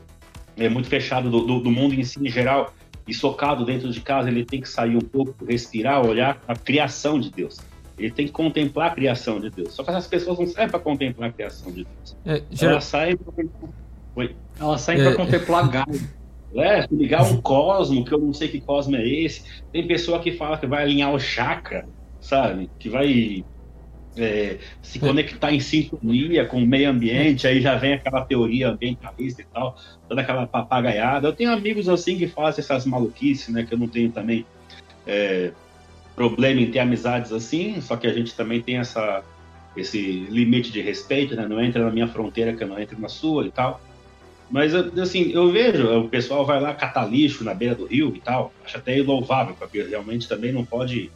é, 0.57 0.69
muito 0.69 0.89
fechado 0.89 1.31
do, 1.31 1.41
do, 1.41 1.61
do, 1.61 1.71
mundo 1.71 1.95
em 1.95 2.05
si 2.05 2.19
em 2.21 2.31
geral 2.31 2.75
e 3.07 3.15
socado 3.15 3.65
dentro 3.65 3.91
de 3.91 4.01
casa, 4.01 4.29
ele 4.29 4.45
tem 4.45 4.61
que 4.61 4.69
sair 4.69 4.97
um 4.97 5.01
pouco, 5.01 5.45
respirar, 5.45 6.05
olhar 6.07 6.43
a 6.47 6.55
criação 6.55 7.19
de 7.19 7.31
Deus. 7.31 7.59
Ele 7.99 8.11
tem 8.11 8.27
que 8.27 8.33
contemplar 8.33 8.93
a 8.93 8.95
criação 8.95 9.41
de 9.41 9.51
Deus. 9.51 9.73
Só 9.73 9.83
que 9.83 9.91
essas 9.91 10.07
pessoas 10.07 10.39
não 10.39 10.47
saem 10.47 10.69
para 10.69 10.79
contemplar 10.79 11.31
a 11.31 11.33
criação 11.33 11.73
de 11.73 11.85
Deus. 11.85 12.17
É, 12.25 12.43
já... 12.51 12.71
Elas 12.71 12.85
saem 12.85 13.17
para... 13.17 14.29
Elas 14.61 14.81
saem 14.81 15.01
é... 15.01 15.05
para 15.05 15.17
contemplar 15.17 15.69
Gaia 15.71 16.19
né? 16.53 16.87
Ligar 16.91 17.23
um 17.25 17.41
cosmo, 17.41 18.05
que 18.05 18.13
eu 18.13 18.19
não 18.19 18.33
sei 18.33 18.49
que 18.49 18.61
cosmo 18.61 18.97
é 18.97 19.07
esse. 19.07 19.43
Tem 19.73 19.87
pessoa 19.87 20.21
que 20.21 20.33
fala 20.33 20.59
que 20.59 20.67
vai 20.67 20.83
alinhar 20.83 21.13
o 21.13 21.19
chakra, 21.19 21.87
sabe? 22.21 22.71
Que 22.79 22.89
vai 22.89 23.45
é, 24.17 24.59
se 24.83 24.99
conectar 24.99 25.53
em 25.53 25.61
sintonia 25.61 26.45
com 26.47 26.59
o 26.59 26.67
meio 26.67 26.91
ambiente, 26.91 27.47
aí 27.47 27.61
já 27.61 27.77
vem 27.77 27.95
aquela 27.95 28.25
teoria 28.25 28.71
ambientalista 28.71 29.43
e 29.43 29.45
tal, 29.47 29.77
toda 30.09 30.21
aquela 30.21 30.47
papagaiada. 30.47 31.29
Eu 31.29 31.33
tenho 31.33 31.53
amigos 31.53 31.89
assim 31.89 32.17
que 32.17 32.27
fazem 32.27 32.63
essas 32.63 32.87
maluquices, 32.87 33.49
né? 33.49 33.65
Que 33.65 33.75
eu 33.75 33.79
não 33.79 33.89
tenho 33.89 34.11
também 34.11 34.45
é, 35.07 35.53
problema 36.19 36.61
em 36.61 36.71
ter 36.71 36.81
amizades 36.81 37.33
assim, 37.33 37.81
só 37.81 37.97
que 37.97 38.07
a 38.07 38.13
gente 38.13 38.35
também 38.35 38.61
tem 38.61 38.79
essa, 38.79 39.23
esse 39.77 40.27
limite 40.29 40.73
de 40.73 40.83
respeito, 40.83 41.37
né? 41.37 41.47
Não 41.49 41.63
entra 41.63 41.85
na 41.85 41.91
minha 41.91 42.09
fronteira 42.09 42.53
que 42.53 42.65
eu 42.65 42.69
não 42.69 42.79
entro 42.79 43.01
na 43.01 43.09
sua 43.09 43.47
e 43.47 43.53
tal. 43.53 43.81
Mas, 44.51 44.75
assim, 44.75 45.31
eu 45.31 45.53
vejo, 45.53 46.01
o 46.01 46.09
pessoal 46.09 46.45
vai 46.45 46.61
lá 46.61 46.75
catar 46.75 47.07
lixo 47.07 47.45
na 47.45 47.55
beira 47.55 47.75
do 47.75 47.87
rio 47.87 48.13
e 48.17 48.21
tal, 48.21 48.53
acho 48.65 48.79
até 48.79 49.01
louvável, 49.01 49.55
porque 49.59 49.83
realmente 49.83 50.27
também 50.27 50.51
não 50.51 50.65
pode 50.65 51.11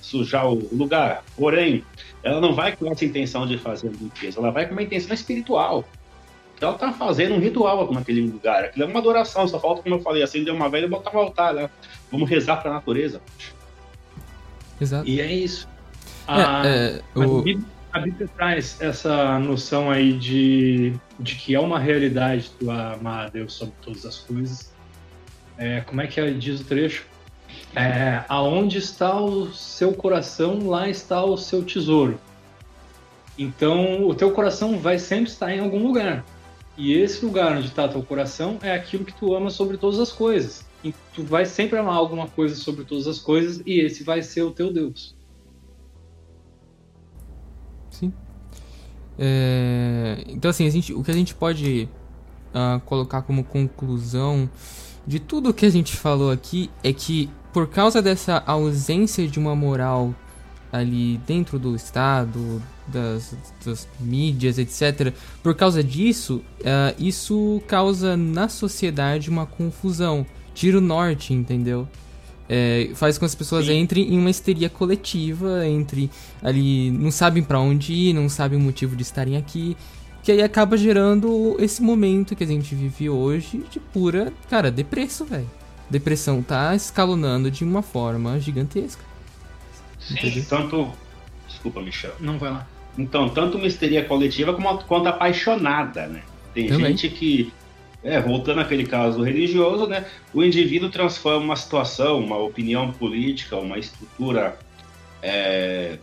sujar 0.00 0.50
o 0.50 0.68
lugar. 0.72 1.22
Porém, 1.36 1.84
ela 2.22 2.40
não 2.40 2.54
vai 2.54 2.74
com 2.74 2.90
essa 2.90 3.04
intenção 3.04 3.46
de 3.46 3.58
fazer 3.58 3.90
limpeza, 3.90 4.40
ela 4.40 4.50
vai 4.50 4.66
com 4.66 4.72
uma 4.72 4.82
intenção 4.82 5.14
espiritual. 5.14 5.84
Ela 6.60 6.72
está 6.72 6.92
fazendo 6.92 7.34
um 7.34 7.38
ritual 7.38 7.92
naquele 7.92 8.22
lugar. 8.22 8.64
Aquilo 8.64 8.84
é 8.84 8.88
uma 8.88 8.98
adoração, 8.98 9.46
só 9.46 9.60
falta, 9.60 9.82
como 9.82 9.94
eu 9.94 10.00
falei, 10.00 10.22
acender 10.24 10.52
uma 10.52 10.68
velha 10.68 10.86
e 10.86 10.88
botar 10.88 11.14
um 11.14 11.20
altar, 11.20 11.54
né? 11.54 11.70
Vamos 12.10 12.28
rezar 12.28 12.56
para 12.56 12.70
a 12.70 12.74
natureza. 12.74 13.20
Exato. 14.80 15.08
E 15.08 15.20
é 15.20 15.32
isso. 15.32 15.68
É, 16.26 16.32
ah, 16.32 16.62
é, 16.66 17.02
o... 17.14 17.44
A 17.90 18.00
Bíblia 18.00 18.28
traz 18.36 18.76
essa 18.80 19.38
noção 19.38 19.90
aí 19.90 20.12
de, 20.12 20.92
de 21.18 21.34
que 21.36 21.54
é 21.54 21.60
uma 21.60 21.78
realidade 21.78 22.50
tu 22.58 22.70
amar 22.70 23.26
a 23.26 23.28
Deus 23.30 23.54
sobre 23.54 23.74
todas 23.80 24.04
as 24.04 24.18
coisas. 24.18 24.72
É, 25.56 25.80
como 25.80 26.00
é 26.02 26.06
que 26.06 26.30
diz 26.32 26.60
o 26.60 26.64
trecho? 26.64 27.06
É, 27.74 28.22
aonde 28.28 28.78
está 28.78 29.18
o 29.18 29.52
seu 29.52 29.92
coração, 29.94 30.68
lá 30.68 30.88
está 30.88 31.24
o 31.24 31.36
seu 31.38 31.64
tesouro. 31.64 32.20
Então, 33.38 34.06
o 34.06 34.14
teu 34.14 34.32
coração 34.32 34.78
vai 34.78 34.98
sempre 34.98 35.30
estar 35.30 35.52
em 35.52 35.60
algum 35.60 35.82
lugar. 35.82 36.24
E 36.76 36.92
esse 36.92 37.24
lugar 37.24 37.56
onde 37.56 37.68
está 37.68 37.88
teu 37.88 38.02
coração 38.02 38.58
é 38.62 38.72
aquilo 38.72 39.04
que 39.04 39.12
tu 39.12 39.34
ama 39.34 39.48
sobre 39.48 39.76
todas 39.76 39.98
as 39.98 40.12
coisas. 40.12 40.64
E 40.82 40.94
tu 41.12 41.24
vai 41.24 41.44
sempre 41.44 41.78
amar 41.78 41.96
alguma 41.96 42.28
coisa 42.28 42.54
sobre 42.54 42.84
todas 42.84 43.06
as 43.06 43.18
coisas 43.18 43.62
e 43.66 43.80
esse 43.80 44.04
vai 44.04 44.22
ser 44.22 44.42
o 44.42 44.50
teu 44.50 44.72
Deus. 44.72 45.14
Sim. 47.90 48.12
É, 49.18 50.24
então, 50.28 50.50
assim, 50.50 50.70
gente, 50.70 50.92
o 50.92 51.02
que 51.02 51.10
a 51.10 51.14
gente 51.14 51.34
pode 51.34 51.88
uh, 52.54 52.80
colocar 52.80 53.22
como 53.22 53.42
conclusão 53.42 54.48
de 55.06 55.18
tudo 55.18 55.54
que 55.54 55.66
a 55.66 55.70
gente 55.70 55.96
falou 55.96 56.30
aqui 56.30 56.70
é 56.84 56.92
que, 56.92 57.28
por 57.52 57.68
causa 57.68 58.00
dessa 58.00 58.42
ausência 58.46 59.26
de 59.26 59.38
uma 59.38 59.56
moral 59.56 60.14
ali 60.70 61.18
dentro 61.26 61.58
do 61.58 61.74
Estado, 61.74 62.62
das, 62.86 63.34
das 63.64 63.88
mídias, 63.98 64.58
etc., 64.58 65.14
por 65.42 65.54
causa 65.54 65.82
disso, 65.82 66.42
uh, 66.60 66.94
isso 66.98 67.62
causa 67.66 68.16
na 68.16 68.48
sociedade 68.48 69.30
uma 69.30 69.46
confusão. 69.46 70.26
Tira 70.58 70.78
o 70.78 70.80
norte, 70.80 71.32
entendeu? 71.32 71.86
É, 72.48 72.90
faz 72.96 73.16
com 73.16 73.20
que 73.20 73.26
as 73.26 73.34
pessoas 73.36 73.66
Sim. 73.66 73.78
entrem 73.78 74.12
em 74.12 74.18
uma 74.18 74.28
histeria 74.28 74.68
coletiva, 74.68 75.64
entre 75.64 76.10
ali, 76.42 76.90
não 76.90 77.12
sabem 77.12 77.44
para 77.44 77.60
onde 77.60 77.92
ir, 77.92 78.12
não 78.12 78.28
sabem 78.28 78.58
o 78.58 78.60
motivo 78.60 78.96
de 78.96 79.02
estarem 79.02 79.36
aqui, 79.36 79.76
que 80.20 80.32
aí 80.32 80.42
acaba 80.42 80.76
gerando 80.76 81.54
esse 81.60 81.80
momento 81.80 82.34
que 82.34 82.42
a 82.42 82.46
gente 82.46 82.74
vive 82.74 83.08
hoje 83.08 83.62
de 83.70 83.78
pura, 83.78 84.32
cara, 84.50 84.68
depresso, 84.68 85.24
velho. 85.24 85.48
Depressão 85.88 86.42
tá 86.42 86.74
escalonando 86.74 87.52
de 87.52 87.62
uma 87.62 87.80
forma 87.80 88.40
gigantesca. 88.40 89.04
Sim, 90.00 90.44
tanto. 90.48 90.90
Desculpa, 91.46 91.80
Michel. 91.80 92.14
Não 92.18 92.36
vai 92.36 92.50
lá. 92.50 92.66
Então, 92.98 93.28
tanto 93.28 93.58
uma 93.58 93.66
histeria 93.68 94.04
coletiva 94.04 94.52
como, 94.52 94.76
quanto 94.78 95.06
apaixonada, 95.06 96.08
né? 96.08 96.22
Tem 96.52 96.66
Também. 96.66 96.96
gente 96.96 97.10
que 97.10 97.52
é, 98.02 98.20
voltando 98.20 98.60
àquele 98.60 98.86
caso 98.86 99.22
religioso, 99.22 99.86
né, 99.86 100.06
o 100.32 100.42
indivíduo 100.42 100.88
transforma 100.88 101.44
uma 101.44 101.56
situação, 101.56 102.20
uma 102.20 102.36
opinião 102.38 102.92
política, 102.92 103.56
uma 103.56 103.78
estrutura 103.78 104.58
é, 105.22 105.98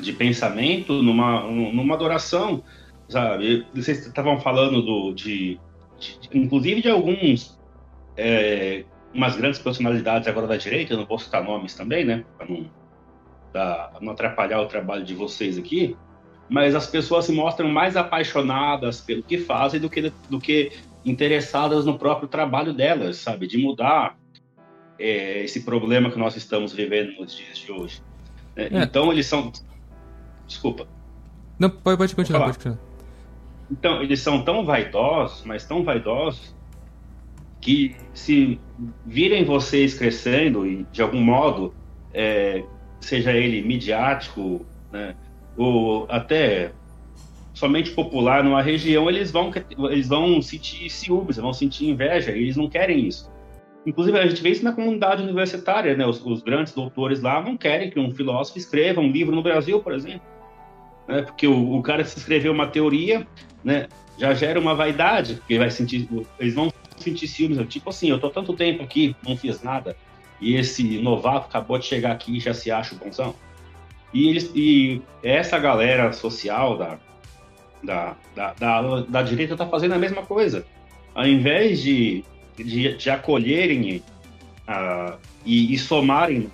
de 0.00 0.12
pensamento 0.12 1.02
numa, 1.02 1.42
numa 1.42 1.94
adoração, 1.94 2.62
sabe? 3.08 3.66
Vocês 3.74 4.06
estavam 4.06 4.40
falando 4.40 4.82
do, 4.82 5.12
de, 5.12 5.58
de, 5.98 6.18
inclusive 6.32 6.80
de 6.80 6.90
alguns, 6.90 7.58
é, 8.16 8.84
umas 9.12 9.36
grandes 9.36 9.58
personalidades 9.58 10.28
agora 10.28 10.46
da 10.46 10.56
direita, 10.56 10.94
eu 10.94 10.98
não 10.98 11.06
vou 11.06 11.18
citar 11.18 11.44
nomes 11.44 11.74
também, 11.74 12.04
né, 12.04 12.24
para 12.38 12.46
não, 12.46 12.70
não 14.00 14.12
atrapalhar 14.12 14.60
o 14.62 14.66
trabalho 14.66 15.04
de 15.04 15.14
vocês 15.14 15.58
aqui, 15.58 15.94
mas 16.48 16.74
as 16.74 16.86
pessoas 16.86 17.26
se 17.26 17.32
mostram 17.32 17.68
mais 17.68 17.96
apaixonadas 17.96 19.02
pelo 19.02 19.22
que 19.22 19.36
fazem 19.36 19.78
do 19.78 19.90
que, 19.90 20.10
do 20.30 20.40
que 20.40 20.72
interessadas 21.04 21.84
no 21.84 21.98
próprio 21.98 22.28
trabalho 22.28 22.72
delas, 22.72 23.18
sabe? 23.18 23.46
De 23.46 23.58
mudar 23.58 24.18
é, 24.98 25.44
esse 25.44 25.64
problema 25.64 26.10
que 26.10 26.18
nós 26.18 26.36
estamos 26.36 26.72
vivendo 26.72 27.12
nos 27.18 27.34
dias 27.36 27.58
de 27.58 27.72
hoje. 27.72 28.02
É, 28.56 28.64
é. 28.64 28.82
Então, 28.82 29.12
eles 29.12 29.26
são. 29.26 29.52
Desculpa. 30.46 30.88
Não, 31.58 31.70
pode, 31.70 31.98
pode 31.98 32.14
continuar, 32.14 32.44
pode 32.46 32.58
continuar. 32.58 32.78
Então, 33.70 34.02
eles 34.02 34.20
são 34.20 34.42
tão 34.42 34.64
vaidosos, 34.64 35.44
mas 35.44 35.66
tão 35.66 35.84
vaidosos, 35.84 36.54
que 37.60 37.94
se 38.14 38.58
virem 39.04 39.44
vocês 39.44 39.94
crescendo 39.94 40.66
e, 40.66 40.86
de 40.90 41.02
algum 41.02 41.20
modo, 41.20 41.74
é, 42.14 42.64
seja 43.00 43.32
ele 43.32 43.62
midiático, 43.62 44.64
né, 44.90 45.14
ou 45.56 46.06
até 46.08 46.72
somente 47.58 47.90
popular 47.90 48.44
numa 48.44 48.62
região, 48.62 49.10
eles 49.10 49.32
vão, 49.32 49.52
eles 49.90 50.08
vão 50.08 50.40
sentir 50.40 50.88
ciúmes, 50.88 51.38
vão 51.38 51.52
sentir 51.52 51.88
inveja, 51.88 52.30
e 52.30 52.42
eles 52.42 52.56
não 52.56 52.68
querem 52.68 53.08
isso. 53.08 53.28
Inclusive, 53.84 54.16
a 54.16 54.26
gente 54.26 54.40
vê 54.40 54.50
isso 54.50 54.62
na 54.62 54.72
comunidade 54.72 55.22
universitária, 55.24 55.96
né? 55.96 56.06
Os, 56.06 56.24
os 56.24 56.40
grandes 56.40 56.72
doutores 56.72 57.20
lá 57.20 57.42
não 57.42 57.56
querem 57.56 57.90
que 57.90 57.98
um 57.98 58.12
filósofo 58.12 58.58
escreva 58.58 59.00
um 59.00 59.10
livro 59.10 59.34
no 59.34 59.42
Brasil, 59.42 59.80
por 59.80 59.92
exemplo. 59.92 60.22
Né? 61.08 61.22
Porque 61.22 61.48
o, 61.48 61.74
o 61.74 61.82
cara 61.82 62.04
se 62.04 62.16
escreveu 62.18 62.52
uma 62.52 62.68
teoria, 62.68 63.26
né? 63.64 63.88
Já 64.16 64.34
gera 64.34 64.60
uma 64.60 64.74
vaidade, 64.74 65.34
porque 65.34 65.58
vai 65.58 65.70
sentir, 65.70 66.08
eles 66.38 66.54
vão 66.54 66.72
sentir 66.96 67.26
ciúmes. 67.26 67.58
Tipo 67.68 67.90
assim, 67.90 68.08
eu 68.08 68.20
tô 68.20 68.30
tanto 68.30 68.52
tempo 68.52 68.84
aqui, 68.84 69.16
não 69.26 69.36
fiz 69.36 69.62
nada, 69.62 69.96
e 70.40 70.54
esse 70.54 71.00
novato 71.00 71.46
acabou 71.46 71.76
de 71.76 71.86
chegar 71.86 72.12
aqui 72.12 72.36
e 72.36 72.40
já 72.40 72.54
se 72.54 72.70
acha 72.70 72.94
o 72.94 72.98
bonzão. 72.98 73.34
E, 74.14 74.28
eles, 74.28 74.52
e 74.54 75.02
essa 75.24 75.58
galera 75.58 76.12
social 76.12 76.78
da, 76.78 76.98
da, 77.82 78.16
da, 78.34 78.52
da, 78.54 79.00
da 79.02 79.22
direita 79.22 79.54
está 79.54 79.66
fazendo 79.66 79.94
a 79.94 79.98
mesma 79.98 80.22
coisa. 80.22 80.66
Ao 81.14 81.26
invés 81.26 81.80
de, 81.82 82.24
de, 82.56 82.96
de 82.96 83.10
acolherem 83.10 84.02
uh, 84.68 85.18
e, 85.44 85.72
e, 85.72 85.78
somarem 85.78 86.50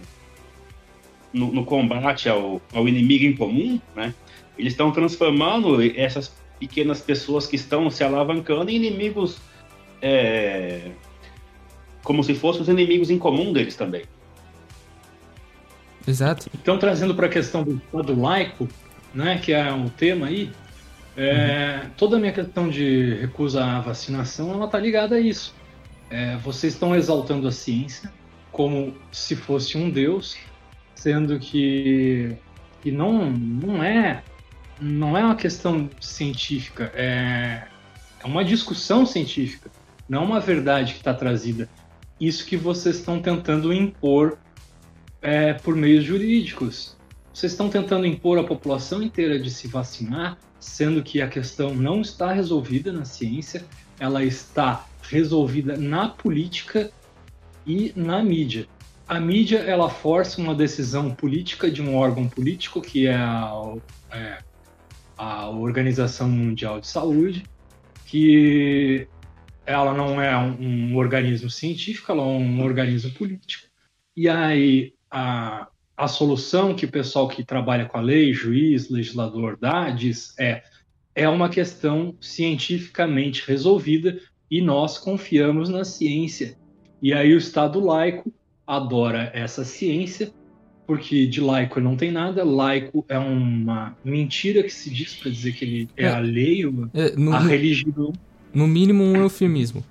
no, 1.33 1.53
no, 1.53 1.65
combate 1.65 2.29
ao, 2.29 2.61
ao 2.73 2.89
inimigo 2.89 3.25
em 3.25 3.37
comum, 3.37 3.81
né, 3.95 4.15
eles 4.59 4.73
estão 4.73 4.91
transformando 4.91 5.83
essas 5.99 6.35
pequenas 6.59 7.01
pessoas 7.01 7.47
que 7.47 7.57
estão 7.57 7.91
se 7.91 8.05
alavancando 8.05 8.71
em 8.71 8.77
inimigos 8.77 9.39
é, 10.01 10.91
como 12.05 12.23
se 12.23 12.35
fossem 12.35 12.63
os 12.63 12.69
inimigos 12.69 13.11
em 13.11 13.19
comum 13.19 13.53
deles 13.53 13.75
também. 13.75 14.05
Exato. 16.07 16.51
Então, 16.55 16.79
trazendo 16.79 17.15
para 17.15 17.27
a 17.27 17.31
questão 17.31 17.65
do 17.65 17.77
Estado 17.77 18.21
laico, 18.21 18.69
né, 19.15 19.39
que 19.39 19.53
é 19.53 19.73
um 19.73 19.89
tema 19.89 20.27
aí, 20.27 20.53
é. 21.17 21.87
Toda 21.97 22.17
a 22.17 22.21
minha 22.21 22.33
questão 22.33 22.69
de 22.69 23.15
recusa 23.15 23.65
à 23.65 23.81
vacinação, 23.81 24.53
ela 24.53 24.67
tá 24.69 24.79
ligada 24.79 25.17
a 25.17 25.21
isso. 25.21 25.55
É, 26.11 26.37
vocês 26.37 26.75
estão 26.75 26.95
exaltando 26.95 27.49
a 27.49 27.53
ciência 27.53 28.13
como 28.53 28.95
se 29.11 29.35
fosse 29.35 29.77
um 29.77 29.91
deus, 29.91 30.37
sendo 30.95 31.39
que, 31.39 32.37
que 32.83 32.91
não, 32.91 33.31
não 33.31 33.83
é 33.83 34.23
não 34.81 35.17
é 35.17 35.25
uma 35.25 35.37
questão 35.37 35.89
científica, 36.01 36.93
é, 36.95 37.67
é 38.23 38.27
uma 38.27 38.45
discussão 38.45 39.07
científica, 39.07 39.71
não 40.09 40.23
é 40.23 40.25
uma 40.25 40.41
verdade 40.41 40.93
que 40.93 40.99
está 40.99 41.15
trazida. 41.15 41.69
Isso 42.21 42.47
que 42.47 42.57
vocês 42.57 42.97
estão 42.97 43.21
tentando 43.21 43.73
impor 43.73 44.39
é, 45.21 45.55
por 45.55 45.75
meios 45.75 46.05
jurídicos. 46.05 46.97
Vocês 47.33 47.53
estão 47.53 47.69
tentando 47.69 48.07
impor 48.07 48.39
a 48.39 48.45
população 48.45 49.03
inteira 49.03 49.39
de 49.39 49.51
se 49.51 49.67
vacinar 49.67 50.39
sendo 50.65 51.03
que 51.03 51.21
a 51.21 51.29
questão 51.29 51.75
não 51.75 52.01
está 52.01 52.33
resolvida 52.33 52.93
na 52.93 53.05
ciência, 53.05 53.65
ela 53.99 54.25
está 54.25 54.87
resolvida 55.03 55.77
na 55.77 56.09
política 56.09 56.91
e 57.67 57.93
na 57.95 58.23
mídia. 58.23 58.67
A 59.07 59.21
mídia 59.21 59.59
ela 59.59 59.91
força 59.91 60.41
uma 60.41 60.55
decisão 60.55 61.15
política 61.15 61.71
de 61.71 61.83
um 61.83 61.95
órgão 61.95 62.27
político 62.27 62.81
que 62.81 63.07
é 63.07 63.15
a, 63.15 63.75
é, 64.11 64.39
a 65.19 65.51
Organização 65.51 66.29
Mundial 66.29 66.81
de 66.81 66.87
Saúde, 66.87 67.45
que 68.07 69.07
ela 69.67 69.93
não 69.93 70.21
é 70.21 70.37
um, 70.37 70.93
um, 70.93 70.97
organismo 70.97 71.51
científico, 71.51 72.11
ela 72.11 72.23
é 72.23 72.27
um 72.27 72.63
organismo 72.63 73.13
político. 73.13 73.69
E 74.17 74.29
aí 74.29 74.95
a, 75.11 75.69
a 75.97 76.09
solução 76.09 76.75
que 76.75 76.87
o 76.87 76.91
pessoal 76.91 77.29
que 77.29 77.45
trabalha 77.45 77.87
com 77.87 77.99
a 77.99 78.01
lei, 78.01 78.33
juiz, 78.33 78.91
legislador 78.91 79.57
dá, 79.61 79.91
diz 79.91 80.35
é 80.39 80.63
é 81.15 81.29
uma 81.29 81.49
questão 81.49 82.15
cientificamente 82.21 83.45
resolvida 83.47 84.19
e 84.51 84.61
nós 84.61 84.99
confiamos 84.99 85.69
na 85.69 85.85
ciência. 85.85 86.57
E 87.01 87.13
aí 87.13 87.33
o 87.33 87.39
Estado 87.39 87.79
laico 87.81 88.33
adora 88.67 89.31
essa 89.33 89.65
ciência, 89.65 90.33
porque 90.87 91.27
de 91.27 91.41
laico 91.41 91.81
não 91.81 91.97
tem 91.97 92.11
nada, 92.11 92.45
laico 92.45 93.05
é 93.09 93.19
uma 93.19 93.97
mentira 94.05 94.63
que 94.63 94.73
se 94.73 94.91
diz 94.91 95.15
para 95.15 95.31
dizer 95.31 95.53
que 95.53 95.65
ele 95.65 95.89
é, 95.97 96.05
é 96.05 96.09
alheio 96.09 96.91
é, 96.93 97.15
no, 97.17 97.33
à 97.33 97.39
religião. 97.39 98.13
No 98.53 98.67
mínimo 98.67 99.05
um 99.05 99.17
eufemismo. 99.17 99.85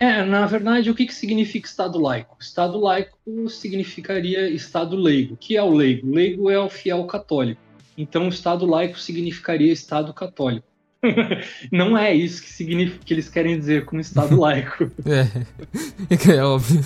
É, 0.00 0.24
na 0.24 0.46
verdade, 0.46 0.90
o 0.90 0.94
que, 0.94 1.04
que 1.04 1.14
significa 1.14 1.68
Estado 1.68 2.00
laico? 2.00 2.34
Estado 2.40 2.80
laico 2.80 3.18
significaria 3.50 4.48
Estado 4.48 4.96
leigo. 4.96 5.34
O 5.34 5.36
que 5.36 5.58
é 5.58 5.62
o 5.62 5.70
leigo? 5.70 6.10
Leigo 6.10 6.48
é 6.50 6.58
o 6.58 6.70
fiel 6.70 7.04
católico. 7.04 7.60
Então, 7.98 8.24
o 8.24 8.30
Estado 8.30 8.64
laico 8.64 8.98
significaria 8.98 9.70
Estado 9.70 10.14
católico. 10.14 10.66
Não 11.70 11.98
é 11.98 12.14
isso 12.14 12.42
que, 12.42 12.48
significa, 12.48 13.04
que 13.04 13.12
eles 13.12 13.28
querem 13.28 13.58
dizer 13.58 13.84
com 13.84 14.00
Estado 14.00 14.36
laico. 14.40 14.90
é, 15.04 16.32
é 16.32 16.44
óbvio. 16.44 16.82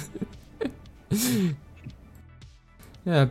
É, 3.06 3.28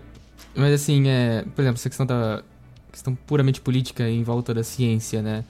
mas 0.55 0.73
assim, 0.73 1.09
é, 1.09 1.43
por 1.53 1.61
exemplo, 1.61 1.77
essa 1.77 1.89
questão 1.89 2.05
da 2.05 2.41
questão 2.89 3.15
puramente 3.15 3.59
política 3.59 4.07
em 4.07 4.23
volta 4.23 4.53
da 4.53 4.63
ciência, 4.63 5.21
né? 5.21 5.43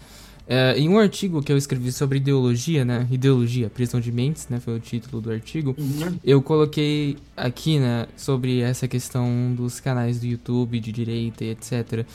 É, 0.56 0.78
em 0.78 0.88
um 0.88 1.00
artigo 1.00 1.42
que 1.42 1.52
eu 1.52 1.58
escrevi 1.58 1.92
sobre 1.92 2.20
ideologia, 2.20 2.86
né? 2.86 3.08
Ideologia, 3.10 3.72
prisão 3.72 4.00
de 4.00 4.12
mentes, 4.12 4.48
né? 4.50 4.60
Foi 4.60 4.76
o 4.76 4.80
título 4.80 5.20
do 5.20 5.32
artigo. 5.32 5.76
Uhum. 5.76 6.20
Eu 6.24 6.44
coloquei 6.44 7.18
aqui, 7.36 7.80
né? 7.80 8.06
Sobre 8.16 8.60
essa 8.60 8.88
questão 8.88 9.52
dos 9.56 9.80
canais 9.80 10.20
do 10.20 10.28
YouTube 10.28 10.80
de 10.80 10.92
direita 10.92 11.44
e 11.44 11.50
etc. 11.50 12.06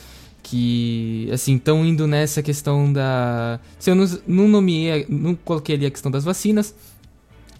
Que, 0.41 1.29
assim, 1.33 1.57
estão 1.57 1.85
indo 1.85 2.07
nessa 2.07 2.41
questão 2.41 2.93
da... 2.93 3.59
Se 3.77 3.91
eu 3.91 3.95
não, 3.95 4.05
não 4.25 4.47
nomeei, 4.47 5.05
não 5.09 5.35
coloquei 5.35 5.75
ali 5.75 5.85
a 5.87 5.91
questão 5.91 6.09
das 6.09 6.23
vacinas, 6.23 6.73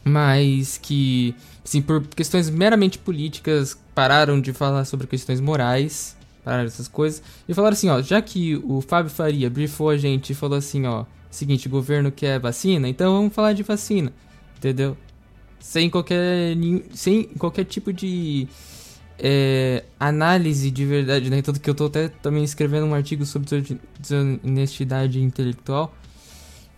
mas 0.01 0.77
que, 0.81 1.35
assim, 1.61 1.81
por 1.81 2.07
questões 2.07 2.49
meramente 2.49 2.97
políticas, 2.97 3.77
pararam 3.93 4.39
de 4.39 4.53
falar 4.53 4.85
sobre 4.85 5.07
questões 5.07 5.41
morais 5.41 6.15
pararam 6.43 6.65
essas 6.65 6.87
coisas. 6.87 7.21
E 7.47 7.53
falaram 7.53 7.73
assim, 7.73 7.89
ó, 7.89 8.01
já 8.01 8.21
que 8.21 8.55
o 8.63 8.81
Fábio 8.81 9.11
Faria 9.11 9.49
brifou 9.49 9.89
a 9.89 9.97
gente 9.97 10.31
e 10.31 10.35
falou 10.35 10.57
assim, 10.57 10.85
ó, 10.85 11.05
seguinte, 11.29 11.67
o 11.67 11.69
governo 11.69 12.11
quer 12.11 12.39
vacina, 12.39 12.87
então 12.87 13.13
vamos 13.13 13.33
falar 13.33 13.53
de 13.53 13.63
vacina, 13.63 14.11
entendeu? 14.57 14.97
Sem 15.59 15.89
qualquer, 15.89 16.55
sem 16.93 17.23
qualquer 17.23 17.65
tipo 17.65 17.91
de 17.91 18.47
é, 19.19 19.83
análise 19.99 20.71
de 20.71 20.85
verdade, 20.85 21.29
né? 21.29 21.41
Tanto 21.41 21.59
que 21.59 21.69
eu 21.69 21.75
tô 21.75 21.85
até 21.85 22.07
também 22.07 22.43
escrevendo 22.43 22.85
um 22.85 22.93
artigo 22.93 23.25
sobre 23.25 23.77
desonestidade 23.99 25.21
intelectual. 25.21 25.93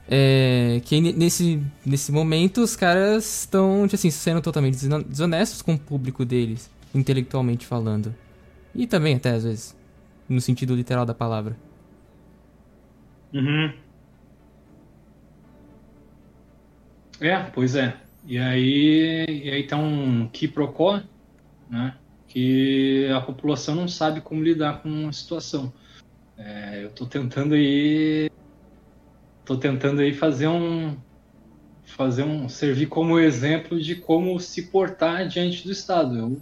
É, 0.09 0.82
que 0.84 0.99
nesse, 0.99 1.62
nesse 1.86 2.12
momento 2.12 2.62
os 2.62 2.76
caras 2.76 3.41
estão 3.41 3.86
assim, 3.86 4.09
sendo 4.09 4.41
totalmente 4.41 4.76
desonestos 5.07 5.62
com 5.62 5.76
o 5.76 5.80
público 5.80 6.26
deles, 6.26 6.70
intelectualmente 6.93 7.66
falando. 7.66 8.14
E 8.74 8.88
também 8.88 9.16
até 9.16 9.32
às 9.32 9.44
vezes, 9.44 9.78
no 10.28 10.40
sentido 10.40 10.76
literal 10.76 11.06
da 11.06 11.14
palavra. 11.14 11.58
Uhum. 13.34 13.74
É, 17.20 17.38
pois 17.54 17.76
é. 17.76 17.96
E 18.26 18.38
aí, 18.38 19.26
e 19.28 19.50
aí 19.50 19.68
tá 19.68 19.78
um 19.78 20.28
quiprocó, 20.28 21.02
né? 21.70 21.96
Que 22.28 23.08
a 23.16 23.22
população 23.22 23.76
não 23.76 23.88
sabe 23.88 24.22
como 24.22 24.44
lidar 24.44 24.82
com 24.82 25.08
a 25.08 25.14
situação. 25.14 25.72
É, 26.38 26.84
eu 26.84 26.92
tô 26.92 27.06
tentando 27.06 27.54
aí, 27.54 28.30
tô 29.46 29.58
tentando 29.58 30.02
aí 30.02 30.14
fazer 30.14 30.48
um, 30.48 30.98
fazer 31.84 32.24
um, 32.24 32.48
servir 32.50 32.88
como 32.88 33.20
exemplo 33.20 33.80
de 33.80 33.96
como 33.96 34.40
se 34.40 34.64
portar 34.64 35.28
diante 35.28 35.64
do 35.64 35.72
Estado. 35.72 36.18
Eu 36.18 36.42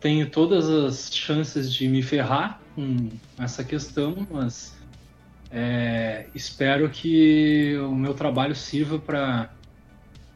tenho 0.00 0.28
todas 0.28 0.68
as 0.68 1.14
chances 1.14 1.72
de 1.72 1.86
me 1.86 2.02
ferrar 2.02 2.60
com 2.74 3.08
essa 3.38 3.62
questão, 3.62 4.26
mas 4.30 4.76
é, 5.50 6.26
espero 6.34 6.88
que 6.88 7.76
o 7.78 7.94
meu 7.94 8.14
trabalho 8.14 8.54
sirva 8.54 8.98
para 8.98 9.50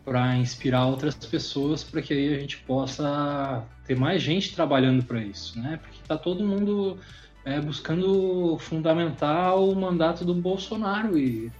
para 0.04 0.36
inspirar 0.36 0.84
outras 0.84 1.14
pessoas 1.14 1.82
para 1.82 2.02
que 2.02 2.12
aí 2.12 2.34
a 2.34 2.38
gente 2.38 2.58
possa 2.58 3.64
ter 3.86 3.96
mais 3.96 4.20
gente 4.20 4.54
trabalhando 4.54 5.02
para 5.02 5.18
isso, 5.24 5.58
né? 5.58 5.78
Porque 5.82 5.98
está 6.02 6.18
todo 6.18 6.44
mundo 6.44 6.98
é, 7.42 7.58
buscando 7.58 8.58
fundamentar 8.58 9.56
o 9.56 9.74
mandato 9.74 10.22
do 10.22 10.34
Bolsonaro 10.34 11.18
e 11.18 11.50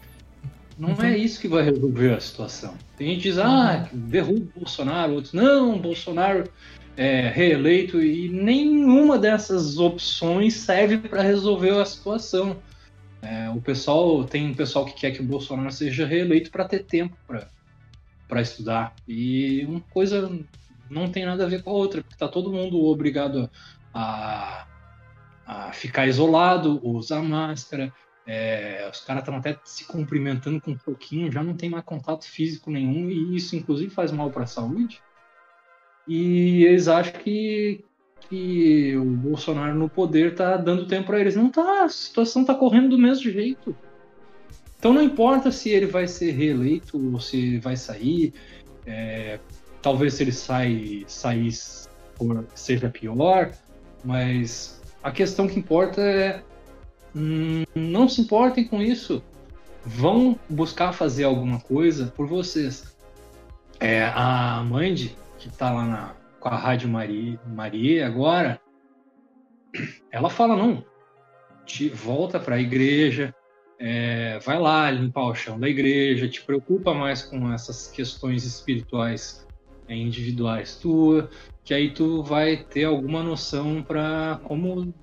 não 0.78 0.90
uhum. 0.90 1.02
é 1.02 1.16
isso 1.16 1.40
que 1.40 1.48
vai 1.48 1.62
resolver 1.62 2.14
a 2.14 2.20
situação. 2.20 2.74
Tem 2.96 3.08
gente 3.08 3.22
que 3.22 3.28
diz, 3.28 3.38
ah, 3.38 3.88
uhum. 3.92 4.00
derruba 4.08 4.46
o 4.56 4.60
Bolsonaro, 4.60 5.14
outros, 5.14 5.32
não, 5.32 5.78
Bolsonaro 5.78 6.44
é, 6.96 7.28
reeleito 7.28 8.00
e 8.00 8.28
nenhuma 8.28 9.18
dessas 9.18 9.78
opções 9.78 10.54
serve 10.54 10.98
para 10.98 11.22
resolver 11.22 11.70
a 11.70 11.84
situação. 11.84 12.56
É, 13.22 13.48
o 13.50 13.60
pessoal 13.60 14.24
tem 14.24 14.46
um 14.46 14.54
pessoal 14.54 14.84
que 14.84 14.92
quer 14.92 15.10
que 15.10 15.20
o 15.20 15.24
Bolsonaro 15.24 15.72
seja 15.72 16.06
reeleito 16.06 16.50
para 16.50 16.66
ter 16.66 16.84
tempo 16.84 17.16
para 18.28 18.40
estudar 18.40 18.94
e 19.08 19.64
uma 19.66 19.80
coisa 19.80 20.30
não 20.90 21.10
tem 21.10 21.24
nada 21.24 21.44
a 21.44 21.48
ver 21.48 21.62
com 21.62 21.70
a 21.70 21.74
outra, 21.74 22.02
porque 22.02 22.14
está 22.14 22.28
todo 22.28 22.52
mundo 22.52 22.84
obrigado 22.84 23.50
a, 23.92 24.66
a 25.46 25.72
ficar 25.72 26.06
isolado, 26.06 26.80
usar 26.86 27.22
máscara. 27.22 27.92
É, 28.26 28.88
os 28.90 29.00
caras 29.00 29.22
estão 29.22 29.36
até 29.36 29.58
se 29.64 29.84
cumprimentando 29.84 30.60
com 30.60 30.70
um 30.70 30.78
pouquinho, 30.78 31.30
já 31.30 31.42
não 31.42 31.54
tem 31.54 31.68
mais 31.68 31.84
contato 31.84 32.24
físico 32.24 32.70
nenhum 32.70 33.10
e 33.10 33.36
isso 33.36 33.54
inclusive 33.56 33.90
faz 33.90 34.12
mal 34.12 34.30
para 34.30 34.44
a 34.44 34.46
saúde. 34.46 35.02
E 36.06 36.64
eles 36.64 36.88
acham 36.88 37.14
que, 37.20 37.84
que 38.28 38.96
o 38.96 39.04
Bolsonaro 39.04 39.74
no 39.74 39.88
poder 39.88 40.34
tá 40.34 40.56
dando 40.56 40.86
tempo 40.86 41.06
para 41.06 41.20
eles. 41.20 41.36
Não 41.36 41.50
tá, 41.50 41.84
a 41.84 41.88
situação 41.88 42.44
tá 42.44 42.54
correndo 42.54 42.90
do 42.90 42.98
mesmo 42.98 43.30
jeito. 43.30 43.74
Então 44.78 44.92
não 44.92 45.02
importa 45.02 45.50
se 45.50 45.70
ele 45.70 45.86
vai 45.86 46.06
ser 46.06 46.32
reeleito 46.32 47.00
ou 47.12 47.18
se 47.18 47.58
vai 47.58 47.76
sair. 47.76 48.34
É, 48.86 49.38
talvez 49.80 50.14
se 50.14 50.22
ele 50.22 50.32
sai, 50.32 51.04
sair 51.06 51.50
seja 52.54 52.88
pior, 52.90 53.50
mas 54.04 54.80
a 55.02 55.10
questão 55.10 55.48
que 55.48 55.58
importa 55.58 56.00
é 56.00 56.42
hum, 57.14 57.64
não 57.74 58.08
se 58.08 58.20
importem 58.20 58.64
com 58.64 58.82
isso. 58.82 59.22
Vão 59.84 60.38
buscar 60.48 60.92
fazer 60.92 61.24
alguma 61.24 61.60
coisa 61.60 62.12
por 62.16 62.26
vocês. 62.26 62.94
É, 63.80 64.04
a 64.14 64.64
Mandy, 64.66 65.16
que 65.44 65.50
está 65.50 65.70
lá 65.70 65.84
na, 65.84 66.14
com 66.40 66.48
a 66.48 66.56
Rádio 66.56 66.88
Maria, 66.88 67.38
Maria 67.46 68.06
agora, 68.06 68.58
ela 70.10 70.30
fala, 70.30 70.56
não, 70.56 70.82
te 71.66 71.90
volta 71.90 72.40
para 72.40 72.54
a 72.54 72.60
igreja, 72.60 73.34
é, 73.78 74.38
vai 74.38 74.58
lá 74.58 74.90
limpar 74.90 75.26
o 75.26 75.34
chão 75.34 75.60
da 75.60 75.68
igreja, 75.68 76.26
te 76.28 76.40
preocupa 76.40 76.94
mais 76.94 77.22
com 77.22 77.52
essas 77.52 77.88
questões 77.88 78.46
espirituais 78.46 79.46
é, 79.86 79.94
individuais 79.94 80.76
tua, 80.76 81.28
que 81.62 81.74
aí 81.74 81.90
tu 81.90 82.22
vai 82.22 82.56
ter 82.56 82.84
alguma 82.84 83.22
noção 83.22 83.82
para 83.82 84.40
como 84.44 84.94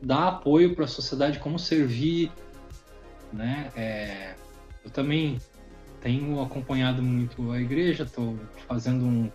dar 0.00 0.28
apoio 0.28 0.76
para 0.76 0.84
a 0.84 0.88
sociedade, 0.88 1.40
como 1.40 1.58
servir, 1.58 2.30
né? 3.32 3.72
É, 3.74 4.34
eu 4.84 4.90
também 4.90 5.38
tenho 6.00 6.40
acompanhado 6.40 7.02
muito 7.02 7.50
a 7.50 7.60
igreja, 7.60 8.04
estou 8.04 8.38
fazendo 8.68 9.04
um 9.04 9.28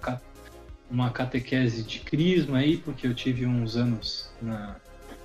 uma 0.90 1.10
catequese 1.10 1.84
de 1.84 2.00
crisma 2.00 2.60
aí, 2.60 2.78
porque 2.78 3.08
eu 3.08 3.14
tive 3.14 3.46
uns 3.46 3.76
anos 3.76 4.30
na 4.42 4.76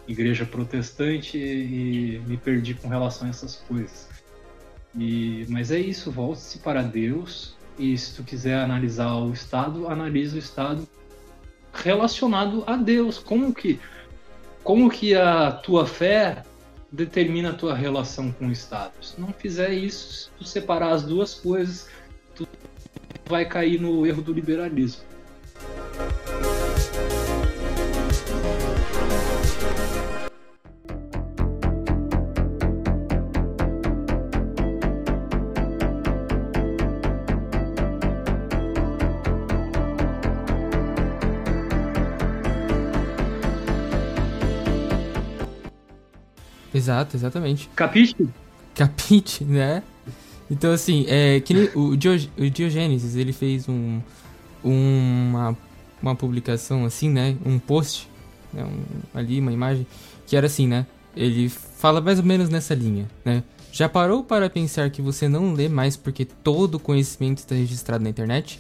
igreja 0.07 0.47
protestante 0.47 1.37
e 1.37 2.23
me 2.27 2.37
perdi 2.37 2.75
com 2.75 2.89
relação 2.89 3.27
a 3.27 3.31
essas 3.31 3.57
coisas. 3.57 4.09
E, 4.99 5.45
mas 5.49 5.71
é 5.71 5.79
isso, 5.79 6.11
volte-se 6.11 6.59
para 6.59 6.83
Deus 6.83 7.57
e 7.79 7.97
se 7.97 8.15
tu 8.15 8.25
quiser 8.25 8.59
analisar 8.59 9.15
o 9.15 9.33
Estado, 9.33 9.87
analisa 9.89 10.37
o 10.37 10.39
Estado 10.39 10.89
relacionado 11.73 12.65
a 12.67 12.77
Deus. 12.77 13.19
Como 13.19 13.55
que, 13.55 13.79
como 14.65 14.91
que 14.91 15.15
a 15.15 15.53
tua 15.53 15.87
fé 15.87 16.43
determina 16.91 17.51
a 17.51 17.55
tua 17.55 17.75
relação 17.75 18.33
com 18.33 18.49
o 18.49 18.53
Estado? 18.53 18.93
Se 19.01 19.21
não 19.21 19.33
fizer 19.33 19.73
isso, 19.73 20.13
se 20.13 20.31
tu 20.39 20.45
separar 20.45 20.91
as 20.91 21.05
duas 21.05 21.35
coisas, 21.35 21.89
tu 22.35 22.49
vai 23.29 23.45
cair 23.45 23.81
no 23.81 24.05
erro 24.07 24.23
do 24.23 24.33
liberalismo. 24.33 25.08
Exato, 46.89 47.17
exatamente. 47.19 47.69
Capite? 47.77 48.29
Capite, 48.75 49.45
né? 49.45 49.83
Então, 50.51 50.73
assim, 50.73 51.05
é, 51.07 51.39
que 51.41 51.71
o, 51.75 51.95
Diog 51.95 52.31
o 52.39 52.49
Diogênesis, 52.49 53.15
ele 53.15 53.35
fez 53.35 53.69
um, 53.69 54.01
uma, 54.65 55.55
uma 56.03 56.17
publicação 56.17 56.87
assim, 56.87 57.11
né? 57.11 57.37
Um 57.45 57.59
post, 57.59 58.09
né? 58.55 58.65
um, 58.65 59.19
ali, 59.19 59.39
uma 59.39 59.53
imagem, 59.53 59.87
que 60.27 60.35
era 60.35 60.47
assim, 60.47 60.67
né? 60.67 60.87
Ele 61.15 61.51
fala 61.51 62.01
mais 62.01 62.19
ou 62.19 62.25
menos 62.25 62.49
nessa 62.49 62.75
linha, 62.75 63.07
né? 63.23 63.43
Já 63.71 63.87
parou 63.87 64.25
para 64.25 64.49
pensar 64.49 64.89
que 64.89 65.03
você 65.03 65.29
não 65.29 65.53
lê 65.53 65.69
mais 65.69 65.95
porque 65.95 66.25
todo 66.25 66.77
o 66.77 66.81
conhecimento 66.81 67.39
está 67.39 67.55
registrado 67.55 68.03
na 68.03 68.09
internet? 68.09 68.59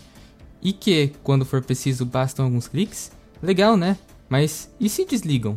E 0.60 0.70
que, 0.74 1.12
quando 1.22 1.46
for 1.46 1.62
preciso, 1.62 2.04
bastam 2.04 2.44
alguns 2.44 2.68
cliques? 2.68 3.10
Legal, 3.42 3.74
né? 3.74 3.96
Mas 4.28 4.70
e 4.78 4.86
se 4.90 5.06
desligam? 5.06 5.54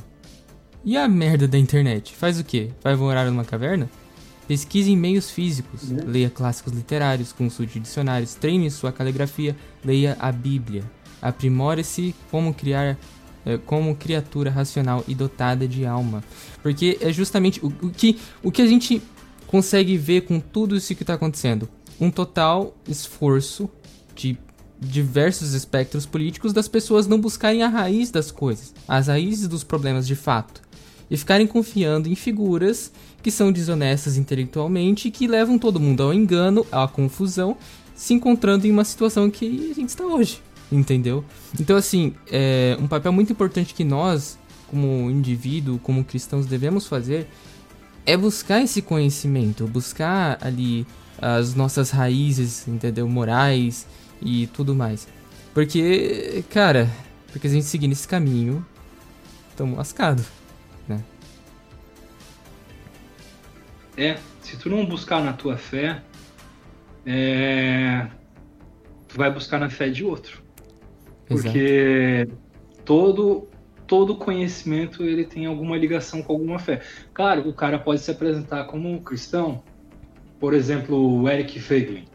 E 0.83 0.97
a 0.97 1.07
merda 1.07 1.47
da 1.47 1.59
internet? 1.59 2.15
Faz 2.15 2.39
o 2.39 2.43
quê? 2.43 2.69
Vai 2.83 2.95
morar 2.95 3.25
numa 3.25 3.45
caverna? 3.45 3.87
Pesquise 4.47 4.91
em 4.91 4.97
meios 4.97 5.29
físicos, 5.29 5.83
uhum. 5.83 5.99
leia 6.07 6.29
clássicos 6.29 6.73
literários, 6.73 7.31
consulte 7.31 7.79
dicionários, 7.79 8.33
treine 8.33 8.69
sua 8.71 8.91
caligrafia, 8.91 9.55
leia 9.85 10.17
a 10.19 10.31
Bíblia. 10.31 10.83
Aprimore-se 11.21 12.15
como 12.31 12.51
criar 12.51 12.97
é, 13.45 13.57
como 13.59 13.95
criatura 13.95 14.49
racional 14.49 15.03
e 15.07 15.13
dotada 15.13 15.67
de 15.67 15.85
alma. 15.85 16.23
Porque 16.63 16.97
é 16.99 17.13
justamente 17.13 17.63
o, 17.63 17.67
o, 17.67 17.91
que, 17.91 18.19
o 18.41 18.51
que 18.51 18.63
a 18.63 18.67
gente 18.67 19.03
consegue 19.45 19.95
ver 19.97 20.21
com 20.21 20.39
tudo 20.39 20.75
isso 20.75 20.95
que 20.95 21.03
está 21.03 21.13
acontecendo. 21.13 21.69
Um 21.99 22.09
total 22.09 22.75
esforço 22.87 23.69
de 24.15 24.35
diversos 24.79 25.53
espectros 25.53 26.07
políticos 26.07 26.53
das 26.53 26.67
pessoas 26.67 27.05
não 27.05 27.21
buscarem 27.21 27.61
a 27.61 27.67
raiz 27.67 28.09
das 28.09 28.31
coisas, 28.31 28.73
as 28.87 29.07
raízes 29.07 29.47
dos 29.47 29.63
problemas 29.63 30.07
de 30.07 30.15
fato 30.15 30.70
e 31.11 31.17
ficarem 31.17 31.45
confiando 31.45 32.07
em 32.07 32.15
figuras 32.15 32.89
que 33.21 33.29
são 33.29 33.51
desonestas 33.51 34.15
intelectualmente 34.15 35.09
e 35.09 35.11
que 35.11 35.27
levam 35.27 35.59
todo 35.59 35.79
mundo 35.79 36.01
ao 36.01 36.13
engano, 36.13 36.65
à 36.71 36.87
confusão, 36.87 37.57
se 37.93 38.13
encontrando 38.13 38.65
em 38.65 38.71
uma 38.71 38.85
situação 38.85 39.29
que 39.29 39.69
a 39.71 39.73
gente 39.75 39.89
está 39.89 40.05
hoje, 40.05 40.41
entendeu? 40.71 41.23
Então, 41.59 41.75
assim, 41.75 42.15
é 42.31 42.77
um 42.79 42.87
papel 42.87 43.11
muito 43.11 43.33
importante 43.33 43.73
que 43.73 43.83
nós, 43.83 44.39
como 44.67 45.11
indivíduo, 45.11 45.77
como 45.79 46.03
cristãos, 46.03 46.45
devemos 46.45 46.87
fazer 46.87 47.27
é 48.05 48.17
buscar 48.17 48.61
esse 48.61 48.81
conhecimento, 48.81 49.67
buscar 49.67 50.37
ali 50.41 50.87
as 51.21 51.53
nossas 51.53 51.91
raízes, 51.91 52.67
entendeu? 52.67 53.07
Morais 53.07 53.85
e 54.21 54.47
tudo 54.47 54.73
mais. 54.73 55.07
Porque, 55.53 56.43
cara, 56.49 56.89
porque 57.31 57.47
a 57.47 57.49
gente 57.49 57.65
seguir 57.65 57.87
nesse 57.87 58.07
caminho, 58.07 58.65
estamos 59.51 59.77
lascados, 59.77 60.25
É, 63.97 64.17
se 64.41 64.57
tu 64.57 64.69
não 64.69 64.85
buscar 64.85 65.23
na 65.23 65.33
tua 65.33 65.57
fé, 65.57 66.01
é... 67.05 68.07
tu 69.07 69.17
vai 69.17 69.31
buscar 69.31 69.59
na 69.59 69.69
fé 69.69 69.89
de 69.89 70.03
outro. 70.03 70.41
Porque 71.27 72.25
Exato. 72.27 72.37
todo 72.85 73.47
todo 73.91 74.15
conhecimento 74.15 75.03
ele 75.03 75.25
tem 75.25 75.45
alguma 75.45 75.77
ligação 75.77 76.21
com 76.21 76.31
alguma 76.31 76.57
fé. 76.57 76.81
Claro, 77.13 77.49
o 77.49 77.53
cara 77.53 77.77
pode 77.77 77.99
se 77.99 78.09
apresentar 78.09 78.63
como 78.63 79.01
cristão, 79.01 79.61
por 80.39 80.53
exemplo, 80.53 81.19
o 81.19 81.29
Eric 81.29 81.59
Feiglin. 81.59 82.05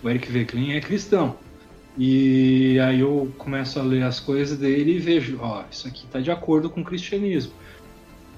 O 0.00 0.08
Eric 0.08 0.30
Feiglin 0.30 0.74
é 0.74 0.80
cristão. 0.80 1.36
E 1.98 2.78
aí 2.78 3.00
eu 3.00 3.32
começo 3.36 3.80
a 3.80 3.82
ler 3.82 4.04
as 4.04 4.20
coisas 4.20 4.56
dele 4.56 4.92
e 4.92 4.98
vejo, 5.00 5.38
ó, 5.42 5.64
isso 5.68 5.88
aqui 5.88 6.06
está 6.06 6.20
de 6.20 6.30
acordo 6.30 6.70
com 6.70 6.80
o 6.82 6.84
cristianismo. 6.84 7.52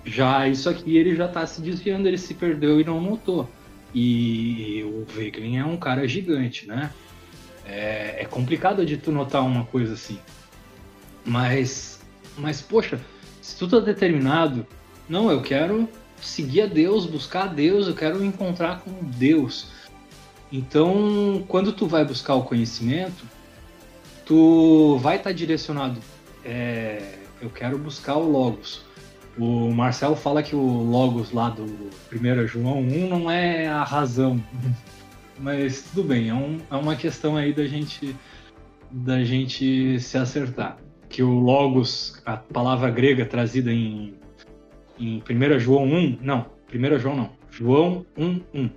Já 0.05 0.47
isso 0.49 0.69
aqui 0.69 0.97
ele 0.97 1.15
já 1.17 1.27
está 1.27 1.47
se 1.47 1.61
desviando, 1.61 2.07
ele 2.07 2.19
se 2.19 2.35
perdeu 2.35 2.81
e 2.81 2.85
não 2.85 3.01
notou. 3.01 3.49
E 3.95 4.85
o 4.85 5.07
Feiglin 5.07 5.57
é 5.57 5.65
um 5.65 5.77
cara 5.77 6.07
gigante, 6.07 6.67
né? 6.67 6.91
É, 7.65 8.23
é 8.23 8.25
complicado 8.25 8.85
de 8.85 8.97
tu 8.97 9.11
notar 9.11 9.45
uma 9.45 9.65
coisa 9.65 9.95
assim. 9.95 10.19
Mas 11.25 11.95
mas, 12.37 12.61
poxa, 12.61 13.01
se 13.41 13.57
tu 13.57 13.69
tá 13.69 13.79
determinado, 13.81 14.67
não, 15.09 15.31
eu 15.31 15.41
quero 15.41 15.89
seguir 16.21 16.63
a 16.63 16.67
Deus, 16.67 17.07
buscar 17.07 17.45
a 17.45 17.47
Deus, 17.47 17.87
eu 17.87 17.95
quero 17.95 18.25
encontrar 18.25 18.81
com 18.81 18.91
Deus. 19.03 19.69
Então, 20.51 21.45
quando 21.49 21.73
tu 21.73 21.87
vai 21.87 22.05
buscar 22.05 22.35
o 22.35 22.45
conhecimento, 22.45 23.25
tu 24.25 24.99
vai 24.99 25.17
estar 25.17 25.31
tá 25.31 25.37
direcionado. 25.37 26.01
É, 26.45 27.19
eu 27.41 27.51
quero 27.51 27.79
buscar 27.79 28.17
o 28.17 28.31
Logos. 28.31 28.83
O 29.39 29.71
Marcelo 29.73 30.15
fala 30.15 30.43
que 30.43 30.55
o 30.55 30.61
Logos 30.61 31.33
lá 31.33 31.51
do 31.51 31.65
1 32.13 32.47
João 32.47 32.81
1 32.81 33.09
não 33.09 33.31
é 33.31 33.67
a 33.67 33.83
razão. 33.83 34.43
Mas 35.39 35.83
tudo 35.83 36.05
bem, 36.05 36.29
é, 36.29 36.35
um, 36.35 36.61
é 36.71 36.77
uma 36.77 36.95
questão 36.95 37.37
aí 37.37 37.53
da 37.53 37.67
gente, 37.67 38.15
da 38.91 39.25
gente 39.25 39.99
se 39.99 40.17
acertar 40.17 40.79
que 41.15 41.23
o 41.23 41.31
Logos, 41.31 42.21
a 42.27 42.37
palavra 42.37 42.91
grega 42.91 43.25
trazida 43.25 43.73
em, 43.73 44.15
em 44.99 45.23
1 45.23 45.59
João 45.61 45.85
1, 45.85 46.19
não, 46.21 46.47
1 46.75 46.99
João 46.99 47.17
não, 47.17 47.31
João 47.53 48.07
1, 48.19 48.41
1, 48.53 48.71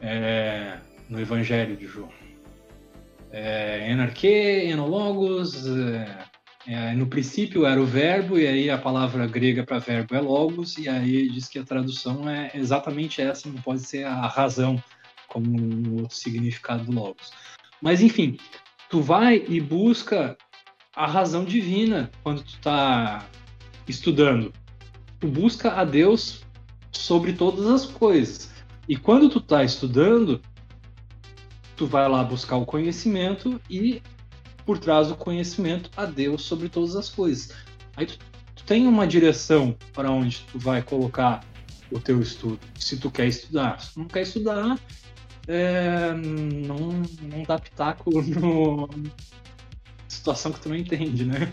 é, 0.00 0.78
no 1.08 1.20
Evangelho 1.20 1.76
de 1.76 1.86
João. 1.86 2.08
É, 3.32 3.90
enarque, 3.90 4.28
enologos, 4.28 5.66
é, 5.66 6.29
é, 6.66 6.94
no 6.94 7.06
princípio 7.06 7.64
era 7.64 7.80
o 7.80 7.86
verbo, 7.86 8.38
e 8.38 8.46
aí 8.46 8.70
a 8.70 8.78
palavra 8.78 9.26
grega 9.26 9.64
para 9.64 9.78
verbo 9.78 10.14
é 10.14 10.20
logos, 10.20 10.76
e 10.78 10.88
aí 10.88 11.28
diz 11.28 11.48
que 11.48 11.58
a 11.58 11.64
tradução 11.64 12.28
é 12.28 12.50
exatamente 12.54 13.22
essa, 13.22 13.48
não 13.48 13.60
pode 13.62 13.80
ser 13.80 14.04
a 14.04 14.26
razão 14.26 14.82
como 15.26 15.48
um 15.48 16.00
outro 16.00 16.16
significado 16.16 16.84
do 16.84 16.92
logos. 16.92 17.32
Mas 17.80 18.02
enfim, 18.02 18.36
tu 18.90 19.00
vai 19.00 19.44
e 19.48 19.60
busca 19.60 20.36
a 20.94 21.06
razão 21.06 21.44
divina 21.44 22.10
quando 22.22 22.42
tu 22.42 22.54
está 22.54 23.26
estudando. 23.88 24.52
Tu 25.18 25.28
busca 25.28 25.72
a 25.72 25.84
Deus 25.84 26.44
sobre 26.92 27.32
todas 27.32 27.66
as 27.66 27.86
coisas. 27.86 28.52
E 28.88 28.96
quando 28.96 29.28
tu 29.28 29.38
está 29.38 29.62
estudando, 29.62 30.40
tu 31.76 31.86
vai 31.86 32.08
lá 32.08 32.22
buscar 32.22 32.56
o 32.56 32.66
conhecimento 32.66 33.60
e 33.70 34.02
por 34.70 34.78
trás 34.78 35.08
do 35.08 35.16
conhecimento 35.16 35.90
a 35.96 36.04
Deus 36.04 36.42
sobre 36.42 36.68
todas 36.68 36.94
as 36.94 37.08
coisas. 37.08 37.50
Aí 37.96 38.06
tu, 38.06 38.16
tu 38.54 38.62
tem 38.62 38.86
uma 38.86 39.04
direção 39.04 39.76
para 39.92 40.12
onde 40.12 40.46
tu 40.52 40.60
vai 40.60 40.80
colocar 40.80 41.44
o 41.90 41.98
teu 41.98 42.20
estudo. 42.20 42.60
Se 42.78 42.96
tu 42.96 43.10
quer 43.10 43.26
estudar, 43.26 43.80
se 43.80 43.94
tu 43.94 43.98
não 43.98 44.06
quer 44.06 44.22
estudar, 44.22 44.78
é, 45.48 46.12
não, 46.12 47.02
não 47.20 47.42
dá 47.48 47.58
pitaco 47.58 48.12
no, 48.22 48.88
situação 50.06 50.52
que 50.52 50.60
tu 50.60 50.68
não 50.68 50.76
entende, 50.76 51.24
né? 51.24 51.52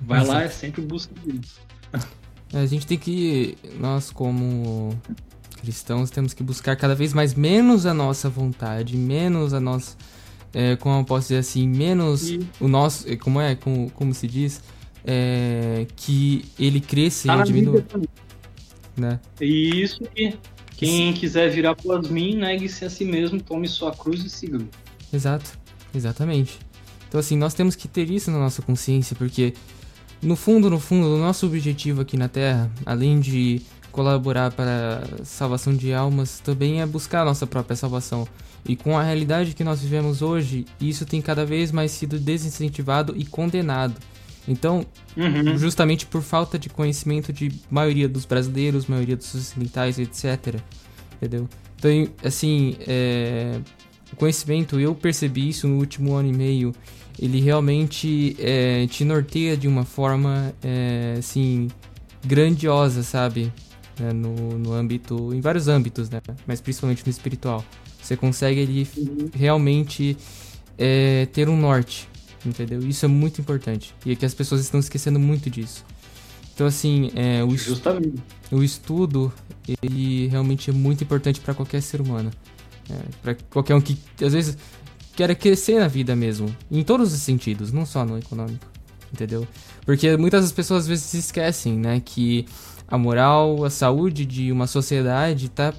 Vai 0.00 0.26
lá, 0.26 0.42
é 0.42 0.48
sempre 0.48 0.82
busca 0.82 1.14
disso. 1.24 1.60
É, 2.52 2.58
a 2.58 2.66
gente 2.66 2.84
tem 2.84 2.98
que, 2.98 3.56
nós 3.78 4.10
como 4.10 4.90
cristãos, 5.60 6.10
temos 6.10 6.34
que 6.34 6.42
buscar 6.42 6.74
cada 6.74 6.96
vez 6.96 7.14
mais 7.14 7.32
menos 7.32 7.86
a 7.86 7.94
nossa 7.94 8.28
vontade, 8.28 8.96
menos 8.96 9.54
a 9.54 9.60
nossa, 9.60 9.96
é, 10.58 10.74
como 10.74 10.98
eu 10.98 11.04
posso 11.04 11.28
dizer 11.28 11.36
assim, 11.36 11.68
menos 11.68 12.30
e... 12.30 12.40
o 12.58 12.66
nosso, 12.66 13.06
é, 13.06 13.14
como 13.14 13.38
é, 13.38 13.54
como, 13.54 13.90
como 13.90 14.14
se 14.14 14.26
diz, 14.26 14.62
é, 15.04 15.86
que 15.94 16.46
ele 16.58 16.80
cresça 16.80 17.28
tá 17.28 17.38
e 17.38 17.44
diminua. 17.44 17.84
Né? 18.96 19.20
E 19.38 19.82
isso 19.82 20.00
que 20.14 20.34
quem 20.74 21.12
Sim. 21.12 21.20
quiser 21.20 21.50
virar 21.50 21.72
após 21.72 22.08
mim, 22.08 22.36
negue-se 22.36 22.86
a 22.86 22.90
si 22.90 23.04
mesmo, 23.04 23.38
tome 23.38 23.68
sua 23.68 23.92
cruz 23.92 24.24
e 24.24 24.30
siga-me. 24.30 24.70
Exato, 25.12 25.58
exatamente. 25.94 26.58
Então, 27.06 27.20
assim, 27.20 27.36
nós 27.36 27.52
temos 27.52 27.76
que 27.76 27.86
ter 27.86 28.10
isso 28.10 28.30
na 28.30 28.38
nossa 28.38 28.62
consciência, 28.62 29.14
porque 29.14 29.52
no 30.22 30.36
fundo, 30.36 30.70
no 30.70 30.80
fundo, 30.80 31.16
o 31.16 31.18
nosso 31.18 31.44
objetivo 31.44 32.00
aqui 32.00 32.16
na 32.16 32.28
Terra, 32.28 32.70
além 32.86 33.20
de 33.20 33.60
colaborar 33.92 34.52
para 34.52 35.02
a 35.20 35.24
salvação 35.24 35.74
de 35.74 35.92
almas, 35.92 36.40
também 36.40 36.80
é 36.80 36.86
buscar 36.86 37.20
a 37.20 37.24
nossa 37.26 37.46
própria 37.46 37.76
salvação. 37.76 38.26
E 38.68 38.74
com 38.74 38.98
a 38.98 39.02
realidade 39.02 39.54
que 39.54 39.62
nós 39.62 39.80
vivemos 39.80 40.22
hoje, 40.22 40.64
isso 40.80 41.06
tem 41.06 41.22
cada 41.22 41.44
vez 41.44 41.70
mais 41.70 41.92
sido 41.92 42.18
desincentivado 42.18 43.14
e 43.16 43.24
condenado. 43.24 43.94
Então, 44.48 44.86
uhum. 45.16 45.56
justamente 45.56 46.06
por 46.06 46.22
falta 46.22 46.58
de 46.58 46.68
conhecimento 46.68 47.32
de 47.32 47.52
maioria 47.70 48.08
dos 48.08 48.24
brasileiros, 48.24 48.86
maioria 48.86 49.16
dos 49.16 49.34
ocidentais, 49.34 49.98
etc. 49.98 50.60
Entendeu? 51.16 51.48
Então, 51.78 51.90
assim, 52.24 52.76
é, 52.86 53.60
o 54.12 54.16
conhecimento, 54.16 54.78
eu 54.78 54.94
percebi 54.94 55.48
isso 55.48 55.66
no 55.66 55.78
último 55.78 56.14
ano 56.14 56.28
e 56.28 56.36
meio, 56.36 56.74
ele 57.18 57.40
realmente 57.40 58.36
é, 58.38 58.86
te 58.86 59.04
norteia 59.04 59.56
de 59.56 59.66
uma 59.66 59.84
forma, 59.84 60.54
é, 60.62 61.16
assim, 61.18 61.68
grandiosa, 62.24 63.02
sabe? 63.02 63.52
É, 64.00 64.12
no, 64.12 64.58
no 64.58 64.72
âmbito, 64.72 65.32
em 65.34 65.40
vários 65.40 65.68
âmbitos, 65.68 66.10
né? 66.10 66.20
Mas 66.46 66.60
principalmente 66.60 67.02
no 67.04 67.10
espiritual. 67.10 67.64
Você 68.06 68.16
consegue 68.16 68.62
ali 68.62 68.88
uhum. 68.96 69.30
realmente 69.34 70.16
é, 70.78 71.26
ter 71.32 71.48
um 71.48 71.56
norte, 71.58 72.08
entendeu? 72.44 72.78
Isso 72.86 73.04
é 73.04 73.08
muito 73.08 73.40
importante. 73.40 73.92
E 74.04 74.12
é 74.12 74.14
que 74.14 74.24
as 74.24 74.32
pessoas 74.32 74.60
estão 74.60 74.78
esquecendo 74.78 75.18
muito 75.18 75.50
disso. 75.50 75.84
Então, 76.54 76.68
assim, 76.68 77.10
é, 77.16 77.42
o, 77.42 78.56
o 78.56 78.62
estudo, 78.62 79.32
ele 79.82 80.28
realmente 80.28 80.70
é 80.70 80.72
muito 80.72 81.02
importante 81.02 81.40
para 81.40 81.52
qualquer 81.52 81.82
ser 81.82 82.00
humano. 82.00 82.30
É, 82.88 82.94
para 83.20 83.34
qualquer 83.50 83.74
um 83.74 83.80
que, 83.80 83.98
às 84.24 84.32
vezes, 84.32 84.56
quer 85.16 85.34
crescer 85.34 85.80
na 85.80 85.88
vida 85.88 86.14
mesmo. 86.14 86.54
Em 86.70 86.84
todos 86.84 87.12
os 87.12 87.20
sentidos, 87.20 87.72
não 87.72 87.84
só 87.84 88.04
no 88.04 88.16
econômico. 88.16 88.64
Entendeu? 89.12 89.46
Porque 89.84 90.16
muitas 90.16 90.52
pessoas 90.52 90.84
às 90.84 90.88
vezes 90.88 91.12
esquecem, 91.12 91.76
né? 91.76 92.00
Que 92.04 92.46
a 92.86 92.96
moral, 92.96 93.64
a 93.64 93.70
saúde 93.70 94.24
de 94.24 94.52
uma 94.52 94.68
sociedade 94.68 95.48
tá, 95.48 95.74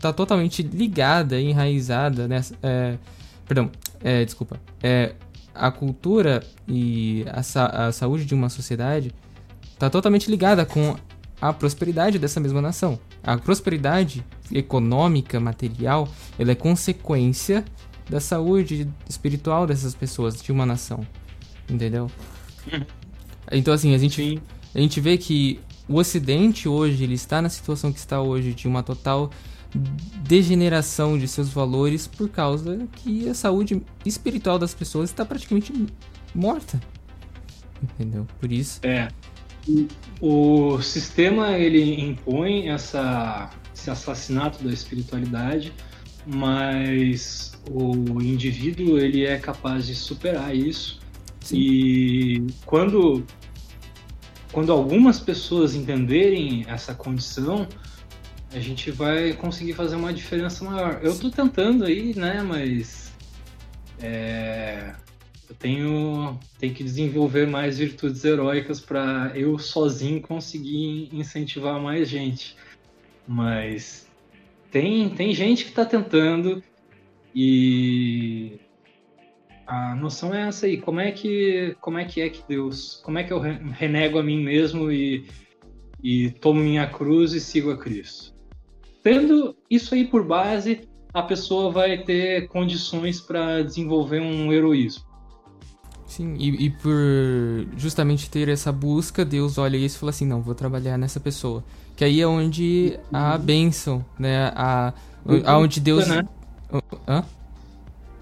tá 0.00 0.12
totalmente 0.12 0.62
ligada, 0.62 1.40
enraizada 1.40 2.28
nessa. 2.28 2.54
É, 2.62 2.96
perdão, 3.46 3.70
é, 4.02 4.24
desculpa. 4.24 4.60
É, 4.82 5.14
a 5.54 5.70
cultura 5.70 6.42
e 6.68 7.24
a, 7.28 7.86
a 7.86 7.92
saúde 7.92 8.24
de 8.24 8.34
uma 8.34 8.48
sociedade 8.48 9.12
tá 9.78 9.88
totalmente 9.88 10.30
ligada 10.30 10.66
com 10.66 10.96
a 11.40 11.52
prosperidade 11.52 12.18
dessa 12.18 12.40
mesma 12.40 12.60
nação. 12.60 12.98
A 13.22 13.36
prosperidade 13.36 14.24
econômica, 14.52 15.40
material, 15.40 16.08
ela 16.38 16.52
é 16.52 16.54
consequência 16.54 17.64
da 18.08 18.20
saúde 18.20 18.88
espiritual 19.08 19.66
dessas 19.66 19.94
pessoas, 19.94 20.40
de 20.40 20.52
uma 20.52 20.64
nação. 20.64 21.06
Entendeu? 21.68 22.10
Então, 23.50 23.72
assim, 23.72 23.94
a 23.94 23.98
gente, 23.98 24.42
a 24.74 24.80
gente 24.80 25.00
vê 25.00 25.16
que 25.16 25.60
o 25.88 25.98
Ocidente 25.98 26.68
hoje, 26.68 27.04
ele 27.04 27.14
está 27.14 27.40
na 27.40 27.48
situação 27.48 27.92
que 27.92 27.98
está 27.98 28.20
hoje, 28.20 28.52
de 28.54 28.66
uma 28.66 28.82
total 28.82 29.30
degeneração 30.22 31.18
de 31.18 31.28
seus 31.28 31.50
valores 31.50 32.06
por 32.06 32.28
causa 32.28 32.86
que 32.96 33.28
a 33.28 33.34
saúde 33.34 33.82
espiritual 34.04 34.58
das 34.58 34.74
pessoas 34.74 35.10
está 35.10 35.24
praticamente 35.24 35.72
morta. 36.34 36.80
Entendeu? 37.82 38.26
Por 38.40 38.50
isso. 38.50 38.80
É. 38.82 39.08
O 40.20 40.80
sistema 40.80 41.52
ele 41.52 42.00
impõe 42.00 42.68
essa, 42.68 43.50
esse 43.74 43.90
assassinato 43.90 44.62
da 44.62 44.72
espiritualidade, 44.72 45.72
mas 46.24 47.52
o 47.70 48.20
indivíduo 48.22 48.98
ele 48.98 49.26
é 49.26 49.38
capaz 49.38 49.86
de 49.86 49.94
superar 49.94 50.54
isso. 50.54 51.00
Sim. 51.40 51.56
E 51.56 52.46
quando 52.64 53.24
quando 54.52 54.72
algumas 54.72 55.20
pessoas 55.20 55.74
entenderem 55.74 56.64
essa 56.66 56.94
condição, 56.94 57.68
a 58.56 58.60
gente 58.60 58.90
vai 58.90 59.34
conseguir 59.34 59.74
fazer 59.74 59.96
uma 59.96 60.14
diferença 60.14 60.64
maior. 60.64 61.00
Eu 61.02 61.12
estou 61.12 61.30
tentando 61.30 61.84
aí, 61.84 62.16
né, 62.16 62.42
mas 62.42 63.12
é, 64.00 64.94
eu 65.46 65.54
tenho, 65.56 66.40
tenho 66.58 66.72
que 66.72 66.82
desenvolver 66.82 67.46
mais 67.46 67.76
virtudes 67.76 68.24
heróicas 68.24 68.80
para 68.80 69.30
eu 69.34 69.58
sozinho 69.58 70.22
conseguir 70.22 71.10
incentivar 71.12 71.78
mais 71.78 72.08
gente. 72.08 72.56
Mas 73.28 74.08
tem, 74.70 75.10
tem 75.10 75.34
gente 75.34 75.64
que 75.64 75.70
está 75.70 75.84
tentando 75.84 76.62
e 77.34 78.58
a 79.66 79.94
noção 79.96 80.34
é 80.34 80.48
essa 80.48 80.64
aí. 80.64 80.78
Como 80.78 80.98
é 80.98 81.12
que 81.12 81.76
como 81.78 81.98
é 81.98 82.06
que 82.06 82.22
é 82.22 82.30
que 82.30 82.42
Deus, 82.48 83.02
como 83.04 83.18
é 83.18 83.24
que 83.24 83.34
eu 83.34 83.38
renego 83.38 84.18
a 84.18 84.22
mim 84.22 84.42
mesmo 84.42 84.90
e 84.90 85.28
e 86.02 86.30
tomo 86.30 86.60
minha 86.60 86.86
cruz 86.86 87.34
e 87.34 87.40
sigo 87.40 87.70
a 87.70 87.76
Cristo? 87.76 88.35
Tendo 89.06 89.54
isso 89.70 89.94
aí 89.94 90.04
por 90.04 90.24
base, 90.24 90.80
a 91.14 91.22
pessoa 91.22 91.70
vai 91.70 91.98
ter 91.98 92.48
condições 92.48 93.20
para 93.20 93.62
desenvolver 93.62 94.18
um 94.18 94.52
heroísmo. 94.52 95.04
Sim, 96.04 96.34
e, 96.36 96.66
e, 96.66 96.70
por 96.70 96.98
justamente 97.76 98.28
ter 98.28 98.48
essa 98.48 98.72
busca, 98.72 99.24
Deus 99.24 99.58
olha 99.58 99.76
isso 99.76 99.94
e 99.94 100.00
fala 100.00 100.10
assim, 100.10 100.26
não, 100.26 100.42
vou 100.42 100.56
trabalhar 100.56 100.98
nessa 100.98 101.20
pessoa. 101.20 101.62
Que 101.94 102.04
aí 102.04 102.20
é 102.20 102.26
onde 102.26 102.98
a 103.12 103.38
bênção, 103.38 104.04
né? 104.18 104.50
A, 104.56 104.92
aonde 105.44 105.78
Deus. 105.78 106.08
Né? 106.08 106.26
Hã? 107.06 107.24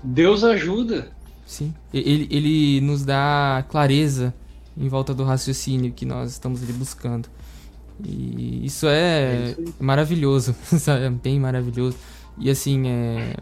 Deus 0.02 0.44
ajuda. 0.44 1.08
Sim. 1.46 1.72
Ele, 1.94 2.28
ele 2.30 2.80
nos 2.82 3.06
dá 3.06 3.64
clareza 3.70 4.34
em 4.76 4.86
volta 4.86 5.14
do 5.14 5.24
raciocínio 5.24 5.94
que 5.94 6.04
nós 6.04 6.32
estamos 6.32 6.62
ali 6.62 6.74
buscando. 6.74 7.30
E 8.02 8.66
isso 8.66 8.86
é, 8.86 9.34
é 9.34 9.50
isso 9.50 9.74
maravilhoso, 9.78 10.54
sabe? 10.78 11.04
É 11.04 11.10
bem 11.10 11.38
maravilhoso. 11.38 11.96
E 12.38 12.50
assim, 12.50 12.88
é... 12.88 13.36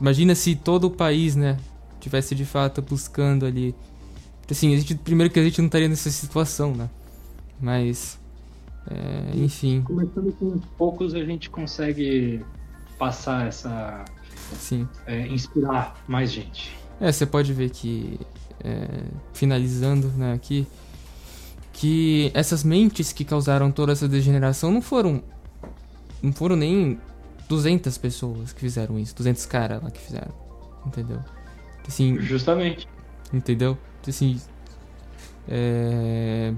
imagina 0.00 0.34
se 0.34 0.54
todo 0.54 0.86
o 0.86 0.90
país, 0.90 1.34
né, 1.34 1.56
tivesse 2.04 2.34
de 2.34 2.44
fato 2.44 2.82
buscando 2.82 3.46
ali. 3.46 3.74
Assim, 4.50 4.74
a 4.74 4.76
gente, 4.76 4.94
primeiro 4.94 5.32
que 5.32 5.40
a 5.40 5.42
gente 5.42 5.58
não 5.58 5.66
estaria 5.66 5.88
nessa 5.88 6.10
situação, 6.10 6.74
né? 6.74 6.88
Mas. 7.60 8.20
É, 8.90 9.36
enfim. 9.36 9.80
Começando 9.82 10.30
com 10.34 10.58
poucos, 10.76 11.14
a 11.14 11.24
gente 11.24 11.48
consegue 11.48 12.44
passar 12.98 13.46
essa. 13.46 14.04
Sim. 14.58 14.86
É, 15.06 15.26
inspirar 15.28 16.04
mais 16.06 16.30
gente. 16.30 16.76
É, 17.00 17.10
você 17.10 17.24
pode 17.24 17.52
ver 17.54 17.70
que. 17.70 18.20
É, 18.62 19.02
finalizando 19.32 20.08
né, 20.08 20.34
aqui. 20.34 20.66
Que 21.74 22.30
essas 22.32 22.64
mentes 22.64 23.12
que 23.12 23.24
causaram 23.24 23.70
toda 23.70 23.92
essa 23.92 24.08
degeneração 24.08 24.72
não 24.72 24.80
foram. 24.80 25.22
Não 26.22 26.32
foram 26.32 26.56
nem 26.56 26.98
200 27.48 27.98
pessoas 27.98 28.52
que 28.52 28.60
fizeram 28.60 28.98
isso. 28.98 29.14
200 29.14 29.44
caras 29.44 29.82
lá 29.82 29.90
que 29.90 30.00
fizeram. 30.00 30.32
Entendeu? 30.86 31.20
Assim, 31.86 32.18
Justamente. 32.20 32.88
Entendeu? 33.32 33.76
Assim, 34.06 34.40
é... 35.48 36.54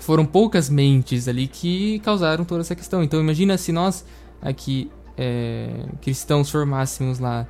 Foram 0.00 0.26
poucas 0.26 0.68
mentes 0.68 1.28
ali 1.28 1.46
que 1.46 2.00
causaram 2.00 2.44
toda 2.44 2.62
essa 2.62 2.74
questão. 2.74 3.02
Então 3.02 3.20
imagina 3.20 3.56
se 3.56 3.72
nós 3.72 4.04
aqui, 4.42 4.90
é... 5.16 5.86
cristãos, 6.00 6.50
formássemos 6.50 7.18
lá 7.18 7.46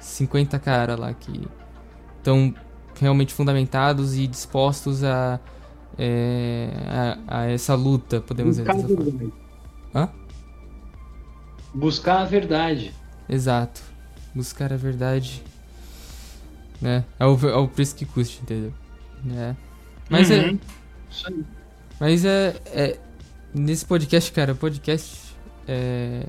50 0.00 0.58
caras 0.58 0.98
lá 0.98 1.12
que 1.14 1.48
estão 2.18 2.54
realmente 2.98 3.32
fundamentados 3.32 4.16
e 4.16 4.26
dispostos 4.26 5.04
a, 5.04 5.40
é... 5.98 6.70
a, 6.88 7.40
a, 7.40 7.44
essa 7.46 7.74
luta, 7.74 8.20
podemos 8.20 8.58
Buscar 8.58 8.74
dizer. 8.74 8.88
Buscar 8.88 9.02
a 9.02 9.04
verdade. 9.04 9.32
Hã? 9.94 10.08
Buscar 11.74 12.18
a 12.18 12.24
verdade. 12.24 12.94
Exato. 13.28 13.82
Buscar 14.34 14.72
a 14.72 14.76
verdade 14.76 15.42
né? 16.80 17.04
É 17.18 17.26
o, 17.26 17.38
é 17.48 17.56
o 17.56 17.68
preço 17.68 17.94
que 17.94 18.04
custa, 18.04 18.42
entendeu? 18.42 18.72
É. 19.34 19.54
Mas 20.08 20.30
é- 20.30 20.46
uhum. 20.46 20.58
é. 21.28 21.32
Mas 21.98 22.24
é, 22.24 22.60
é. 22.66 22.98
Nesse 23.54 23.86
podcast, 23.86 24.30
cara, 24.32 24.54
podcast 24.54 25.34
é 25.66 26.26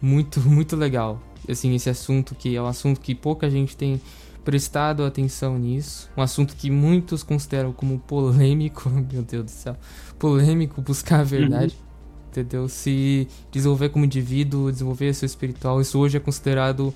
muito, 0.00 0.40
muito 0.48 0.76
legal. 0.76 1.20
Assim, 1.48 1.74
esse 1.74 1.88
assunto 1.88 2.34
que 2.34 2.56
é 2.56 2.62
um 2.62 2.66
assunto 2.66 3.00
que 3.00 3.14
pouca 3.14 3.48
gente 3.48 3.76
tem 3.76 4.00
prestado 4.46 5.04
atenção 5.04 5.58
nisso. 5.58 6.08
Um 6.16 6.22
assunto 6.22 6.54
que 6.54 6.70
muitos 6.70 7.24
consideram 7.24 7.72
como 7.72 7.98
polêmico, 7.98 8.88
meu 9.12 9.22
Deus 9.22 9.44
do 9.44 9.50
céu. 9.50 9.76
Polêmico 10.20 10.80
buscar 10.80 11.20
a 11.20 11.24
verdade. 11.24 11.74
Uhum. 11.74 12.30
Entendeu? 12.30 12.68
Se 12.68 13.26
desenvolver 13.50 13.88
como 13.88 14.04
indivíduo, 14.04 14.70
desenvolver 14.70 15.12
seu 15.14 15.26
espiritual, 15.26 15.80
isso 15.80 15.98
hoje 15.98 16.16
é 16.16 16.20
considerado 16.20 16.94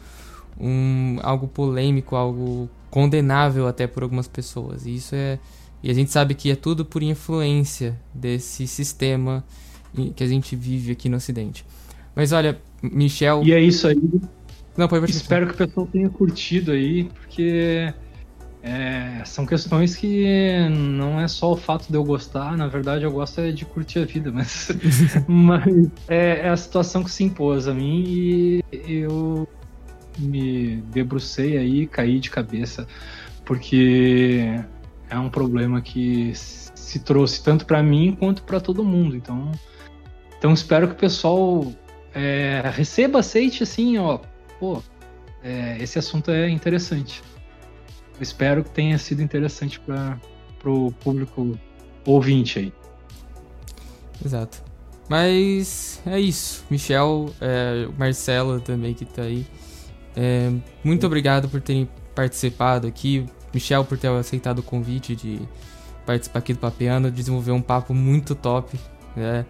um, 0.61 1.19
algo 1.23 1.49
polêmico, 1.49 2.15
algo 2.15 2.71
condenável 2.89 3.67
até 3.67 3.87
por 3.89 4.05
algumas 4.05 4.29
pessoas. 4.29 4.87
E 4.87 4.95
isso 4.95 5.15
é 5.17 5.39
e 5.83 5.91
a 5.91 5.95
gente 5.95 6.11
sabe 6.11 6.35
que 6.35 6.51
é 6.51 6.55
tudo 6.55 6.85
por 6.85 7.03
influência 7.03 7.99
desse 8.15 8.67
sistema 8.67 9.43
que 10.15 10.23
a 10.23 10.27
gente 10.27 10.55
vive 10.55 10.93
aqui 10.93 11.09
no 11.09 11.17
Ocidente. 11.17 11.65
Mas 12.15 12.33
olha, 12.33 12.61
Michel. 12.83 13.43
E 13.45 13.53
é 13.53 13.61
isso 13.61 13.89
aí. 13.89 13.99
Não, 14.81 14.89
pode 14.89 15.11
Espero 15.11 15.47
que 15.47 15.53
o 15.53 15.57
pessoal 15.59 15.87
tenha 15.87 16.09
curtido 16.09 16.73
aí, 16.73 17.05
porque 17.05 17.93
é, 18.63 19.23
são 19.27 19.45
questões 19.45 19.95
que 19.95 20.25
não 20.71 21.21
é 21.21 21.29
só 21.29 21.53
o 21.53 21.57
fato 21.57 21.91
de 21.91 21.95
eu 21.95 22.03
gostar, 22.03 22.57
na 22.57 22.67
verdade 22.67 23.05
eu 23.05 23.13
gosto 23.13 23.43
é 23.43 23.53
de 23.53 23.67
curtir 23.67 23.99
a 23.99 24.07
vida, 24.07 24.33
mas, 24.33 24.71
mas 25.29 25.91
é, 26.09 26.47
é, 26.47 26.49
a 26.49 26.57
situação 26.57 27.05
que 27.05 27.11
se 27.11 27.23
impôs 27.23 27.69
a 27.69 27.75
mim 27.75 28.05
e 28.07 28.65
eu 28.89 29.47
me 30.19 30.77
debrucei 30.91 31.59
aí, 31.59 31.87
caí 31.87 32.19
de 32.19 32.31
cabeça, 32.31 32.89
porque 33.45 34.63
é 35.11 35.19
um 35.19 35.29
problema 35.29 35.83
que 35.83 36.33
se 36.35 37.01
trouxe 37.01 37.45
tanto 37.45 37.67
para 37.67 37.83
mim 37.83 38.17
quanto 38.19 38.45
para 38.45 38.59
todo 38.59 38.83
mundo. 38.83 39.15
Então, 39.15 39.53
então 40.39 40.55
espero 40.55 40.89
que 40.89 40.95
o 40.95 40.99
pessoal 40.99 41.71
é, 42.15 42.63
receba, 42.73 43.19
aceite 43.19 43.63
assim, 43.63 43.99
ó, 43.99 44.21
pô, 44.61 44.83
é, 45.43 45.79
esse 45.81 45.99
assunto 45.99 46.31
é 46.31 46.49
interessante. 46.49 47.23
Eu 48.15 48.23
espero 48.23 48.63
que 48.63 48.71
tenha 48.71 48.99
sido 48.99 49.23
interessante 49.23 49.81
para 49.81 50.21
o 50.67 50.93
público 50.93 51.59
ouvinte 52.05 52.59
aí. 52.59 52.73
Exato. 54.25 54.63
Mas 55.09 56.01
é 56.07 56.21
isso. 56.21 56.65
Michel, 56.71 57.35
é, 57.41 57.89
também 58.65 58.93
que 58.93 59.07
tá 59.07 59.23
aí. 59.23 59.47
É, 60.15 60.53
muito 60.85 61.07
obrigado 61.07 61.49
por 61.49 61.61
terem 61.61 61.89
participado 62.15 62.87
aqui. 62.87 63.27
Michel, 63.53 63.85
por 63.85 63.99
ter 63.99 64.09
aceitado 64.09 64.59
o 64.59 64.63
convite 64.63 65.17
de 65.17 65.41
participar 66.05 66.41
aqui 66.41 66.53
do 66.53 66.59
Papeano, 66.59 67.11
desenvolver 67.11 67.53
um 67.53 67.63
papo 67.63 67.95
muito 67.95 68.35
top, 68.35 68.79
né? 69.17 69.47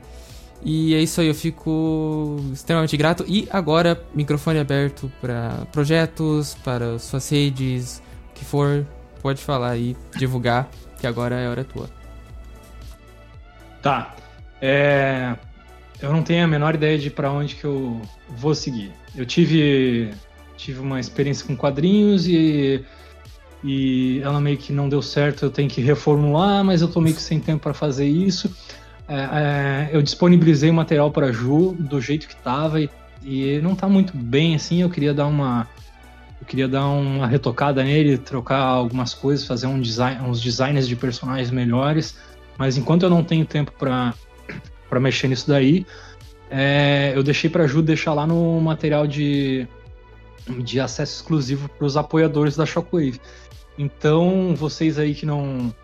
E 0.63 0.95
é 0.95 1.01
isso 1.01 1.21
aí, 1.21 1.29
eu 1.29 1.35
fico 1.35 2.37
extremamente 2.53 2.97
grato. 2.97 3.25
E 3.27 3.49
agora, 3.51 4.03
microfone 4.15 4.59
aberto 4.59 5.11
para 5.21 5.67
projetos, 5.73 6.55
para 6.63 6.99
suas 6.99 7.29
redes, 7.31 8.03
o 8.31 8.35
que 8.35 8.45
for, 8.45 8.87
pode 9.23 9.43
falar 9.43 9.71
aí, 9.71 9.97
divulgar, 10.17 10.69
que 10.99 11.07
agora 11.07 11.37
é 11.37 11.47
a 11.47 11.51
hora 11.51 11.65
tua. 11.65 11.89
Tá. 13.81 14.15
É... 14.61 15.35
Eu 16.01 16.13
não 16.13 16.23
tenho 16.23 16.45
a 16.45 16.49
menor 16.49 16.75
ideia 16.75 16.99
de 16.99 17.11
para 17.11 17.31
onde 17.31 17.55
que 17.55 17.65
eu 17.65 18.01
vou 18.29 18.55
seguir. 18.55 18.93
Eu 19.15 19.27
tive 19.27 20.13
tive 20.57 20.81
uma 20.81 21.01
experiência 21.01 21.47
com 21.47 21.57
quadrinhos 21.57 22.27
e 22.27 22.85
e 23.63 24.21
ela 24.23 24.41
meio 24.41 24.57
que 24.57 24.73
não 24.73 24.89
deu 24.89 25.03
certo, 25.03 25.45
eu 25.45 25.51
tenho 25.51 25.69
que 25.69 25.81
reformular, 25.83 26.65
mas 26.65 26.81
eu 26.81 26.89
tô 26.89 27.01
meio 27.01 27.15
que 27.15 27.21
sem 27.21 27.39
tempo 27.39 27.63
para 27.63 27.75
fazer 27.75 28.07
isso. 28.07 28.55
É, 29.11 29.89
é, 29.91 29.91
eu 29.93 30.01
disponibilizei 30.01 30.71
o 30.71 30.75
material 30.75 31.11
para 31.11 31.33
Ju 31.33 31.75
do 31.77 32.01
jeito 32.01 32.29
que 32.29 32.37
tava 32.37 32.81
e, 32.81 32.89
e 33.25 33.61
não 33.61 33.75
tá 33.75 33.89
muito 33.89 34.17
bem 34.17 34.55
assim. 34.55 34.83
Eu 34.83 34.89
queria 34.89 35.13
dar 35.13 35.27
uma 35.27 35.69
eu 36.41 36.47
queria 36.47 36.69
dar 36.69 36.87
uma 36.87 37.27
retocada 37.27 37.83
nele, 37.83 38.17
trocar 38.17 38.61
algumas 38.61 39.13
coisas, 39.13 39.45
fazer 39.45 39.67
um 39.67 39.81
design, 39.81 40.23
uns 40.23 40.41
designs 40.41 40.87
de 40.87 40.95
personagens 40.95 41.51
melhores. 41.51 42.17
Mas 42.57 42.77
enquanto 42.77 43.03
eu 43.03 43.11
não 43.11 43.25
tenho 43.25 43.45
tempo 43.45 43.73
para 43.77 44.15
para 44.89 45.01
mexer 45.01 45.27
nisso 45.27 45.49
daí, 45.49 45.85
é, 46.49 47.13
eu 47.15 47.23
deixei 47.25 47.51
para 47.51 47.67
Ju 47.67 47.83
deixar 47.83 48.15
lá 48.15 48.25
no 48.29 48.61
material 48.61 49.09
de 49.09 49.67
de 50.61 50.79
acesso 50.79 51.17
exclusivo 51.17 51.69
para 51.69 51.85
os 51.85 51.97
apoiadores 51.97 52.55
da 52.55 52.65
Shockwave. 52.65 53.21
Então, 53.77 54.55
vocês 54.55 54.99
aí 55.01 55.15
que 55.15 55.27
não 55.27 55.75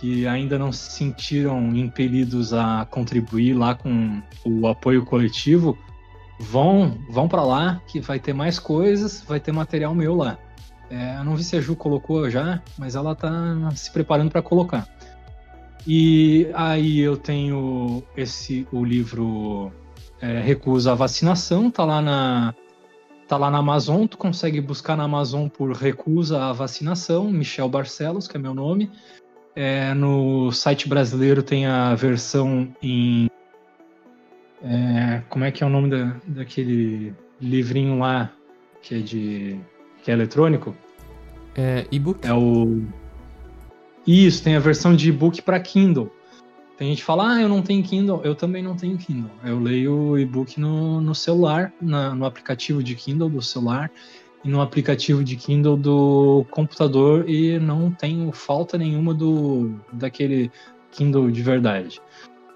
que 0.00 0.26
ainda 0.26 0.58
não 0.58 0.72
se 0.72 0.92
sentiram 0.92 1.76
impelidos 1.76 2.54
a 2.54 2.86
contribuir 2.90 3.52
lá 3.52 3.74
com 3.74 4.22
o 4.46 4.66
apoio 4.66 5.04
coletivo, 5.04 5.76
vão 6.38 6.98
vão 7.10 7.28
para 7.28 7.44
lá 7.44 7.82
que 7.86 8.00
vai 8.00 8.18
ter 8.18 8.32
mais 8.32 8.58
coisas, 8.58 9.22
vai 9.28 9.38
ter 9.38 9.52
material 9.52 9.94
meu 9.94 10.16
lá. 10.16 10.38
É, 10.88 11.18
eu 11.18 11.24
não 11.24 11.36
vi 11.36 11.44
se 11.44 11.54
a 11.54 11.60
Ju 11.60 11.76
colocou 11.76 12.30
já, 12.30 12.62
mas 12.78 12.94
ela 12.96 13.14
tá 13.14 13.30
se 13.76 13.90
preparando 13.90 14.30
para 14.30 14.40
colocar. 14.40 14.88
E 15.86 16.48
aí 16.54 16.98
eu 16.98 17.16
tenho 17.18 18.02
esse 18.16 18.66
o 18.72 18.82
livro 18.82 19.70
é, 20.18 20.40
Recusa 20.40 20.92
a 20.92 20.94
Vacinação, 20.94 21.70
tá 21.70 21.84
lá 21.84 22.00
na 22.00 22.54
tá 23.28 23.36
lá 23.36 23.48
na 23.48 23.58
Amazon, 23.58 24.06
tu 24.06 24.18
consegue 24.18 24.60
buscar 24.60 24.96
na 24.96 25.04
Amazon 25.04 25.46
por 25.46 25.70
Recusa 25.72 26.42
a 26.42 26.52
Vacinação, 26.52 27.30
Michel 27.30 27.68
Barcelos, 27.68 28.26
que 28.26 28.36
é 28.36 28.40
meu 28.40 28.54
nome. 28.54 28.90
É, 29.54 29.92
no 29.94 30.52
site 30.52 30.88
brasileiro 30.88 31.42
tem 31.42 31.66
a 31.66 31.94
versão 31.94 32.74
em 32.80 33.28
é, 34.62 35.22
como 35.28 35.44
é 35.44 35.50
que 35.50 35.64
é 35.64 35.66
o 35.66 35.70
nome 35.70 35.90
da, 35.90 36.16
daquele 36.26 37.14
livrinho 37.40 37.98
lá 37.98 38.30
que 38.82 38.94
é 38.94 38.98
de 38.98 39.60
que 40.02 40.10
é 40.10 40.14
eletrônico? 40.14 40.74
É 41.54 41.86
e-book. 41.90 42.26
É 42.26 42.32
o 42.32 42.82
isso, 44.06 44.42
tem 44.42 44.56
a 44.56 44.60
versão 44.60 44.94
de 44.96 45.08
e-book 45.08 45.42
para 45.42 45.60
Kindle. 45.60 46.10
Tem 46.76 46.88
gente 46.88 46.98
que 46.98 47.04
fala, 47.04 47.34
ah, 47.34 47.42
eu 47.42 47.48
não 47.48 47.60
tenho 47.60 47.82
Kindle. 47.82 48.22
Eu 48.24 48.34
também 48.34 48.62
não 48.62 48.74
tenho 48.74 48.96
Kindle. 48.96 49.30
Eu 49.44 49.60
leio 49.60 50.18
e-book 50.18 50.58
no, 50.58 51.00
no 51.00 51.14
celular, 51.14 51.72
na, 51.80 52.14
no 52.14 52.24
aplicativo 52.24 52.82
de 52.82 52.94
Kindle 52.94 53.28
do 53.28 53.42
celular 53.42 53.90
no 54.44 54.60
aplicativo 54.60 55.22
de 55.22 55.36
Kindle 55.36 55.76
do 55.76 56.46
computador 56.50 57.28
e 57.28 57.58
não 57.58 57.90
tenho 57.90 58.32
falta 58.32 58.78
nenhuma 58.78 59.12
do 59.12 59.74
daquele 59.92 60.50
Kindle 60.92 61.30
de 61.30 61.42
verdade. 61.42 62.00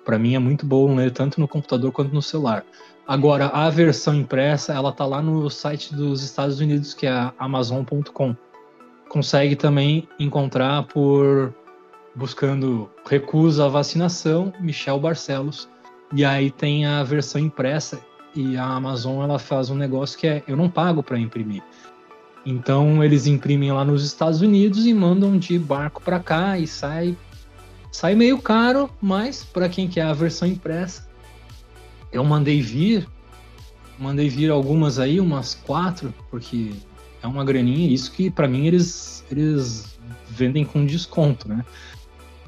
Para 0.05 0.19
mim 0.19 0.35
é 0.35 0.39
muito 0.39 0.67
bom 0.67 0.95
ler 0.95 1.11
tanto 1.11 1.41
no 1.41 1.49
computador 1.49 1.93
quanto 1.93 2.15
no 2.15 2.23
celular. 2.23 2.65
Agora, 3.07 3.49
a 3.49 3.69
versão 3.69 4.15
impressa, 4.15 4.73
ela 4.73 4.91
tá 4.91 5.05
lá 5.05 5.21
no 5.21 5.51
site 5.51 5.95
dos 5.95 6.23
Estados 6.23 6.59
Unidos, 6.61 6.95
que 6.95 7.07
é 7.07 7.33
amazon.com 7.39 8.35
consegue 9.15 9.55
também 9.55 10.09
encontrar 10.19 10.83
por 10.89 11.55
buscando 12.17 12.91
recusa 13.07 13.67
à 13.67 13.69
vacinação, 13.69 14.53
Michel 14.59 14.99
Barcelos. 14.99 15.69
E 16.13 16.25
aí 16.25 16.51
tem 16.51 16.85
a 16.85 17.01
versão 17.05 17.41
impressa 17.41 18.01
e 18.35 18.57
a 18.57 18.65
Amazon 18.65 19.23
ela 19.23 19.39
faz 19.39 19.71
um 19.71 19.75
negócio 19.75 20.19
que 20.19 20.27
é 20.27 20.43
eu 20.47 20.57
não 20.57 20.69
pago 20.69 21.03
para 21.03 21.19
imprimir. 21.19 21.63
Então 22.45 23.03
eles 23.03 23.27
imprimem 23.27 23.73
lá 23.73 23.85
nos 23.85 24.05
Estados 24.05 24.41
Unidos 24.41 24.87
e 24.87 24.93
mandam 24.93 25.39
de 25.39 25.59
barco 25.59 26.03
para 26.03 26.21
cá 26.21 26.59
e 26.59 26.67
sai 26.67 27.17
sai 27.91 28.15
meio 28.15 28.39
caro, 28.43 28.91
mas 29.01 29.45
para 29.45 29.69
quem 29.69 29.89
quer 29.89 30.03
a 30.03 30.13
versão 30.13 30.49
impressa, 30.49 31.09
eu 32.13 32.25
mandei 32.25 32.61
vir, 32.61 33.07
mandei 33.99 34.29
vir 34.29 34.51
algumas 34.51 34.99
aí, 34.99 35.21
umas 35.21 35.55
quatro, 35.55 36.13
porque 36.29 36.73
é 37.23 37.27
uma 37.27 37.45
graninha, 37.45 37.93
isso 37.93 38.11
que 38.11 38.31
para 38.31 38.49
mim 38.49 38.67
eles, 38.67 39.25
eles 39.31 39.97
vendem 40.29 40.65
com 40.65 40.85
desconto, 40.85 41.49
né? 41.49 41.65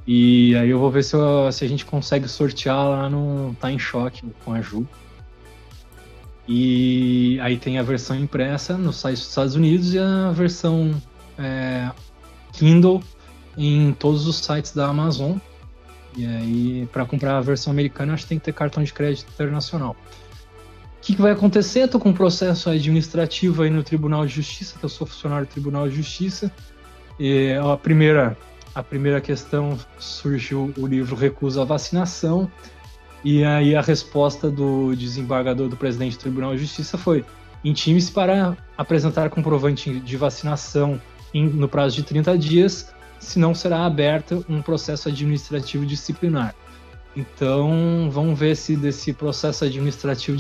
E 0.07 0.55
aí 0.57 0.69
eu 0.71 0.79
vou 0.79 0.91
ver 0.91 1.03
se, 1.03 1.15
eu, 1.15 1.51
se 1.51 1.65
a 1.65 1.69
gente 1.69 1.85
consegue 1.85 2.29
sortear 2.29 2.89
lá 2.89 3.09
no 3.09 3.57
Tá 3.61 3.73
em 3.73 3.79
Choque 3.79 4.23
com 4.45 4.53
a 4.53 4.61
Ju. 4.61 4.87
E 6.49 7.39
aí 7.41 7.57
tem 7.57 7.79
a 7.79 7.83
versão 7.83 8.17
impressa 8.17 8.77
no 8.77 8.93
site 8.93 9.19
dos 9.19 9.29
Estados 9.29 9.55
Unidos 9.55 9.95
e 9.95 9.99
a 9.99 10.31
versão 10.31 10.95
é, 11.39 11.91
Kindle 12.53 13.03
em 13.57 13.93
todos 13.93 14.27
os 14.27 14.37
sites 14.37 14.73
da 14.73 14.87
Amazon. 14.87 15.39
E 16.17 16.25
aí, 16.25 16.89
para 16.93 17.05
comprar 17.05 17.37
a 17.37 17.41
versão 17.41 17.71
americana, 17.71 18.15
acho 18.15 18.23
que 18.23 18.29
tem 18.31 18.39
que 18.39 18.45
ter 18.45 18.53
cartão 18.53 18.83
de 18.83 18.93
crédito 18.93 19.29
internacional 19.33 19.97
que, 21.07 21.15
que 21.15 21.23
vai 21.23 21.31
acontecer? 21.31 21.85
Estou 21.85 22.01
com 22.01 22.09
um 22.09 22.13
processo 22.13 22.69
administrativo 22.69 23.63
aí 23.63 23.71
no 23.71 23.85
Tribunal 23.85 24.27
de 24.27 24.35
Justiça, 24.35 24.77
que 24.77 24.85
eu 24.85 24.89
sou 24.89 25.07
funcionário 25.07 25.47
do 25.47 25.51
Tribunal 25.51 25.89
de 25.89 25.95
Justiça. 25.95 26.51
E 27.17 27.53
a 27.53 27.77
primeira, 27.77 28.37
a 28.75 28.83
primeira 28.83 29.21
questão 29.21 29.79
surgiu 30.01 30.75
o 30.77 30.85
livro 30.85 31.15
Recusa 31.15 31.63
a 31.63 31.65
Vacinação. 31.65 32.51
E 33.29 33.43
aí 33.43 33.75
a 33.75 33.81
resposta 33.81 34.49
do 34.49 34.95
desembargador 34.95 35.69
do 35.69 35.77
presidente 35.77 36.17
do 36.17 36.21
Tribunal 36.21 36.55
de 36.55 36.61
Justiça 36.61 36.97
foi: 36.97 37.25
intime-se 37.65 38.13
para 38.13 38.57
apresentar 38.79 39.31
comprovante 39.31 39.99
de 39.99 40.17
vacinação 40.17 41.03
em, 41.35 41.45
no 41.49 41.69
prazo 41.69 41.97
de 41.97 42.05
30 42.05 42.39
dias, 42.39 42.95
senão 43.19 43.53
será 43.53 43.85
aberto 43.85 44.47
um 44.49 44.63
processo 44.63 45.09
administrativo 45.09 45.85
disciplinar. 45.85 46.55
Então, 47.17 48.09
vamos 48.13 48.39
ver 48.39 48.55
se 48.55 48.77
desse 48.77 49.13
processo 49.13 49.65
administrativo 49.65 50.39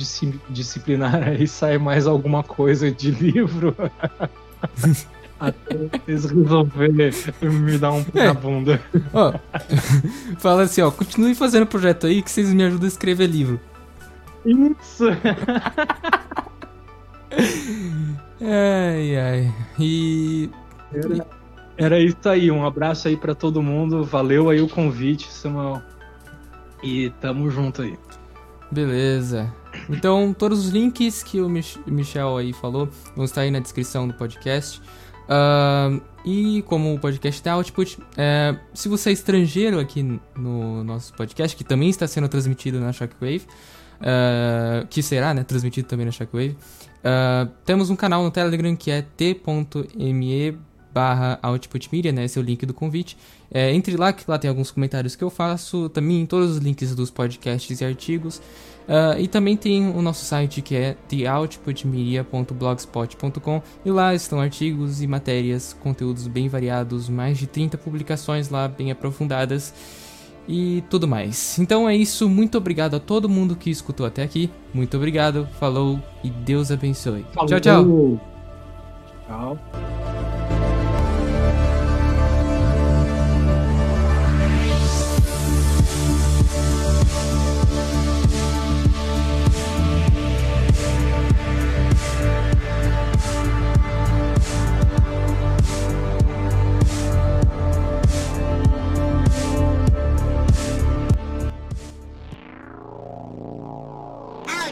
disciplinar 0.48 1.26
aí 1.26 1.48
sai 1.48 1.78
mais 1.78 2.06
alguma 2.06 2.44
coisa 2.44 2.88
de 2.88 3.10
livro. 3.10 3.74
Até 5.38 5.90
eles 6.08 6.24
resolverem 6.24 7.10
me 7.42 7.76
dar 7.78 7.92
um 7.92 8.02
pé 8.02 8.20
é. 8.20 8.26
na 8.26 8.34
bunda. 8.34 8.80
Ó, 9.12 9.34
fala 10.38 10.62
assim, 10.62 10.80
ó, 10.80 10.90
continue 10.90 11.34
fazendo 11.34 11.66
projeto 11.66 12.06
aí 12.06 12.22
que 12.22 12.30
vocês 12.30 12.52
me 12.52 12.64
ajudam 12.64 12.86
a 12.86 12.88
escrever 12.88 13.26
livro. 13.26 13.60
Isso! 14.44 15.04
ai, 18.40 19.16
ai. 19.16 19.54
E... 19.78 20.50
Era, 20.92 21.26
era 21.76 22.00
isso 22.00 22.28
aí, 22.28 22.50
um 22.50 22.64
abraço 22.64 23.08
aí 23.08 23.16
para 23.16 23.34
todo 23.34 23.62
mundo, 23.62 24.04
valeu 24.04 24.48
aí 24.48 24.60
o 24.62 24.68
convite, 24.68 25.30
Samuel. 25.30 25.82
E 26.82 27.10
tamo 27.20 27.50
junto 27.50 27.82
aí. 27.82 27.98
Beleza. 28.70 29.52
Então, 29.88 30.34
todos 30.36 30.66
os 30.66 30.68
links 30.70 31.22
que 31.22 31.40
o 31.40 31.48
Mich 31.48 31.78
Michel 31.86 32.36
aí 32.36 32.52
falou 32.52 32.88
vão 33.14 33.24
estar 33.24 33.42
aí 33.42 33.50
na 33.50 33.60
descrição 33.60 34.08
do 34.08 34.14
podcast. 34.14 34.80
Uh, 35.26 36.00
e 36.24 36.62
como 36.62 36.94
o 36.94 36.98
podcast 36.98 37.42
tem 37.42 37.52
output, 37.52 37.98
é, 38.16 38.56
se 38.74 38.88
você 38.88 39.10
é 39.10 39.12
estrangeiro 39.12 39.78
aqui 39.78 40.02
no 40.36 40.82
nosso 40.82 41.12
podcast, 41.14 41.56
que 41.56 41.62
também 41.62 41.88
está 41.88 42.06
sendo 42.06 42.28
transmitido 42.28 42.80
na 42.80 42.92
Shockwave, 42.92 43.46
uh, 44.00 44.86
que 44.88 45.02
será 45.02 45.32
né, 45.32 45.44
transmitido 45.44 45.86
também 45.86 46.06
na 46.06 46.12
Shockwave, 46.12 46.56
uh, 46.56 47.48
temos 47.64 47.90
um 47.90 47.96
canal 47.96 48.24
no 48.24 48.30
Telegram 48.30 48.74
que 48.74 48.90
é 48.90 49.02
t.me 49.02 50.58
barra 50.92 51.38
Output 51.42 51.90
Media, 51.92 52.10
né? 52.10 52.24
Esse 52.24 52.38
é 52.38 52.40
o 52.40 52.44
link 52.44 52.64
do 52.64 52.72
convite. 52.72 53.18
É, 53.50 53.70
entre 53.74 53.98
lá, 53.98 54.14
que 54.14 54.24
lá 54.26 54.38
tem 54.38 54.48
alguns 54.48 54.70
comentários 54.70 55.14
que 55.14 55.22
eu 55.22 55.28
faço, 55.28 55.90
também 55.90 56.24
todos 56.24 56.52
os 56.52 56.56
links 56.56 56.94
dos 56.94 57.10
podcasts 57.10 57.82
e 57.82 57.84
artigos. 57.84 58.40
Uh, 58.86 59.18
e 59.18 59.26
também 59.26 59.56
tem 59.56 59.90
o 59.90 60.00
nosso 60.00 60.24
site 60.24 60.62
que 60.62 60.76
é 60.76 60.96
theoutputmedia.blogspot.com 61.08 63.62
e 63.84 63.90
lá 63.90 64.14
estão 64.14 64.40
artigos 64.40 65.02
e 65.02 65.08
matérias, 65.08 65.72
conteúdos 65.72 66.28
bem 66.28 66.48
variados, 66.48 67.08
mais 67.08 67.36
de 67.36 67.48
30 67.48 67.76
publicações 67.78 68.48
lá 68.48 68.68
bem 68.68 68.92
aprofundadas 68.92 69.74
e 70.48 70.84
tudo 70.88 71.08
mais. 71.08 71.58
Então 71.58 71.88
é 71.88 71.96
isso, 71.96 72.28
muito 72.28 72.56
obrigado 72.56 72.94
a 72.94 73.00
todo 73.00 73.28
mundo 73.28 73.56
que 73.56 73.70
escutou 73.70 74.06
até 74.06 74.22
aqui. 74.22 74.48
Muito 74.72 74.96
obrigado, 74.96 75.48
falou 75.58 76.00
e 76.22 76.30
Deus 76.30 76.70
abençoe. 76.70 77.26
Falou. 77.32 77.48
Tchau, 77.48 77.60
tchau. 77.60 78.20
Tchau. 79.26 79.58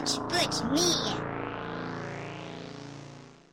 Put 0.05 0.71
me. 0.71 1.14